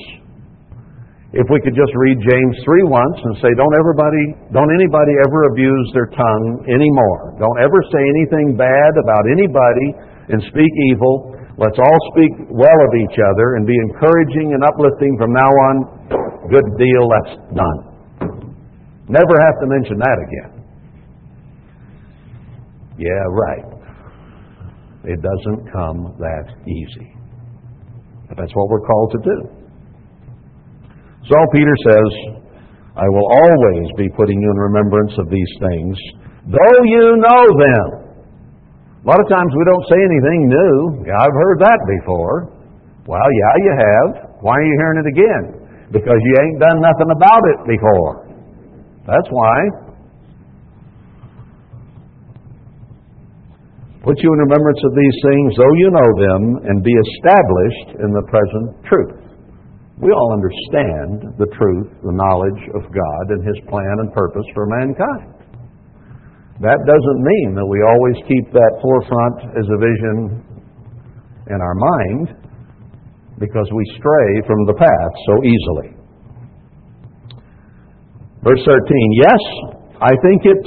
if 1.31 1.47
we 1.47 1.63
could 1.63 1.71
just 1.71 1.95
read 1.95 2.19
James 2.19 2.55
3 2.67 2.91
once 2.91 3.17
and 3.23 3.39
say, 3.39 3.51
don't 3.55 3.71
everybody, 3.79 4.51
don't 4.51 4.67
anybody 4.67 5.15
ever 5.23 5.47
abuse 5.47 5.87
their 5.95 6.11
tongue 6.11 6.67
anymore. 6.67 7.39
Don't 7.39 7.59
ever 7.63 7.79
say 7.87 8.03
anything 8.03 8.59
bad 8.59 8.91
about 8.99 9.23
anybody 9.31 9.87
and 10.27 10.43
speak 10.51 10.71
evil. 10.91 11.31
Let's 11.55 11.79
all 11.79 11.99
speak 12.11 12.51
well 12.51 12.79
of 12.83 12.91
each 12.99 13.15
other 13.15 13.55
and 13.55 13.63
be 13.63 13.75
encouraging 13.91 14.59
and 14.59 14.63
uplifting 14.63 15.15
from 15.15 15.31
now 15.31 15.51
on. 15.71 15.75
Good 16.51 16.67
deal, 16.75 17.03
that's 17.07 17.35
done. 17.55 17.79
Never 19.07 19.35
have 19.39 19.55
to 19.63 19.67
mention 19.71 19.99
that 20.03 20.17
again. 20.27 20.60
Yeah, 23.01 23.25
right. 23.33 23.65
It 25.09 25.17
doesn't 25.25 25.73
come 25.73 26.13
that 26.21 26.45
easy. 26.69 27.09
But 28.29 28.37
that's 28.37 28.53
what 28.53 28.69
we're 28.69 28.85
called 28.85 29.09
to 29.17 29.21
do. 29.25 29.37
So 31.25 31.37
Peter 31.53 31.75
says, 31.89 32.09
I 32.93 33.09
will 33.09 33.29
always 33.41 33.89
be 33.97 34.05
putting 34.13 34.37
you 34.37 34.49
in 34.53 34.57
remembrance 34.57 35.17
of 35.17 35.33
these 35.33 35.51
things, 35.65 35.97
though 36.45 36.81
you 36.85 37.17
know 37.17 37.43
them. 37.57 37.87
A 39.01 39.05
lot 39.09 39.17
of 39.17 39.27
times 39.33 39.49
we 39.49 39.65
don't 39.65 39.85
say 39.89 39.97
anything 39.97 40.39
new. 40.45 40.75
Yeah, 41.09 41.17
I've 41.17 41.33
heard 41.33 41.57
that 41.65 41.79
before. 41.97 42.53
Well, 43.09 43.17
yeah, 43.33 43.53
you 43.65 43.73
have. 43.73 44.09
Why 44.45 44.53
are 44.53 44.65
you 44.65 44.77
hearing 44.77 44.99
it 45.01 45.09
again? 45.09 45.43
Because 45.89 46.21
you 46.21 46.33
ain't 46.45 46.59
done 46.61 46.77
nothing 46.85 47.09
about 47.09 47.41
it 47.49 47.59
before. 47.65 48.29
That's 49.09 49.29
why. 49.33 49.57
Put 54.01 54.17
you 54.17 54.33
in 54.33 54.39
remembrance 54.49 54.81
of 54.81 54.93
these 54.97 55.17
things, 55.21 55.49
though 55.61 55.75
you 55.77 55.89
know 55.93 56.09
them, 56.17 56.41
and 56.65 56.81
be 56.81 56.89
established 56.89 58.01
in 58.01 58.09
the 58.09 58.25
present 58.33 58.67
truth. 58.89 59.21
We 60.01 60.09
all 60.09 60.33
understand 60.33 61.37
the 61.37 61.45
truth, 61.53 61.93
the 62.01 62.17
knowledge 62.17 62.61
of 62.73 62.89
God 62.89 63.23
and 63.29 63.45
His 63.45 63.61
plan 63.69 64.01
and 64.01 64.09
purpose 64.09 64.47
for 64.57 64.65
mankind. 64.65 65.37
That 66.65 66.81
doesn't 66.81 67.21
mean 67.21 67.53
that 67.53 67.65
we 67.69 67.77
always 67.85 68.17
keep 68.25 68.49
that 68.49 68.73
forefront 68.81 69.53
as 69.53 69.65
a 69.69 69.77
vision 69.77 70.17
in 71.53 71.59
our 71.61 71.77
mind 71.77 72.25
because 73.37 73.69
we 73.69 73.85
stray 74.01 74.29
from 74.49 74.65
the 74.65 74.77
path 74.81 75.13
so 75.29 75.33
easily. 75.45 75.89
Verse 78.41 78.61
13 78.65 78.81
Yes, 79.21 79.41
I 80.01 80.13
think 80.25 80.41
it 80.49 80.61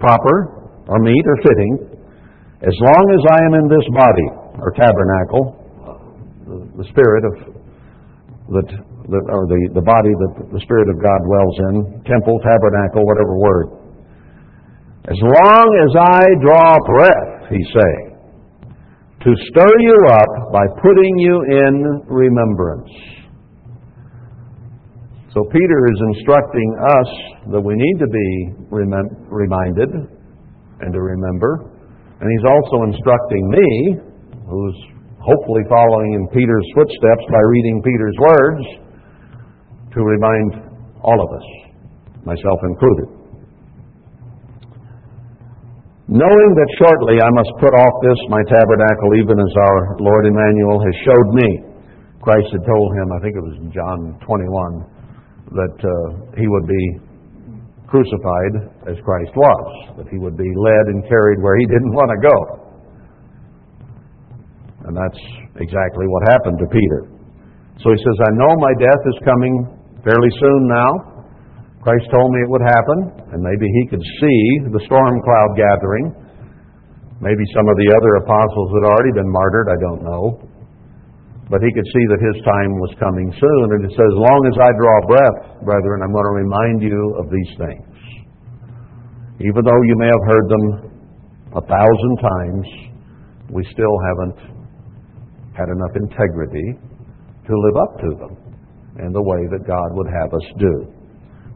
proper 0.00 0.72
or 0.88 0.98
meet 1.00 1.24
or 1.28 1.36
fitting 1.44 1.87
as 2.58 2.74
long 2.74 3.04
as 3.14 3.22
I 3.30 3.38
am 3.46 3.54
in 3.62 3.66
this 3.70 3.86
body, 3.94 4.28
or 4.58 4.74
tabernacle, 4.74 5.54
the 6.74 6.86
spirit 6.90 7.22
of 7.22 7.58
that, 8.48 8.68
or 9.08 9.44
the, 9.48 9.60
the 9.76 9.84
body 9.84 10.12
that 10.12 10.32
the 10.52 10.60
Spirit 10.64 10.88
of 10.88 10.96
God 11.00 11.20
dwells 11.24 11.56
in, 11.70 11.74
temple, 12.04 12.40
tabernacle, 12.44 13.04
whatever 13.04 13.36
word. 13.36 13.66
As 15.08 15.16
long 15.20 15.66
as 15.84 15.92
I 15.96 16.22
draw 16.44 16.68
breath, 16.84 17.48
he 17.48 17.60
say, 17.72 17.92
to 19.24 19.30
stir 19.52 19.74
you 19.80 19.98
up 20.12 20.52
by 20.52 20.64
putting 20.80 21.14
you 21.18 21.34
in 21.48 21.74
remembrance. 22.06 22.90
So 25.32 25.44
Peter 25.52 25.80
is 25.92 25.98
instructing 26.16 26.70
us 26.88 27.10
that 27.52 27.60
we 27.60 27.74
need 27.76 27.98
to 28.00 28.08
be 28.08 28.28
remem- 28.72 29.28
reminded 29.28 29.88
and 30.80 30.92
to 30.92 31.00
remember 31.00 31.77
and 32.20 32.26
he's 32.26 32.46
also 32.50 32.82
instructing 32.90 33.44
me, 33.46 33.68
who's 34.50 34.78
hopefully 35.22 35.62
following 35.70 36.18
in 36.18 36.24
Peter's 36.34 36.68
footsteps 36.74 37.24
by 37.30 37.42
reading 37.46 37.82
Peter's 37.82 38.18
words, 38.18 38.64
to 39.94 40.00
remind 40.02 40.50
all 41.02 41.18
of 41.18 41.30
us, 41.30 41.46
myself 42.26 42.58
included. 42.66 43.18
Knowing 46.08 46.50
that 46.56 46.70
shortly 46.80 47.20
I 47.20 47.28
must 47.36 47.52
put 47.60 47.70
off 47.76 47.94
this, 48.00 48.16
my 48.32 48.40
tabernacle, 48.48 49.12
even 49.20 49.36
as 49.36 49.52
our 49.60 49.78
Lord 50.00 50.24
Emmanuel 50.24 50.80
has 50.80 50.96
showed 51.04 51.28
me. 51.36 51.48
Christ 52.24 52.48
had 52.50 52.64
told 52.64 52.88
him, 52.96 53.12
I 53.12 53.18
think 53.20 53.36
it 53.36 53.44
was 53.44 53.56
in 53.60 53.68
John 53.70 54.16
21, 54.24 55.52
that 55.52 55.76
uh, 55.84 55.92
he 56.40 56.48
would 56.48 56.66
be 56.66 56.84
crucified 57.88 58.54
as 58.84 58.96
Christ 59.00 59.32
was, 59.32 59.66
that 59.96 60.08
he 60.12 60.20
would 60.20 60.36
be 60.36 60.48
led 60.48 60.84
and 60.92 61.00
carried 61.08 61.40
where 61.40 61.56
he 61.56 61.66
didn't 61.66 61.92
want 61.96 62.10
to 62.12 62.20
go. 62.20 62.36
And 64.88 64.94
that's 64.96 65.20
exactly 65.56 66.06
what 66.06 66.22
happened 66.32 66.60
to 66.60 66.68
Peter. 66.68 67.00
So 67.80 67.90
he 67.92 67.98
says, 67.98 68.16
I 68.28 68.32
know 68.36 68.52
my 68.60 68.74
death 68.76 69.02
is 69.08 69.18
coming 69.24 69.54
fairly 70.04 70.32
soon 70.40 70.62
now. 70.68 70.90
Christ 71.80 72.10
told 72.12 72.28
me 72.34 72.44
it 72.44 72.50
would 72.50 72.66
happen, 72.66 72.98
and 73.32 73.40
maybe 73.40 73.64
he 73.64 73.82
could 73.88 74.04
see 74.20 74.40
the 74.68 74.82
storm 74.84 75.14
cloud 75.24 75.50
gathering. 75.56 76.06
Maybe 77.24 77.44
some 77.54 77.66
of 77.66 77.76
the 77.80 77.88
other 77.96 78.12
apostles 78.22 78.68
had 78.78 78.84
already 78.92 79.12
been 79.16 79.30
martyred, 79.30 79.68
I 79.72 79.78
don't 79.80 80.02
know. 80.04 80.24
But 81.48 81.64
he 81.64 81.72
could 81.72 81.88
see 81.88 82.04
that 82.12 82.20
his 82.20 82.38
time 82.44 82.72
was 82.76 82.92
coming 83.00 83.32
soon. 83.32 83.66
And 83.72 83.80
it 83.88 83.92
says, 83.96 84.04
As 84.04 84.20
long 84.20 84.40
as 84.52 84.56
I 84.60 84.70
draw 84.76 84.96
breath, 85.08 85.40
brethren, 85.64 86.04
I'm 86.04 86.12
going 86.12 86.28
to 86.28 86.36
remind 86.44 86.78
you 86.84 87.00
of 87.16 87.32
these 87.32 87.52
things. 87.56 87.88
Even 89.40 89.64
though 89.64 89.82
you 89.88 89.96
may 89.96 90.10
have 90.12 90.24
heard 90.28 90.46
them 90.50 90.64
a 91.56 91.62
thousand 91.64 92.14
times, 92.20 92.66
we 93.48 93.64
still 93.72 93.96
haven't 94.12 94.38
had 95.56 95.72
enough 95.72 95.94
integrity 95.96 96.76
to 97.48 97.52
live 97.56 97.76
up 97.80 97.92
to 97.96 98.10
them 98.20 98.34
in 99.00 99.12
the 99.12 99.22
way 99.22 99.40
that 99.48 99.64
God 99.64 99.88
would 99.96 100.10
have 100.12 100.34
us 100.34 100.46
do. 100.58 100.74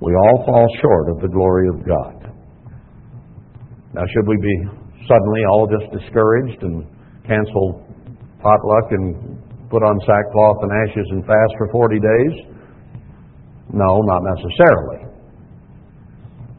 We 0.01 0.15
all 0.15 0.43
fall 0.47 0.67
short 0.81 1.11
of 1.11 1.21
the 1.21 1.29
glory 1.29 1.69
of 1.69 1.85
God. 1.85 2.33
Now, 3.95 4.03
should 4.09 4.27
we 4.27 4.37
be 4.41 4.57
suddenly 5.07 5.43
all 5.51 5.69
just 5.69 5.93
discouraged 5.93 6.63
and 6.63 6.87
cancel 7.27 7.85
potluck 8.41 8.91
and 8.91 9.42
put 9.73 9.81
on 9.81 9.97
sackcloth 10.05 10.61
and 10.61 10.71
ashes 10.85 11.09
and 11.17 11.25
fast 11.25 11.53
for 11.57 11.73
40 11.73 11.97
days? 11.97 12.35
No, 13.73 14.05
not 14.05 14.21
necessarily. 14.21 15.09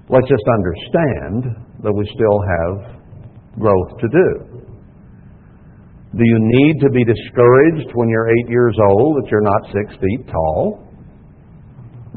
Let's 0.10 0.26
just 0.26 0.48
understand 0.50 1.54
that 1.86 1.94
we 1.94 2.10
still 2.10 2.40
have 2.42 2.74
growth 3.62 4.02
to 4.02 4.08
do. 4.10 4.30
Do 6.18 6.24
you 6.26 6.40
need 6.42 6.82
to 6.82 6.90
be 6.90 7.06
discouraged 7.06 7.94
when 7.94 8.10
you're 8.10 8.30
eight 8.30 8.50
years 8.50 8.76
old 8.82 9.22
that 9.22 9.30
you're 9.30 9.46
not 9.46 9.62
six 9.70 9.94
feet 10.02 10.26
tall? 10.34 10.82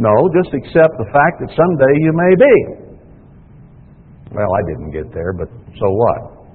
No, 0.01 0.13
just 0.33 0.53
accept 0.53 0.97
the 0.97 1.09
fact 1.13 1.45
that 1.45 1.53
someday 1.53 1.95
you 2.01 2.13
may 2.17 2.33
be. 2.41 2.57
Well, 4.33 4.49
I 4.49 4.61
didn't 4.69 4.93
get 4.93 5.13
there, 5.13 5.33
but 5.33 5.49
so 5.77 5.89
what? 5.89 6.49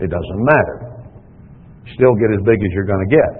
It 0.00 0.08
doesn't 0.08 0.44
matter 0.44 0.93
still 1.92 2.14
get 2.16 2.32
as 2.32 2.40
big 2.48 2.56
as 2.64 2.70
you're 2.72 2.88
going 2.88 3.04
to 3.04 3.12
get. 3.12 3.32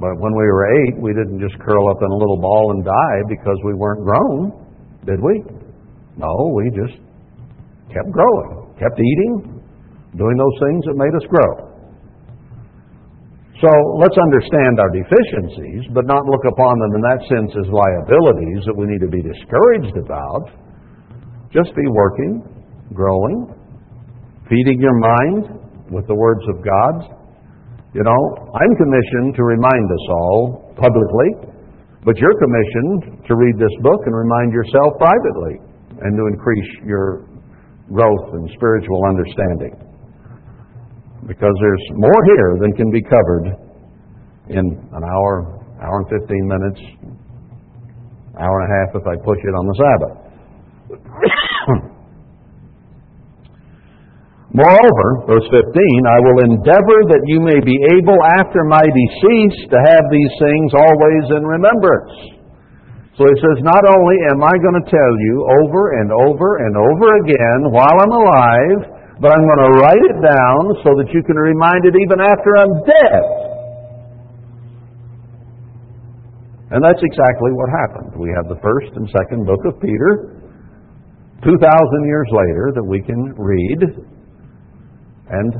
But 0.00 0.20
when 0.20 0.32
we 0.34 0.44
were 0.44 0.66
eight, 0.68 1.00
we 1.00 1.12
didn't 1.14 1.40
just 1.40 1.56
curl 1.60 1.88
up 1.88 2.00
in 2.02 2.10
a 2.10 2.18
little 2.18 2.40
ball 2.40 2.72
and 2.76 2.84
die 2.84 3.20
because 3.28 3.56
we 3.64 3.74
weren't 3.74 4.04
grown, 4.04 4.52
did 5.06 5.20
we? 5.22 5.40
No, 6.16 6.28
we 6.52 6.68
just 6.74 6.98
kept 7.88 8.10
growing, 8.10 8.74
kept 8.76 8.98
eating, 8.98 9.62
doing 10.18 10.36
those 10.36 10.56
things 10.60 10.82
that 10.90 10.96
made 10.98 11.14
us 11.14 11.26
grow. 11.30 11.74
So 13.62 13.70
let's 14.02 14.18
understand 14.18 14.82
our 14.82 14.90
deficiencies, 14.90 15.86
but 15.94 16.04
not 16.04 16.26
look 16.26 16.42
upon 16.52 16.74
them 16.84 16.92
in 16.98 17.02
that 17.08 17.20
sense 17.30 17.50
as 17.54 17.66
liabilities 17.70 18.66
that 18.66 18.74
we 18.76 18.84
need 18.84 19.00
to 19.00 19.08
be 19.08 19.22
discouraged 19.22 19.96
about. 19.96 20.50
Just 21.54 21.70
be 21.72 21.86
working, 21.86 22.42
growing, 22.92 23.53
feeding 24.48 24.80
your 24.80 24.96
mind 24.98 25.64
with 25.90 26.06
the 26.06 26.14
words 26.14 26.44
of 26.52 26.60
God. 26.60 26.94
You 27.94 28.02
know, 28.02 28.20
I'm 28.52 28.72
commissioned 28.76 29.36
to 29.36 29.44
remind 29.44 29.86
us 29.86 30.04
all 30.10 30.74
publicly, 30.76 31.54
but 32.04 32.18
you're 32.18 32.36
commissioned 32.36 33.24
to 33.26 33.36
read 33.36 33.56
this 33.56 33.72
book 33.80 34.00
and 34.04 34.14
remind 34.14 34.52
yourself 34.52 34.98
privately 34.98 35.62
and 36.02 36.16
to 36.18 36.26
increase 36.26 36.70
your 36.84 37.24
growth 37.92 38.34
and 38.34 38.50
spiritual 38.56 39.00
understanding. 39.06 39.78
Because 41.26 41.54
there's 41.60 41.86
more 41.94 42.20
here 42.36 42.58
than 42.60 42.72
can 42.72 42.90
be 42.90 43.00
covered 43.00 43.46
in 44.50 44.64
an 44.92 45.04
hour, 45.04 45.64
hour 45.80 46.04
and 46.04 46.08
15 46.20 46.48
minutes, 46.48 46.80
hour 48.36 48.60
and 48.60 48.68
a 48.68 48.72
half 48.76 48.90
if 49.00 49.06
I 49.06 49.16
push 49.24 49.38
it 49.40 49.54
on 49.56 49.64
the 49.64 49.76
Sabbath. 49.80 50.24
Moreover, 54.54 55.26
verse 55.26 55.48
15, 55.50 55.66
I 55.66 56.18
will 56.22 56.38
endeavor 56.46 56.98
that 57.10 57.26
you 57.26 57.42
may 57.42 57.58
be 57.58 57.74
able 57.98 58.14
after 58.38 58.62
my 58.62 58.86
decease 58.86 59.58
to 59.66 59.78
have 59.82 60.06
these 60.14 60.34
things 60.38 60.70
always 60.78 61.24
in 61.34 61.42
remembrance. 61.42 62.38
So 63.18 63.26
he 63.26 63.34
says, 63.34 63.66
not 63.66 63.82
only 63.82 64.14
am 64.30 64.46
I 64.46 64.54
going 64.62 64.78
to 64.78 64.86
tell 64.86 65.14
you 65.26 65.34
over 65.58 65.98
and 65.98 66.10
over 66.14 66.62
and 66.62 66.74
over 66.78 67.06
again 67.26 67.60
while 67.74 67.98
I'm 67.98 68.14
alive, 68.14 68.80
but 69.18 69.34
I'm 69.34 69.42
going 69.42 69.64
to 69.66 69.74
write 69.82 70.04
it 70.06 70.18
down 70.22 70.62
so 70.86 70.94
that 71.02 71.10
you 71.10 71.26
can 71.26 71.34
remind 71.34 71.82
it 71.90 71.98
even 71.98 72.22
after 72.22 72.50
I'm 72.54 72.74
dead. 72.86 73.24
And 76.74 76.80
that's 76.82 77.02
exactly 77.02 77.50
what 77.58 77.74
happened. 77.74 78.14
We 78.22 78.30
have 78.38 78.46
the 78.46 78.62
first 78.62 78.94
and 78.94 79.10
second 79.10 79.50
book 79.50 79.66
of 79.66 79.82
Peter, 79.82 80.38
2,000 81.42 81.58
years 82.06 82.30
later, 82.30 82.70
that 82.78 82.86
we 82.86 83.02
can 83.02 83.34
read 83.34 84.13
and 85.30 85.50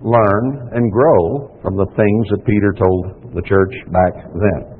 learn 0.00 0.44
and 0.76 0.92
grow 0.92 1.56
from 1.62 1.76
the 1.76 1.88
things 1.96 2.22
that 2.30 2.44
Peter 2.44 2.72
told 2.76 3.32
the 3.34 3.42
church 3.42 3.72
back 3.88 4.14
then. 4.32 4.76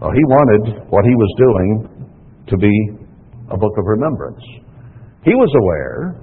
Well, 0.00 0.10
he 0.10 0.24
wanted 0.26 0.90
what 0.90 1.04
he 1.04 1.14
was 1.14 1.32
doing 1.36 1.68
to 2.48 2.56
be 2.56 2.74
a 3.50 3.56
book 3.56 3.74
of 3.76 3.84
remembrance. 3.86 4.42
He 5.22 5.36
was 5.36 5.52
aware 5.62 6.16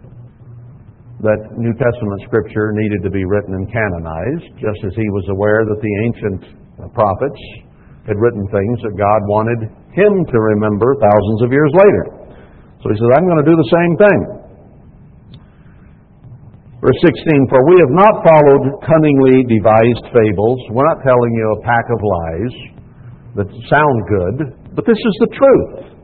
that 1.21 1.39
New 1.57 1.73
Testament 1.77 2.21
scripture 2.25 2.73
needed 2.73 3.01
to 3.05 3.09
be 3.09 3.25
written 3.25 3.53
and 3.53 3.65
canonized, 3.69 4.49
just 4.61 4.81
as 4.85 4.93
he 4.93 5.07
was 5.13 5.25
aware 5.29 5.65
that 5.65 5.79
the 5.81 5.93
ancient 6.09 6.41
prophets 6.93 7.41
had 8.05 8.17
written 8.21 8.45
things 8.49 8.77
that 8.85 8.93
God 8.97 9.21
wanted 9.25 9.69
him 9.93 10.13
to 10.29 10.37
remember 10.37 10.93
thousands 11.01 11.41
of 11.41 11.49
years 11.51 11.73
later. 11.73 12.05
So 12.81 12.93
he 12.93 12.97
says, 12.97 13.09
I'm 13.17 13.25
going 13.25 13.41
to 13.41 13.49
do 13.49 13.57
the 13.57 13.71
same 13.73 13.93
thing. 13.97 14.19
Verse 16.77 16.99
16, 17.01 17.49
For 17.49 17.61
we 17.65 17.75
have 17.81 17.93
not 17.97 18.21
followed 18.21 18.85
cunningly 18.85 19.41
devised 19.49 20.05
fables. 20.13 20.59
We're 20.69 20.85
not 20.85 21.01
telling 21.01 21.33
you 21.33 21.45
a 21.57 21.63
pack 21.65 21.85
of 21.89 21.99
lies 22.05 22.53
that 23.33 23.49
sound 23.65 23.97
good, 24.05 24.37
but 24.77 24.85
this 24.85 24.97
is 24.97 25.15
the 25.25 25.31
truth. 25.33 25.97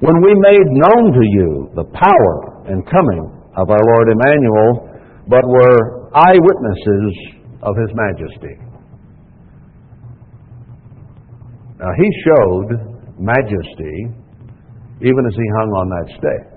When 0.00 0.16
we 0.24 0.32
made 0.32 0.68
known 0.72 1.12
to 1.12 1.24
you 1.36 1.50
the 1.76 1.84
power 1.92 2.64
and 2.72 2.80
coming 2.88 3.28
of 3.56 3.68
our 3.68 3.84
Lord 3.84 4.08
Emmanuel, 4.08 4.88
but 5.28 5.44
were 5.44 6.08
eyewitnesses 6.16 7.12
of 7.62 7.76
his 7.76 7.92
majesty. 7.92 8.56
Now, 11.78 11.92
he 11.96 12.08
showed 12.24 12.68
majesty 13.20 14.08
even 15.00 15.22
as 15.28 15.34
he 15.36 15.48
hung 15.60 15.70
on 15.76 15.88
that 15.88 16.08
stake. 16.16 16.48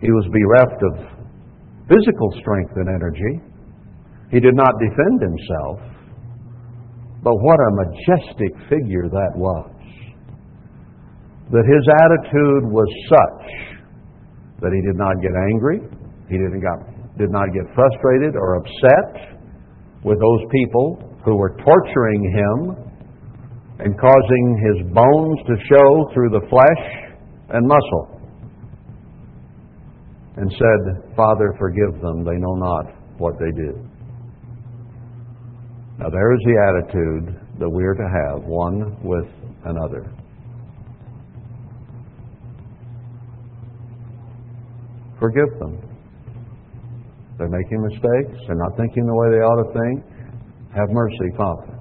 He 0.00 0.10
was 0.10 0.24
bereft 0.32 0.82
of 0.82 1.11
physical 1.88 2.30
strength 2.40 2.72
and 2.76 2.88
energy. 2.88 3.34
He 4.30 4.40
did 4.40 4.54
not 4.54 4.72
defend 4.78 5.20
himself. 5.20 5.78
But 7.22 7.34
what 7.38 7.58
a 7.58 7.70
majestic 7.86 8.52
figure 8.68 9.06
that 9.06 9.32
was. 9.36 9.70
That 11.50 11.66
his 11.68 11.84
attitude 11.86 12.64
was 12.72 12.88
such 13.06 13.46
that 14.62 14.72
he 14.72 14.80
did 14.82 14.96
not 14.96 15.20
get 15.20 15.34
angry, 15.52 15.78
he 16.30 16.38
didn't 16.38 16.62
got, 16.62 16.78
did 17.18 17.30
not 17.30 17.50
get 17.52 17.66
frustrated 17.74 18.34
or 18.34 18.62
upset 18.62 19.38
with 20.02 20.18
those 20.18 20.42
people 20.50 21.18
who 21.24 21.36
were 21.36 21.54
torturing 21.62 22.22
him 22.30 22.58
and 23.78 23.98
causing 23.98 24.44
his 24.70 24.94
bones 24.94 25.38
to 25.46 25.54
show 25.66 25.88
through 26.14 26.30
the 26.30 26.46
flesh 26.48 26.84
and 27.50 27.66
muscle 27.66 28.21
and 30.42 30.50
said, 30.58 31.14
Father, 31.14 31.54
forgive 31.56 32.02
them. 32.02 32.24
They 32.24 32.34
know 32.34 32.54
not 32.56 32.86
what 33.16 33.34
they 33.38 33.52
do. 33.54 33.78
Now, 35.98 36.10
there 36.10 36.34
is 36.34 36.40
the 36.42 36.58
attitude 36.66 37.40
that 37.60 37.70
we 37.70 37.84
are 37.84 37.94
to 37.94 38.08
have 38.10 38.42
one 38.42 38.98
with 39.04 39.30
another. 39.64 40.10
Forgive 45.20 45.46
them. 45.60 45.78
They're 47.38 47.48
making 47.48 47.80
mistakes. 47.80 48.42
They're 48.48 48.56
not 48.56 48.76
thinking 48.76 49.06
the 49.06 49.14
way 49.14 49.30
they 49.30 49.42
ought 49.46 49.62
to 49.62 49.72
think. 49.78 50.04
Have 50.74 50.90
mercy, 50.90 51.30
Father. 51.36 51.78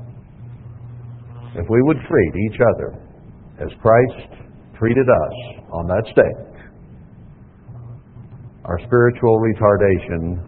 If 1.55 1.65
we 1.67 1.81
would 1.81 1.97
treat 2.07 2.33
each 2.45 2.59
other 2.61 2.93
as 3.57 3.69
Christ 3.81 4.37
treated 4.77 5.09
us 5.09 5.65
on 5.73 5.87
that 5.87 6.03
stake, 6.13 6.50
our 8.71 8.79
spiritual 8.87 9.35
retardation 9.35 10.39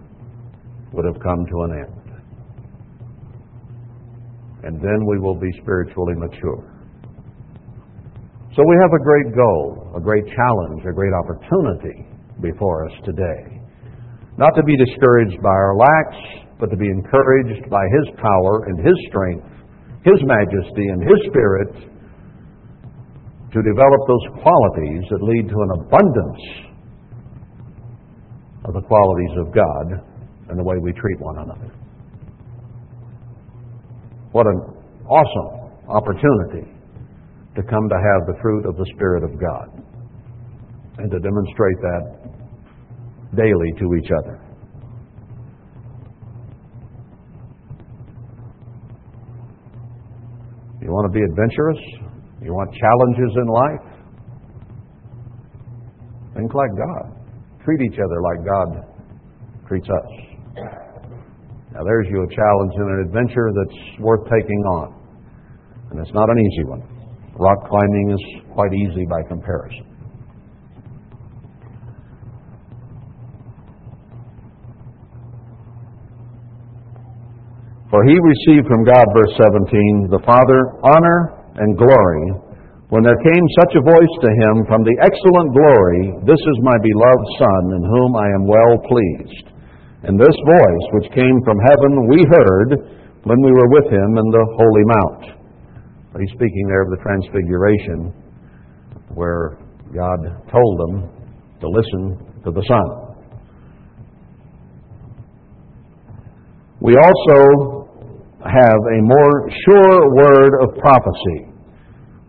would 0.93 1.03
have 1.03 1.19
come 1.19 1.43
to 1.43 1.57
an 1.67 1.71
end. 1.83 2.07
And 4.63 4.79
then 4.79 5.03
we 5.05 5.19
will 5.19 5.35
be 5.35 5.51
spiritually 5.61 6.15
mature. 6.15 6.63
So 8.55 8.63
we 8.63 8.75
have 8.79 8.93
a 8.95 9.03
great 9.03 9.35
goal, 9.35 9.91
a 9.97 9.99
great 9.99 10.23
challenge, 10.23 10.85
a 10.87 10.95
great 10.95 11.11
opportunity 11.11 12.07
before 12.39 12.87
us 12.87 12.95
today. 13.03 13.59
Not 14.37 14.55
to 14.55 14.63
be 14.63 14.77
discouraged 14.77 15.43
by 15.43 15.51
our 15.51 15.75
lacks, 15.75 16.47
but 16.61 16.71
to 16.71 16.77
be 16.77 16.87
encouraged 16.87 17.69
by 17.69 17.83
His 17.99 18.15
power 18.23 18.71
and 18.71 18.79
His 18.87 18.95
strength, 19.11 19.51
His 20.05 20.23
majesty 20.23 20.87
and 20.95 21.03
His 21.03 21.19
spirit 21.27 21.91
to 23.51 23.59
develop 23.59 24.01
those 24.07 24.25
qualities 24.39 25.03
that 25.11 25.21
lead 25.21 25.49
to 25.49 25.59
an 25.59 25.71
abundance 25.83 26.72
of 28.65 28.73
the 28.73 28.81
qualities 28.81 29.35
of 29.37 29.53
God 29.53 29.85
and 30.49 30.59
the 30.59 30.63
way 30.63 30.75
we 30.81 30.93
treat 30.93 31.19
one 31.19 31.37
another. 31.39 31.71
What 34.31 34.47
an 34.47 34.59
awesome 35.07 35.89
opportunity 35.89 36.71
to 37.55 37.63
come 37.63 37.89
to 37.89 37.95
have 37.95 38.25
the 38.27 38.35
fruit 38.41 38.65
of 38.65 38.75
the 38.77 38.85
Spirit 38.95 39.23
of 39.23 39.39
God 39.39 39.83
and 40.97 41.11
to 41.11 41.19
demonstrate 41.19 41.77
that 41.81 42.03
daily 43.35 43.71
to 43.79 43.95
each 43.95 44.11
other. 44.17 44.39
You 50.81 50.91
want 50.91 51.11
to 51.11 51.17
be 51.17 51.23
adventurous? 51.23 51.79
You 52.41 52.53
want 52.53 52.73
challenges 52.73 53.37
in 53.37 53.47
life? 53.47 53.93
Think 56.35 56.53
like 56.53 56.71
God 56.75 57.22
treat 57.63 57.81
each 57.81 57.99
other 57.99 58.21
like 58.21 58.39
God 58.45 58.67
treats 59.67 59.87
us. 59.87 60.23
Now, 61.73 61.83
there's 61.83 62.07
you 62.09 62.21
a 62.21 62.29
challenge 62.35 62.73
and 62.75 62.89
an 62.91 62.99
adventure 63.07 63.49
that's 63.49 63.99
worth 63.99 64.21
taking 64.29 64.61
on. 64.77 64.93
And 65.89 65.99
it's 65.99 66.13
not 66.13 66.29
an 66.29 66.37
easy 66.37 66.63
one. 66.69 66.83
Rock 67.39 67.67
climbing 67.67 68.11
is 68.11 68.53
quite 68.53 68.73
easy 68.73 69.05
by 69.09 69.27
comparison. 69.27 69.93
For 77.89 78.03
he 78.05 78.17
received 78.17 78.67
from 78.67 78.83
God, 78.83 79.05
verse 79.13 79.33
17, 79.37 80.09
the 80.09 80.21
Father 80.25 80.77
honor 80.81 81.45
and 81.57 81.77
glory 81.77 82.42
when 82.93 83.01
there 83.01 83.25
came 83.25 83.45
such 83.57 83.73
a 83.73 83.81
voice 83.89 84.15
to 84.21 84.29
him 84.29 84.69
from 84.69 84.85
the 84.85 84.93
excellent 85.01 85.49
glory, 85.49 86.13
This 86.29 86.37
is 86.37 86.57
my 86.61 86.77
beloved 86.77 87.27
Son, 87.41 87.63
in 87.73 87.81
whom 87.89 88.13
I 88.13 88.29
am 88.37 88.45
well 88.45 88.77
pleased. 88.85 89.49
And 90.05 90.13
this 90.13 90.37
voice, 90.45 90.85
which 90.93 91.09
came 91.17 91.41
from 91.41 91.57
heaven, 91.57 92.05
we 92.05 92.21
heard 92.29 92.69
when 93.25 93.41
we 93.41 93.49
were 93.49 93.69
with 93.73 93.89
him 93.89 94.09
in 94.13 94.27
the 94.29 94.45
Holy 94.61 94.85
Mount. 94.93 95.23
He's 96.21 96.37
speaking 96.37 96.65
there 96.69 96.85
of 96.85 96.93
the 96.93 97.01
Transfiguration, 97.01 98.13
where 99.17 99.57
God 99.89 100.21
told 100.53 100.73
them 100.85 101.09
to 101.65 101.67
listen 101.73 102.21
to 102.45 102.51
the 102.53 102.61
Son. 102.61 102.87
We 106.77 106.93
also 106.93 107.89
have 108.45 108.77
a 108.77 108.99
more 109.01 109.49
sure 109.65 110.13
word 110.13 110.61
of 110.61 110.77
prophecy 110.77 111.52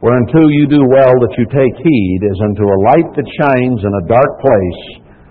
Whereunto 0.04 0.36
you 0.36 0.68
do 0.68 0.84
well 0.84 1.16
that 1.16 1.34
you 1.40 1.48
take 1.48 1.76
heed, 1.80 2.20
as 2.28 2.36
unto 2.44 2.60
a 2.60 2.82
light 2.92 3.08
that 3.16 3.36
shines 3.40 3.80
in 3.80 3.88
a 3.88 4.04
dark 4.04 4.32
place, 4.36 4.82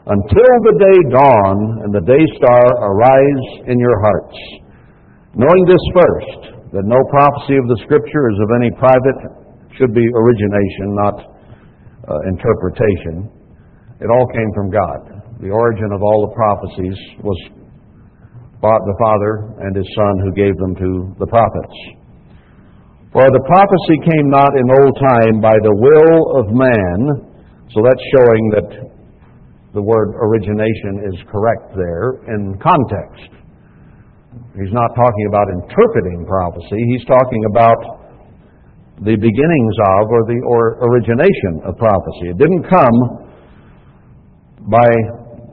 until 0.09 0.53
the 0.65 0.77
day 0.81 0.99
dawn 1.13 1.57
and 1.85 1.93
the 1.93 2.01
day 2.01 2.25
star 2.41 2.65
arise 2.81 3.69
in 3.69 3.77
your 3.77 3.93
hearts. 4.01 4.33
Knowing 5.37 5.63
this 5.69 5.85
first, 5.93 6.73
that 6.73 6.89
no 6.89 6.97
prophecy 7.13 7.53
of 7.61 7.69
the 7.69 7.85
Scripture 7.85 8.33
is 8.33 8.39
of 8.41 8.49
any 8.57 8.73
private, 8.81 9.19
should 9.77 9.93
be 9.93 10.01
origination, 10.09 10.97
not 11.05 11.21
uh, 11.21 12.33
interpretation. 12.33 13.29
It 14.01 14.09
all 14.09 14.25
came 14.33 14.49
from 14.57 14.73
God. 14.73 15.21
The 15.37 15.53
origin 15.53 15.93
of 15.93 16.01
all 16.01 16.25
the 16.25 16.33
prophecies 16.33 16.97
was 17.21 17.37
the 18.57 18.97
Father 18.97 19.53
and 19.69 19.77
His 19.77 19.85
Son 19.93 20.13
who 20.25 20.33
gave 20.33 20.57
them 20.57 20.73
to 20.81 21.13
the 21.21 21.29
prophets. 21.29 21.77
For 23.13 23.29
the 23.29 23.45
prophecy 23.45 23.97
came 24.09 24.27
not 24.33 24.49
in 24.57 24.65
old 24.73 24.97
time 24.97 25.37
by 25.37 25.53
the 25.61 25.69
will 25.69 26.17
of 26.41 26.49
man, 26.49 26.97
so 27.69 27.85
that's 27.85 28.01
showing 28.17 28.43
that 28.57 28.67
the 29.77 29.81
word 29.85 30.17
origination 30.17 31.13
is 31.13 31.21
correct 31.29 31.77
there 31.77 32.25
in 32.33 32.57
context. 32.57 33.29
He's 34.57 34.73
not 34.73 34.89
talking 34.97 35.25
about 35.29 35.45
interpreting 35.61 36.25
prophecy, 36.25 36.81
he's 36.89 37.05
talking 37.05 37.45
about 37.53 38.01
the 39.05 39.13
beginnings 39.13 39.75
of 39.93 40.09
or 40.09 40.25
the 40.25 40.41
or 40.49 40.81
origination 40.81 41.69
of 41.69 41.77
prophecy. 41.77 42.33
It 42.33 42.37
didn't 42.41 42.65
come 42.65 42.97
by 44.73 44.89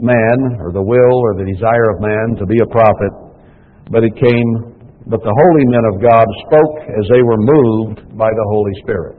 man 0.00 0.64
or 0.64 0.72
the 0.72 0.80
will 0.80 1.16
or 1.28 1.36
the 1.36 1.44
desire 1.44 1.92
of 1.92 2.00
man 2.00 2.40
to 2.40 2.46
be 2.48 2.56
a 2.56 2.68
prophet, 2.72 3.12
but 3.92 4.00
it 4.04 4.16
came, 4.16 4.79
but 5.08 5.24
the 5.24 5.32
holy 5.32 5.64
men 5.72 5.84
of 5.88 5.96
God 6.02 6.26
spoke 6.44 6.76
as 6.92 7.04
they 7.08 7.22
were 7.24 7.40
moved 7.40 8.04
by 8.18 8.28
the 8.28 8.46
Holy 8.52 8.74
Spirit. 8.84 9.16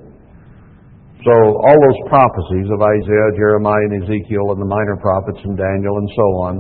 So 1.26 1.34
all 1.34 1.78
those 1.78 2.02
prophecies 2.10 2.68
of 2.74 2.82
Isaiah, 2.82 3.30
Jeremiah, 3.38 3.86
and 3.94 4.04
Ezekiel, 4.06 4.54
and 4.54 4.62
the 4.62 4.70
minor 4.70 4.98
prophets, 4.98 5.38
and 5.46 5.54
Daniel, 5.58 5.98
and 5.98 6.10
so 6.18 6.28
on, 6.46 6.54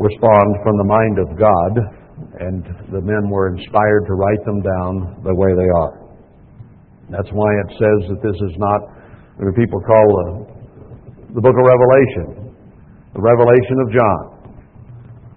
respond 0.00 0.48
from 0.64 0.76
the 0.80 0.88
mind 0.88 1.16
of 1.20 1.28
God, 1.36 1.72
and 2.40 2.64
the 2.92 3.00
men 3.04 3.28
were 3.28 3.52
inspired 3.52 4.04
to 4.08 4.14
write 4.16 4.42
them 4.44 4.60
down 4.60 4.92
the 5.24 5.34
way 5.36 5.52
they 5.56 5.68
are. 5.80 6.08
That's 7.08 7.28
why 7.32 7.52
it 7.64 7.70
says 7.76 8.00
that 8.08 8.20
this 8.24 8.36
is 8.36 8.54
not, 8.56 8.80
what 9.36 9.54
people 9.56 9.80
call 9.84 10.06
the, 10.16 10.26
the 11.36 11.42
book 11.44 11.56
of 11.56 11.64
Revelation, 11.68 12.56
the 13.12 13.20
revelation 13.20 13.76
of 13.84 13.88
John. 13.92 14.35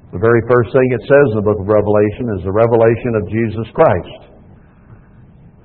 The 0.09 0.17
very 0.17 0.41
first 0.49 0.73
thing 0.73 0.89
it 0.89 1.05
says 1.05 1.25
in 1.33 1.37
the 1.37 1.45
book 1.45 1.61
of 1.61 1.69
Revelation 1.69 2.25
is 2.33 2.41
the 2.41 2.55
revelation 2.55 3.13
of 3.13 3.29
Jesus 3.29 3.67
Christ. 3.77 4.21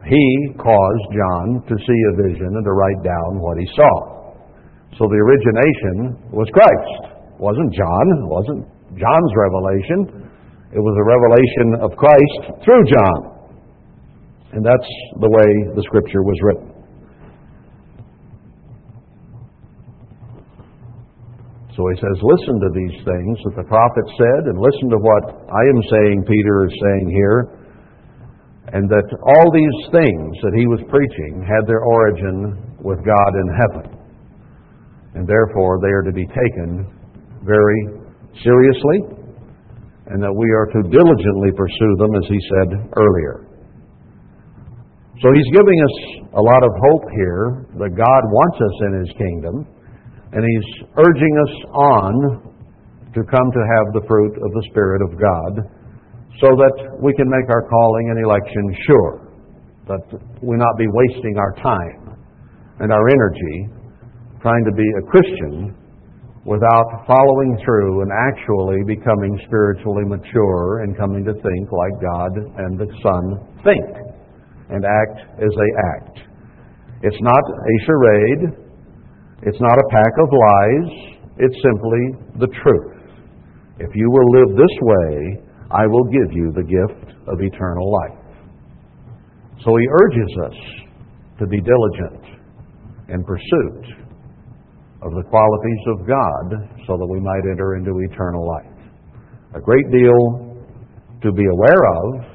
He 0.04 0.26
caused 0.60 1.06
John 1.16 1.64
to 1.64 1.74
see 1.80 2.00
a 2.12 2.28
vision 2.28 2.52
and 2.52 2.64
to 2.64 2.74
write 2.76 3.00
down 3.00 3.40
what 3.40 3.56
he 3.56 3.64
saw. 3.72 3.94
So 5.00 5.08
the 5.08 5.16
origination 5.16 6.28
was 6.28 6.44
Christ. 6.52 7.16
It 7.34 7.40
wasn't 7.40 7.72
John. 7.72 8.04
It 8.20 8.28
wasn't 8.28 8.60
John's 9.00 9.32
revelation. 9.32 10.28
It 10.76 10.82
was 10.84 10.92
a 10.92 11.06
revelation 11.08 11.66
of 11.80 11.96
Christ 11.96 12.60
through 12.68 12.84
John. 12.84 13.18
And 14.52 14.60
that's 14.60 14.90
the 15.24 15.30
way 15.32 15.48
the 15.72 15.82
scripture 15.88 16.20
was 16.20 16.36
written. 16.44 16.73
So 21.74 21.82
he 21.90 21.98
says, 21.98 22.16
listen 22.22 22.56
to 22.62 22.70
these 22.70 22.98
things 23.02 23.34
that 23.50 23.58
the 23.58 23.66
prophet 23.66 24.06
said, 24.14 24.46
and 24.46 24.54
listen 24.54 24.94
to 24.94 25.00
what 25.02 25.24
I 25.50 25.62
am 25.74 25.80
saying, 25.90 26.22
Peter 26.22 26.70
is 26.70 26.74
saying 26.78 27.06
here, 27.10 27.38
and 28.70 28.86
that 28.86 29.06
all 29.34 29.50
these 29.50 29.78
things 29.90 30.30
that 30.38 30.54
he 30.54 30.70
was 30.70 30.86
preaching 30.86 31.42
had 31.42 31.66
their 31.66 31.82
origin 31.82 32.78
with 32.78 33.02
God 33.02 33.32
in 33.42 33.48
heaven. 33.58 33.84
And 35.18 35.26
therefore 35.26 35.82
they 35.82 35.90
are 35.90 36.06
to 36.06 36.14
be 36.14 36.26
taken 36.30 36.86
very 37.42 37.80
seriously, 38.46 39.10
and 40.14 40.22
that 40.22 40.30
we 40.30 40.46
are 40.54 40.70
to 40.78 40.80
diligently 40.86 41.50
pursue 41.58 41.92
them, 41.98 42.14
as 42.14 42.26
he 42.30 42.38
said 42.54 42.68
earlier. 42.94 43.50
So 45.22 45.26
he's 45.34 45.50
giving 45.50 45.78
us 45.82 45.96
a 46.38 46.42
lot 46.42 46.62
of 46.62 46.70
hope 46.70 47.06
here 47.18 47.66
that 47.82 47.98
God 47.98 48.22
wants 48.30 48.58
us 48.62 48.76
in 48.86 48.92
his 49.02 49.10
kingdom 49.18 49.73
and 50.34 50.42
He's 50.42 50.68
urging 50.98 51.34
us 51.38 51.54
on 51.72 52.12
to 53.14 53.20
come 53.22 53.48
to 53.54 53.62
have 53.78 53.86
the 53.94 54.02
fruit 54.10 54.34
of 54.34 54.50
the 54.50 54.64
Spirit 54.70 55.00
of 55.06 55.14
God 55.14 55.52
so 56.42 56.50
that 56.50 56.98
we 56.98 57.14
can 57.14 57.30
make 57.30 57.46
our 57.46 57.62
calling 57.70 58.10
and 58.10 58.18
election 58.26 58.64
sure, 58.90 59.30
that 59.86 60.02
we 60.42 60.56
not 60.58 60.74
be 60.76 60.90
wasting 60.90 61.38
our 61.38 61.54
time 61.62 62.18
and 62.80 62.90
our 62.90 63.06
energy 63.08 63.70
trying 64.42 64.64
to 64.64 64.74
be 64.74 64.84
a 64.98 65.02
Christian 65.06 65.78
without 66.44 67.06
following 67.06 67.56
through 67.64 68.02
and 68.02 68.10
actually 68.28 68.82
becoming 68.84 69.40
spiritually 69.46 70.04
mature 70.04 70.82
and 70.82 70.96
coming 70.98 71.24
to 71.24 71.32
think 71.32 71.64
like 71.72 71.96
God 72.02 72.32
and 72.58 72.78
the 72.78 72.90
Son 73.00 73.24
think 73.64 73.86
and 74.68 74.84
act 74.84 75.40
as 75.40 75.48
they 75.48 75.70
act. 75.96 76.18
It's 77.02 77.20
not 77.20 77.40
a 77.40 77.74
charade. 77.86 78.63
It's 79.46 79.60
not 79.60 79.76
a 79.76 79.88
pack 79.90 80.14
of 80.24 80.28
lies. 80.32 80.88
It's 81.38 81.58
simply 81.60 82.02
the 82.40 82.48
truth. 82.62 82.94
If 83.78 83.90
you 83.94 84.08
will 84.10 84.30
live 84.40 84.56
this 84.56 84.76
way, 84.80 85.44
I 85.70 85.86
will 85.86 86.04
give 86.04 86.32
you 86.32 86.52
the 86.54 86.62
gift 86.62 87.12
of 87.28 87.40
eternal 87.40 87.92
life. 87.92 88.24
So 89.64 89.76
he 89.76 89.86
urges 89.86 90.32
us 90.46 90.58
to 91.40 91.46
be 91.46 91.60
diligent 91.60 92.24
in 93.08 93.24
pursuit 93.24 93.84
of 95.02 95.12
the 95.12 95.24
qualities 95.28 95.82
of 95.88 96.06
God 96.06 96.46
so 96.86 96.96
that 96.96 97.06
we 97.10 97.20
might 97.20 97.44
enter 97.50 97.76
into 97.76 97.92
eternal 98.10 98.46
life. 98.46 98.72
A 99.56 99.60
great 99.60 99.90
deal 99.90 100.56
to 101.22 101.32
be 101.32 101.44
aware 101.44 101.82
of 102.00 102.34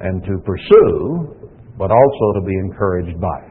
and 0.00 0.22
to 0.24 0.38
pursue, 0.46 1.50
but 1.76 1.90
also 1.90 2.40
to 2.40 2.46
be 2.46 2.54
encouraged 2.64 3.20
by. 3.20 3.49